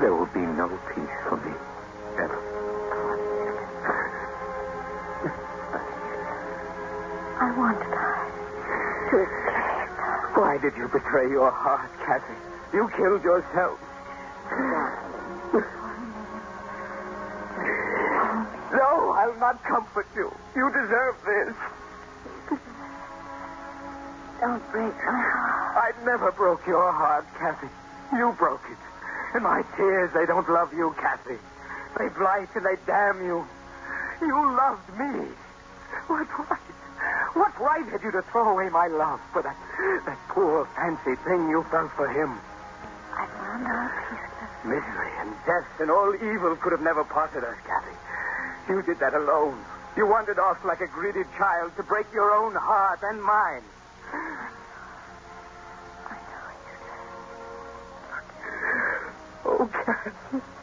there 0.00 0.14
will 0.14 0.30
be 0.32 0.40
no 0.40 0.68
peace 0.94 1.18
for 1.28 1.36
me. 1.38 1.52
Ever. 2.16 2.40
I 7.38 7.52
want 7.58 7.78
to 7.80 7.88
die. 7.90 8.30
To 9.10 9.16
escape. 9.22 10.36
Why 10.36 10.58
did 10.62 10.76
you 10.76 10.88
betray 10.88 11.28
your 11.30 11.50
heart, 11.50 11.90
Kathy? 12.04 12.34
You 12.72 12.88
killed 12.96 13.22
yourself. 13.24 13.78
No, 18.72 19.12
I'll 19.16 19.38
not 19.40 19.62
comfort 19.64 20.06
you. 20.14 20.30
You 20.54 20.70
deserve 20.72 21.16
this. 21.24 21.56
Don't 24.40 24.70
break 24.72 24.94
my 24.94 25.20
heart. 25.32 25.65
I 25.86 25.94
never 26.02 26.32
broke 26.32 26.66
your 26.66 26.90
heart, 26.90 27.22
Kathy. 27.38 27.70
You 28.10 28.34
broke 28.36 28.66
it. 28.66 28.78
And 29.34 29.44
my 29.44 29.62
tears, 29.76 30.10
they 30.12 30.26
don't 30.26 30.48
love 30.50 30.74
you, 30.74 30.90
Kathy. 30.98 31.38
They 31.96 32.08
blight 32.08 32.50
and 32.56 32.66
they 32.66 32.74
damn 32.90 33.22
you. 33.22 33.46
You 34.20 34.34
loved 34.34 34.90
me. 34.98 35.30
What 36.10 36.26
right? 36.42 36.58
What 37.38 37.54
right 37.60 37.86
had 37.86 38.02
you 38.02 38.10
to 38.10 38.22
throw 38.32 38.50
away 38.50 38.68
my 38.68 38.88
love 38.88 39.20
for 39.30 39.42
that, 39.42 39.54
that 40.10 40.18
poor 40.34 40.66
fancy 40.74 41.14
thing 41.22 41.46
you 41.54 41.62
felt 41.70 41.92
for 41.92 42.08
him? 42.10 42.34
I 43.14 43.26
found 43.38 43.66
out. 43.70 44.66
Misery 44.66 45.12
and 45.22 45.30
death 45.46 45.70
and 45.78 45.88
all 45.88 46.12
evil 46.16 46.56
could 46.56 46.72
have 46.72 46.82
never 46.82 47.04
parted 47.04 47.44
us, 47.44 47.54
Kathy. 47.62 47.94
You 48.68 48.82
did 48.82 48.98
that 48.98 49.14
alone. 49.14 49.62
You 49.96 50.08
wandered 50.08 50.40
off 50.40 50.64
like 50.64 50.80
a 50.80 50.88
greedy 50.88 51.22
child 51.38 51.76
to 51.76 51.84
break 51.84 52.06
your 52.12 52.34
own 52.34 52.56
heart 52.56 52.98
and 53.04 53.22
mine. 53.22 53.62
you 60.32 60.55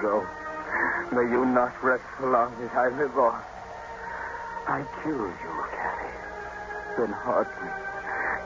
go. 0.00 0.24
May 1.12 1.26
you 1.28 1.44
not 1.44 1.76
rest 1.82 2.04
so 2.18 2.26
long 2.26 2.56
as 2.62 2.72
I 2.72 2.88
live 2.96 3.16
on. 3.18 3.42
I 4.66 4.80
killed 5.02 5.36
you, 5.42 5.52
Kathy. 5.74 6.14
Then 6.96 7.12
haunt 7.12 7.50
me. 7.60 7.70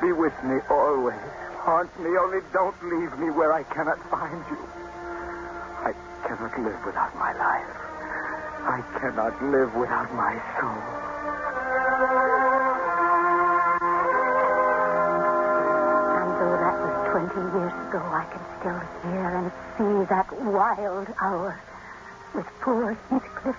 Be 0.03 0.13
with 0.13 0.35
me 0.45 0.57
always. 0.71 1.21
Haunt 1.63 1.93
me, 2.01 2.11
only 2.17 2.41
don't 2.53 2.77
leave 2.83 3.19
me 3.19 3.31
where 3.31 3.53
I 3.53 3.63
cannot 3.65 3.99
find 4.11 4.43
you. 4.51 4.63
I 5.85 5.93
cannot 6.27 6.53
live 6.59 6.81
without 6.85 7.15
my 7.17 7.33
life. 7.33 7.77
I 8.65 8.81
cannot 8.99 9.35
live 9.43 9.75
without 9.75 10.11
my 10.15 10.35
soul. 10.59 11.05
20 17.35 17.51
years 17.51 17.75
ago, 17.91 17.99
I 17.99 18.25
can 18.31 18.45
still 18.63 18.79
hear 19.11 19.27
and 19.35 19.51
see 19.75 20.07
that 20.07 20.31
wild 20.55 21.09
hour 21.21 21.61
with 22.33 22.47
poor 22.63 22.95
Heathcliff 23.11 23.57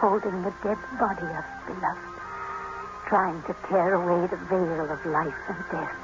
holding 0.00 0.40
the 0.40 0.54
dead 0.64 0.80
body 0.98 1.28
of 1.28 1.44
beloved, 1.68 2.16
trying 3.06 3.42
to 3.42 3.54
tear 3.68 3.92
away 3.92 4.26
the 4.26 4.40
veil 4.48 4.88
of 4.88 5.04
life 5.04 5.36
and 5.48 5.64
death, 5.70 5.96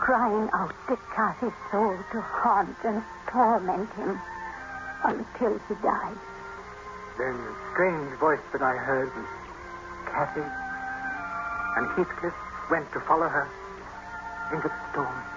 crying 0.00 0.48
out 0.54 0.72
to 0.88 0.96
cast 1.14 1.40
his 1.40 1.52
soul 1.70 1.92
to 2.12 2.20
haunt 2.22 2.76
and 2.84 3.02
torment 3.28 3.92
him 3.92 4.18
until 5.04 5.60
he 5.68 5.74
died. 5.84 6.16
Then 7.18 7.36
the 7.36 7.54
strange 7.72 8.18
voice 8.18 8.44
that 8.52 8.62
I 8.62 8.72
heard 8.72 9.12
was 9.14 9.28
Kathy. 10.08 10.48
And 11.76 11.86
Heathcliff 11.92 12.34
went 12.70 12.90
to 12.92 13.00
follow 13.00 13.28
her 13.28 13.50
into 14.52 14.68
the 14.68 14.74
storm. 14.90 15.33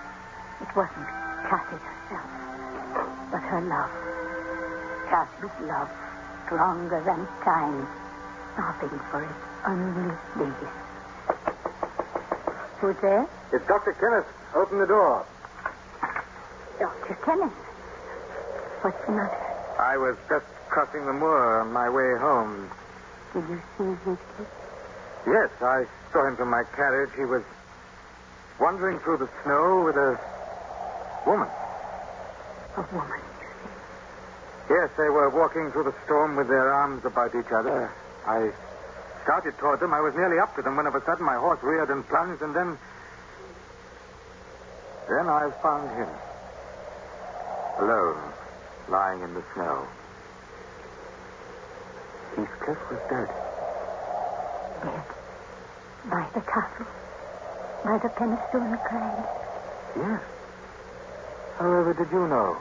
It 0.62 0.76
wasn't 0.76 1.08
Kathy 1.50 1.78
herself, 1.78 2.30
but 3.32 3.42
her 3.42 3.62
love. 3.62 3.92
Kathy's 5.10 5.68
love, 5.68 5.90
stronger 6.46 7.02
than 7.06 7.28
time, 7.44 7.88
sobbing 8.56 9.00
for 9.12 9.24
its 9.24 9.34
only 9.68 10.14
baby. 10.36 10.68
Who's 12.82 12.96
there? 13.02 13.28
It's 13.54 13.66
Dr. 13.68 13.94
Kenneth. 13.94 14.28
Open 14.56 14.80
the 14.80 14.88
door. 14.88 15.26
Dr. 16.80 17.16
Kenneth. 17.24 17.54
What's 18.82 19.06
the 19.06 19.12
matter? 19.12 19.38
I 19.80 19.98
was 19.98 20.18
just 20.30 20.46
crossing 20.70 21.06
the 21.06 21.14
moor 21.14 21.62
on 21.62 21.72
my 21.72 21.90
way 21.90 22.18
home. 22.20 22.70
Did 23.34 23.48
you 23.50 23.62
see 23.78 23.94
Heathcliff? 24.06 24.48
Yes, 25.28 25.50
I 25.62 25.86
saw 26.12 26.28
him 26.28 26.36
from 26.36 26.50
my 26.50 26.64
carriage. 26.76 27.12
He 27.16 27.26
was 27.26 27.44
wandering 28.60 29.00
through 29.00 29.18
the 29.18 29.30
snow 29.44 29.84
with 29.86 29.96
a 29.96 30.20
woman. 31.28 31.52
A 32.80 32.84
woman. 32.96 33.22
Yes, 34.72 34.90
they 34.96 35.10
were 35.12 35.30
walking 35.36 35.72
through 35.72 35.92
the 35.92 35.96
storm 36.08 36.36
with 36.36 36.48
their 36.48 36.72
arms 36.74 37.04
about 37.04 37.36
each 37.36 37.52
other. 37.52 37.92
Uh. 37.92 38.32
I 38.32 38.52
started 39.24 39.56
toward 39.60 39.80
them. 39.80 39.94
I 39.94 40.00
was 40.00 40.16
nearly 40.16 40.40
up 40.40 40.56
to 40.56 40.62
them 40.62 40.76
when 40.76 40.88
of 40.88 40.96
a 40.96 41.04
sudden 41.04 41.26
my 41.26 41.36
horse 41.36 41.60
reared 41.64 41.90
and 41.90 42.08
plunged, 42.08 42.42
and 42.42 42.56
then. 42.56 42.78
Then 45.08 45.28
I 45.28 45.52
found 45.64 45.88
him. 45.96 46.12
Alone, 47.80 48.34
lying 48.90 49.22
in 49.24 49.34
the 49.34 49.44
snow. 49.54 49.88
Heathcliff 52.36 52.82
was 52.92 53.00
dead. 53.08 53.30
Dead. 54.84 55.08
By 56.12 56.28
the 56.34 56.42
castle. 56.42 56.88
By 57.84 57.98
the 58.04 58.10
Penistone 58.20 58.78
Crag. 58.84 59.16
Yes. 59.96 60.37
However, 61.58 61.92
did 61.92 62.12
you 62.12 62.28
know? 62.30 62.54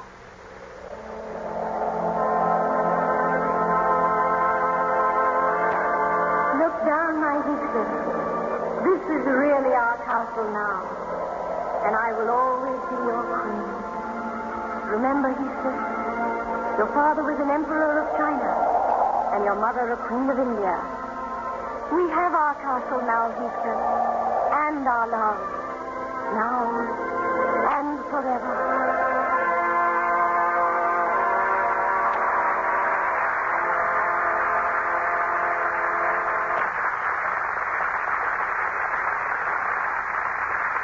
Look 6.56 6.76
down, 6.88 7.20
my 7.20 7.36
Heathcliff. 7.44 7.92
This 8.88 9.02
is 9.20 9.22
really 9.28 9.76
our 9.76 10.00
castle 10.00 10.48
now. 10.48 10.80
And 11.84 11.92
I 11.92 12.08
will 12.16 12.30
always 12.32 12.80
be 12.88 12.96
your 13.04 13.20
queen. 13.36 13.68
Remember, 14.96 15.28
Heathcliff, 15.28 15.76
your 16.80 16.88
father 16.96 17.22
was 17.22 17.36
an 17.36 17.50
emperor 17.50 18.00
of 18.00 18.16
China, 18.16 18.48
and 19.36 19.44
your 19.44 19.60
mother 19.60 19.92
a 19.92 19.96
queen 20.08 20.30
of 20.30 20.38
India. 20.40 20.80
We 21.92 22.08
have 22.16 22.32
our 22.32 22.54
castle 22.64 23.04
now, 23.04 23.28
Heathcliff, 23.28 23.80
and 24.56 24.88
our 24.88 25.06
love. 25.12 25.40
Now 26.32 27.05
forever. 28.10 28.52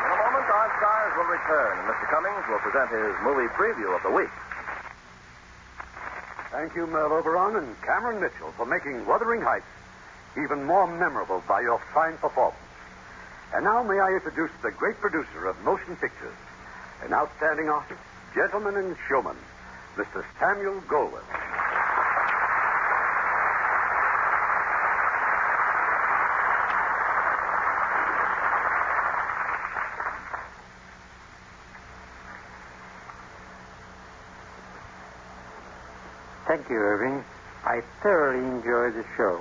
In 0.02 0.10
a 0.10 0.18
moment, 0.18 0.46
our 0.50 0.68
stars 0.78 1.12
will 1.16 1.30
return, 1.30 1.78
and 1.78 1.86
Mr. 1.88 2.06
Cummings 2.10 2.44
will 2.48 2.58
present 2.58 2.90
his 2.90 3.14
movie 3.22 3.48
preview 3.54 3.94
of 3.94 4.02
the 4.02 4.10
week. 4.10 4.32
Thank 6.50 6.74
you, 6.74 6.86
Merle 6.86 7.14
Oberon 7.14 7.56
and 7.56 7.80
Cameron 7.82 8.20
Mitchell, 8.20 8.52
for 8.56 8.66
making 8.66 9.06
Wuthering 9.06 9.40
Heights 9.40 9.66
even 10.36 10.64
more 10.64 10.86
memorable 10.86 11.42
by 11.48 11.60
your 11.60 11.80
fine 11.94 12.16
performance. 12.18 12.58
And 13.54 13.64
now 13.64 13.82
may 13.82 14.00
I 14.00 14.12
introduce 14.14 14.50
the 14.62 14.70
great 14.70 14.96
producer 14.96 15.46
of 15.46 15.60
motion 15.62 15.96
pictures, 15.96 16.36
an 17.04 17.12
outstanding 17.12 17.68
artist, 17.68 18.00
gentleman 18.34 18.76
and 18.76 18.96
showman, 19.08 19.36
Mr. 19.96 20.24
Samuel 20.38 20.80
Goldwyn. 20.82 21.22
Thank 36.46 36.68
you, 36.68 36.76
Irving. 36.76 37.24
I 37.64 37.80
thoroughly 38.02 38.44
enjoyed 38.44 38.94
the 38.94 39.08
show. 39.16 39.40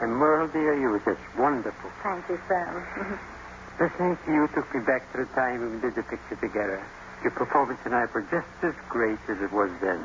And 0.00 0.12
Merle, 0.12 0.48
dear, 0.48 0.78
you 0.80 0.88
were 0.90 1.00
just 1.00 1.20
wonderful. 1.36 1.90
Thank 2.02 2.28
you, 2.28 2.38
Sam. 2.48 3.18
Listening 3.80 4.18
to 4.26 4.32
you 4.32 4.46
took 4.52 4.68
me 4.74 4.80
back 4.84 5.10
to 5.12 5.24
the 5.24 5.28
time 5.32 5.60
when 5.60 5.72
we 5.72 5.80
did 5.80 5.94
the 5.94 6.02
picture 6.02 6.36
together. 6.36 6.84
Your 7.22 7.32
performance 7.32 7.80
tonight 7.82 8.12
was 8.14 8.24
just 8.30 8.46
as 8.62 8.74
great 8.90 9.18
as 9.28 9.40
it 9.40 9.50
was 9.52 9.70
then. 9.80 10.00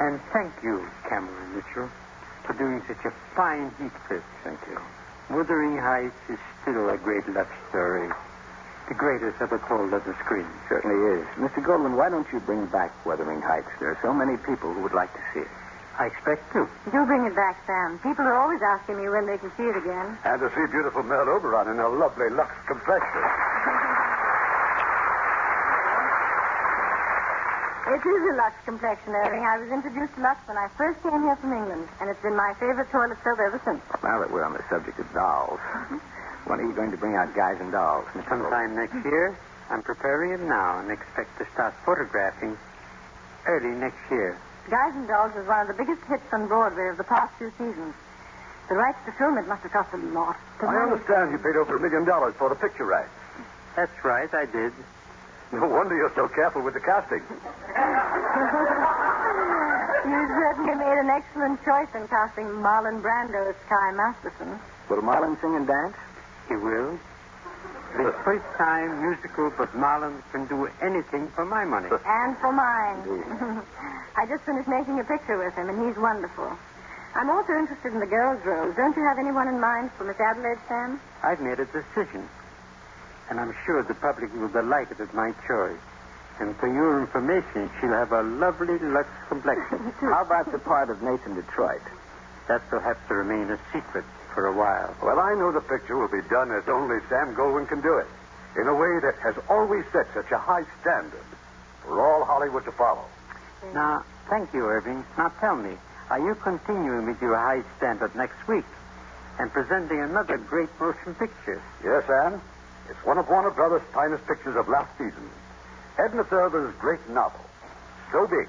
And 0.00 0.18
thank 0.32 0.52
you, 0.62 0.88
Cameron 1.08 1.54
Mitchell, 1.54 1.90
for 2.44 2.54
doing 2.54 2.80
such 2.88 3.04
a 3.04 3.12
fine 3.36 3.68
Heathcliff. 3.76 4.24
Thank 4.42 4.58
you. 4.70 4.80
Wuthering 5.36 5.76
Heights 5.76 6.16
is 6.30 6.38
still 6.62 6.88
a 6.88 6.96
great 6.96 7.28
love 7.28 7.48
story. 7.68 8.08
the 8.88 8.94
greatest 8.94 9.40
ever 9.40 9.58
told 9.68 9.92
on 9.94 10.02
the 10.04 10.14
screen. 10.24 10.46
Certainly 10.68 11.20
is. 11.20 11.26
Mr. 11.36 11.64
Goldwyn, 11.64 11.96
why 11.96 12.08
don't 12.10 12.26
you 12.32 12.40
bring 12.40 12.66
back 12.66 12.92
Wuthering 13.06 13.40
Heights? 13.40 13.68
There 13.80 13.88
are 13.88 13.98
so 14.02 14.12
many 14.12 14.36
people 14.36 14.72
who 14.74 14.82
would 14.82 14.92
like 14.92 15.12
to 15.12 15.20
see 15.32 15.40
it. 15.40 15.48
I 15.98 16.06
expect 16.06 16.50
to. 16.52 16.66
Do 16.90 17.06
bring 17.06 17.24
it 17.24 17.34
back, 17.34 17.62
Sam. 17.66 17.98
People 18.02 18.26
are 18.26 18.34
always 18.34 18.60
asking 18.62 18.98
me 18.98 19.08
when 19.08 19.26
they 19.26 19.38
can 19.38 19.50
see 19.56 19.62
it 19.62 19.76
again. 19.76 20.18
And 20.24 20.40
to 20.42 20.50
see 20.50 20.66
beautiful 20.70 21.02
Merle 21.02 21.38
Oberon 21.38 21.70
in 21.70 21.76
her 21.76 21.88
lovely 21.88 22.30
Lux 22.30 22.50
complexion. 22.66 23.22
It 27.94 28.02
is 28.02 28.22
a 28.26 28.34
Lux 28.34 28.54
complexion, 28.64 29.14
Irving. 29.14 29.44
I 29.46 29.58
was 29.58 29.70
introduced 29.70 30.14
to 30.16 30.20
Lux 30.22 30.40
when 30.48 30.56
I 30.58 30.66
first 30.76 31.00
came 31.02 31.22
here 31.22 31.36
from 31.36 31.52
England, 31.52 31.86
and 32.00 32.10
it's 32.10 32.20
been 32.22 32.34
my 32.34 32.54
favorite 32.58 32.90
toilet 32.90 33.18
soap 33.22 33.38
ever 33.38 33.60
since. 33.64 33.80
Now 34.02 34.18
that 34.18 34.32
we're 34.32 34.42
on 34.42 34.54
the 34.54 34.64
subject 34.68 34.98
of 34.98 35.06
dolls, 35.12 35.60
when 36.46 36.58
are 36.58 36.66
you 36.66 36.74
going 36.74 36.90
to 36.90 36.96
bring 36.96 37.14
out 37.14 37.34
guys 37.36 37.60
and 37.60 37.70
dolls, 37.70 38.06
Mr. 38.18 38.24
Goldwyn? 38.24 38.50
Sometime 38.50 38.74
next 38.74 38.98
year. 39.04 39.38
I'm 39.70 39.82
preparing 39.82 40.32
it 40.32 40.40
now 40.40 40.80
and 40.80 40.90
expect 40.90 41.38
to 41.38 41.46
start 41.52 41.72
photographing 41.86 42.58
early 43.46 43.78
next 43.78 44.00
year. 44.10 44.36
Guys 44.70 44.94
and 44.96 45.06
Dolls 45.06 45.36
is 45.36 45.46
one 45.46 45.60
of 45.60 45.68
the 45.68 45.74
biggest 45.74 46.02
hits 46.08 46.24
on 46.32 46.48
Broadway 46.48 46.88
of 46.88 46.96
the 46.96 47.04
past 47.04 47.32
few 47.38 47.50
seasons. 47.58 47.94
The 48.68 48.74
rights 48.74 48.98
to 49.04 49.12
film 49.12 49.36
it 49.36 49.46
must 49.46 49.62
have 49.62 49.72
cost 49.72 49.92
a 49.92 49.98
lot. 49.98 50.36
The 50.60 50.66
I 50.66 50.72
money- 50.72 50.92
understand 50.92 51.32
you 51.32 51.38
paid 51.38 51.56
over 51.56 51.76
a 51.76 51.80
million 51.80 52.04
dollars 52.04 52.34
for 52.38 52.48
the 52.48 52.54
picture 52.56 52.86
rights. 52.86 53.12
That's 53.76 53.92
right, 54.04 54.32
I 54.32 54.46
did. 54.46 54.72
No 55.52 55.68
wonder 55.68 55.94
you're 55.94 56.12
so 56.16 56.28
careful 56.28 56.62
with 56.62 56.74
the 56.74 56.80
casting. 56.80 57.22
You 60.04 60.20
certainly 60.28 60.74
made 60.74 60.98
an 60.98 61.08
excellent 61.08 61.64
choice 61.64 61.88
in 61.94 62.06
casting 62.08 62.44
Marlon 62.60 63.00
Brando 63.00 63.48
as 63.48 63.56
Sky 63.64 63.90
Masterson. 63.96 64.60
Will 64.90 65.00
Marlon 65.00 65.40
sing 65.40 65.56
and 65.56 65.66
dance? 65.66 65.96
He 66.46 66.56
will. 66.56 66.98
The 67.94 68.10
first 68.26 68.44
time 68.58 68.90
musical, 69.06 69.54
but 69.54 69.70
Marlon 69.78 70.18
can 70.34 70.46
do 70.50 70.66
anything 70.82 71.30
for 71.34 71.46
my 71.46 71.64
money. 71.64 71.88
And 71.94 72.34
for 72.42 72.50
mine. 72.50 72.98
I 74.18 74.26
just 74.26 74.42
finished 74.42 74.66
making 74.66 74.98
a 74.98 75.06
picture 75.06 75.38
with 75.38 75.54
him, 75.54 75.70
and 75.70 75.78
he's 75.86 75.96
wonderful. 75.96 76.50
I'm 77.14 77.30
also 77.30 77.54
interested 77.54 77.94
in 77.94 78.00
the 78.02 78.10
girls' 78.10 78.42
roles. 78.42 78.74
Don't 78.74 78.96
you 78.98 79.04
have 79.06 79.18
anyone 79.22 79.46
in 79.46 79.60
mind 79.62 79.94
for 79.94 80.02
Miss 80.04 80.18
Adelaide, 80.18 80.58
Sam? 80.66 80.98
I've 81.22 81.38
made 81.38 81.62
a 81.62 81.66
decision. 81.70 82.26
And 83.30 83.38
I'm 83.38 83.54
sure 83.64 83.86
the 83.86 83.94
public 83.94 84.34
will 84.34 84.50
delight 84.50 84.90
it 84.90 84.98
at 84.98 85.14
my 85.14 85.30
choice. 85.46 85.78
And 86.42 86.58
for 86.58 86.66
your 86.66 86.98
information, 87.00 87.70
she'll 87.78 87.94
have 87.94 88.10
a 88.10 88.22
lovely 88.26 88.74
Lux 88.82 89.06
complexion. 89.30 89.94
How 90.10 90.26
about 90.26 90.50
the 90.50 90.58
part 90.58 90.90
of 90.90 90.98
Nathan 91.00 91.38
Detroit? 91.38 91.86
that 92.48 92.60
will 92.70 92.80
have 92.80 93.00
to 93.08 93.14
remain 93.14 93.48
a 93.50 93.58
secret 93.72 94.04
for 94.34 94.46
a 94.46 94.52
while. 94.52 94.94
Well, 95.02 95.18
I 95.18 95.34
know 95.34 95.52
the 95.52 95.60
picture 95.60 95.96
will 95.96 96.10
be 96.10 96.26
done 96.28 96.50
as 96.50 96.68
only 96.68 96.98
Sam 97.08 97.34
Goldwyn 97.34 97.68
can 97.68 97.80
do 97.80 97.98
it, 97.98 98.06
in 98.60 98.66
a 98.66 98.74
way 98.74 98.98
that 99.00 99.14
has 99.22 99.34
always 99.48 99.84
set 99.92 100.06
such 100.12 100.30
a 100.32 100.38
high 100.38 100.64
standard 100.80 101.24
for 101.82 102.00
all 102.00 102.24
Hollywood 102.24 102.64
to 102.64 102.72
follow. 102.72 103.04
Now, 103.72 104.04
thank 104.28 104.52
you, 104.52 104.66
Irving. 104.66 105.04
Now 105.16 105.28
tell 105.40 105.56
me, 105.56 105.76
are 106.10 106.20
you 106.20 106.34
continuing 106.34 107.06
with 107.06 107.22
your 107.22 107.36
high 107.36 107.62
standard 107.78 108.14
next 108.14 108.46
week 108.46 108.66
and 109.38 109.50
presenting 109.50 110.00
another 110.00 110.36
great 110.36 110.68
motion 110.80 111.14
picture? 111.14 111.62
Yes, 111.82 112.04
Anne. 112.10 112.40
It's 112.90 113.04
one 113.04 113.16
of 113.16 113.28
Warner 113.28 113.50
Brothers' 113.50 113.82
finest 113.94 114.26
pictures 114.26 114.56
of 114.56 114.68
last 114.68 114.90
season. 114.98 115.30
Edna 115.98 116.24
Ferber's 116.24 116.74
great 116.76 117.08
novel, 117.08 117.40
So 118.12 118.26
Big. 118.26 118.48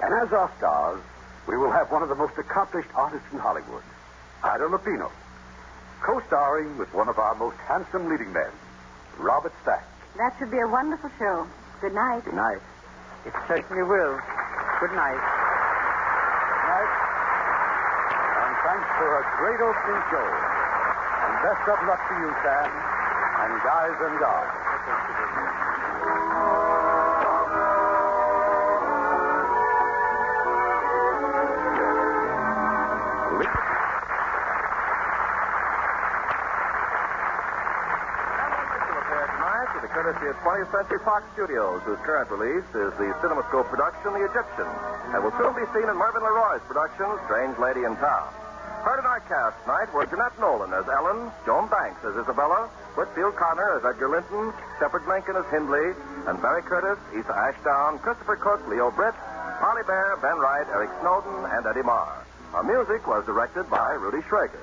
And 0.00 0.12
as 0.14 0.32
our 0.32 0.50
stars, 0.58 1.00
we 1.46 1.56
will 1.56 1.70
have 1.70 1.92
one 1.92 2.02
of 2.02 2.08
the 2.08 2.14
most 2.14 2.36
accomplished 2.38 2.88
artists 2.94 3.26
in 3.32 3.38
Hollywood, 3.38 3.82
Ida 4.46 4.70
Lupino, 4.70 5.10
co-starring 6.02 6.78
with 6.78 6.86
one 6.94 7.08
of 7.08 7.18
our 7.18 7.34
most 7.34 7.56
handsome 7.66 8.08
leading 8.08 8.32
men, 8.32 8.50
Robert 9.18 9.52
Stack. 9.62 9.82
That 10.16 10.34
should 10.38 10.50
be 10.50 10.60
a 10.62 10.68
wonderful 10.68 11.10
show. 11.18 11.46
Good 11.80 11.92
night. 11.92 12.24
Good 12.24 12.34
night. 12.38 12.62
It 13.26 13.34
certainly 13.48 13.82
will. 13.82 14.14
Good 14.78 14.94
night. 14.94 15.18
Good 15.18 16.66
night. 16.72 16.92
And 18.38 18.54
thanks 18.62 18.88
for 18.96 19.10
a 19.18 19.24
great 19.34 19.60
opening 19.60 20.02
show. 20.14 20.28
And 20.30 21.32
best 21.42 21.66
of 21.66 21.78
luck 21.90 22.00
to 22.06 22.14
you, 22.22 22.30
Sam, 22.46 22.70
and 22.70 23.52
guys 23.66 23.98
and 23.98 24.14
dolls. 24.22 24.55
Courtesy 40.06 40.30
of 40.30 40.38
20th 40.38 40.70
Century 40.70 41.02
Fox 41.02 41.26
Studios, 41.34 41.82
whose 41.82 41.98
current 42.06 42.30
release 42.30 42.62
is 42.78 42.94
the 42.94 43.10
CinemaScope 43.18 43.66
production, 43.66 44.14
The 44.14 44.22
Egyptian, 44.30 44.70
and 45.10 45.18
will 45.18 45.34
soon 45.34 45.50
be 45.58 45.66
seen 45.74 45.82
in 45.82 45.98
Mervyn 45.98 46.22
LeRoy's 46.22 46.62
production, 46.70 47.10
Strange 47.26 47.58
Lady 47.58 47.82
in 47.82 47.90
Town. 47.98 48.30
Heard 48.86 49.02
in 49.02 49.06
our 49.10 49.18
cast 49.26 49.58
tonight 49.66 49.90
were 49.90 50.06
Jeanette 50.06 50.38
Nolan 50.38 50.70
as 50.78 50.86
Ellen, 50.86 51.26
Joan 51.42 51.66
Banks 51.66 52.06
as 52.06 52.14
Isabella, 52.22 52.70
Whitfield 52.94 53.34
Connor 53.34 53.74
as 53.74 53.82
Edgar 53.82 54.06
Linton, 54.06 54.54
Shepard 54.78 55.02
Menken 55.10 55.34
as 55.34 55.46
Hindley, 55.50 55.90
and 56.30 56.38
Barry 56.38 56.62
Curtis, 56.62 57.02
Isa 57.10 57.34
Ashdown, 57.34 57.98
Christopher 57.98 58.38
Cook, 58.38 58.62
Leo 58.70 58.94
Britt, 58.94 59.18
Polly 59.58 59.82
Bear, 59.90 60.14
Ben 60.22 60.38
Wright, 60.38 60.70
Eric 60.70 60.94
Snowden, 61.02 61.50
and 61.50 61.66
Eddie 61.66 61.82
Marr. 61.82 62.22
Our 62.54 62.62
music 62.62 63.10
was 63.10 63.26
directed 63.26 63.66
by 63.66 63.98
Rudy 63.98 64.22
Schrager. 64.30 64.62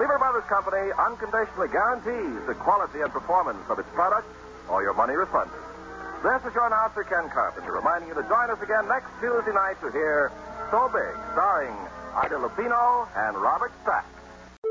Lever 0.00 0.16
Brothers 0.16 0.48
Company 0.48 0.88
unconditionally 0.96 1.68
guarantees 1.68 2.40
the 2.48 2.56
quality 2.56 3.04
and 3.04 3.12
performance 3.12 3.60
of 3.68 3.76
its 3.76 3.92
products 3.92 4.32
or 4.70 4.82
your 4.82 4.94
money 4.94 5.14
refunded. 5.14 5.58
This 6.22 6.40
is 6.46 6.54
your 6.54 6.66
announcer, 6.66 7.02
Ken 7.02 7.28
Carpenter, 7.30 7.72
reminding 7.72 8.08
you 8.08 8.14
to 8.14 8.22
join 8.28 8.50
us 8.50 8.60
again 8.62 8.86
next 8.86 9.10
Tuesday 9.20 9.52
night 9.52 9.80
to 9.82 9.90
hear 9.90 10.30
So 10.70 10.88
Big, 10.92 11.16
starring 11.32 11.74
Ida 12.14 12.36
Lupino 12.36 13.08
and 13.16 13.36
Robert 13.36 13.72
Stack. 13.82 14.06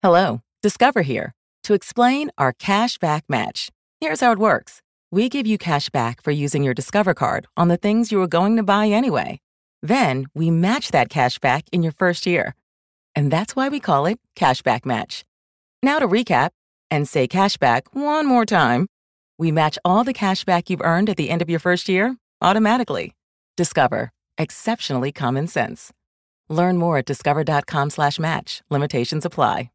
Hello, 0.00 0.42
Discover 0.62 1.02
here 1.02 1.34
to 1.64 1.74
explain 1.74 2.30
our 2.38 2.52
cash 2.52 2.98
back 2.98 3.24
match. 3.28 3.68
Here's 4.00 4.20
how 4.20 4.30
it 4.30 4.38
works 4.38 4.80
we 5.10 5.28
give 5.28 5.44
you 5.44 5.58
cash 5.58 5.88
back 5.88 6.22
for 6.22 6.30
using 6.30 6.62
your 6.62 6.72
Discover 6.72 7.14
card 7.14 7.48
on 7.56 7.66
the 7.66 7.76
things 7.76 8.12
you 8.12 8.18
were 8.18 8.28
going 8.28 8.56
to 8.58 8.62
buy 8.62 8.86
anyway. 8.86 9.40
Then 9.82 10.26
we 10.36 10.52
match 10.52 10.92
that 10.92 11.08
cash 11.08 11.40
back 11.40 11.64
in 11.72 11.82
your 11.82 11.90
first 11.90 12.26
year. 12.26 12.54
And 13.16 13.28
that's 13.28 13.56
why 13.56 13.68
we 13.68 13.80
call 13.80 14.06
it 14.06 14.20
Cashback 14.36 14.86
Match. 14.86 15.24
Now 15.82 15.98
to 15.98 16.06
recap 16.06 16.50
and 16.92 17.08
say 17.08 17.26
cashback 17.26 17.88
one 17.92 18.24
more 18.24 18.46
time. 18.46 18.86
We 19.36 19.50
match 19.50 19.80
all 19.84 20.04
the 20.04 20.12
cash 20.12 20.44
back 20.44 20.70
you've 20.70 20.80
earned 20.80 21.10
at 21.10 21.16
the 21.16 21.28
end 21.28 21.42
of 21.42 21.50
your 21.50 21.58
first 21.60 21.88
year 21.88 22.16
automatically. 22.40 23.16
Discover. 23.56 24.12
Exceptionally 24.36 25.10
common 25.10 25.48
sense. 25.48 25.92
Learn 26.48 26.78
more 26.78 26.98
at 26.98 27.06
discover.com 27.06 27.90
slash 27.90 28.20
match. 28.20 28.62
Limitations 28.70 29.24
apply. 29.24 29.70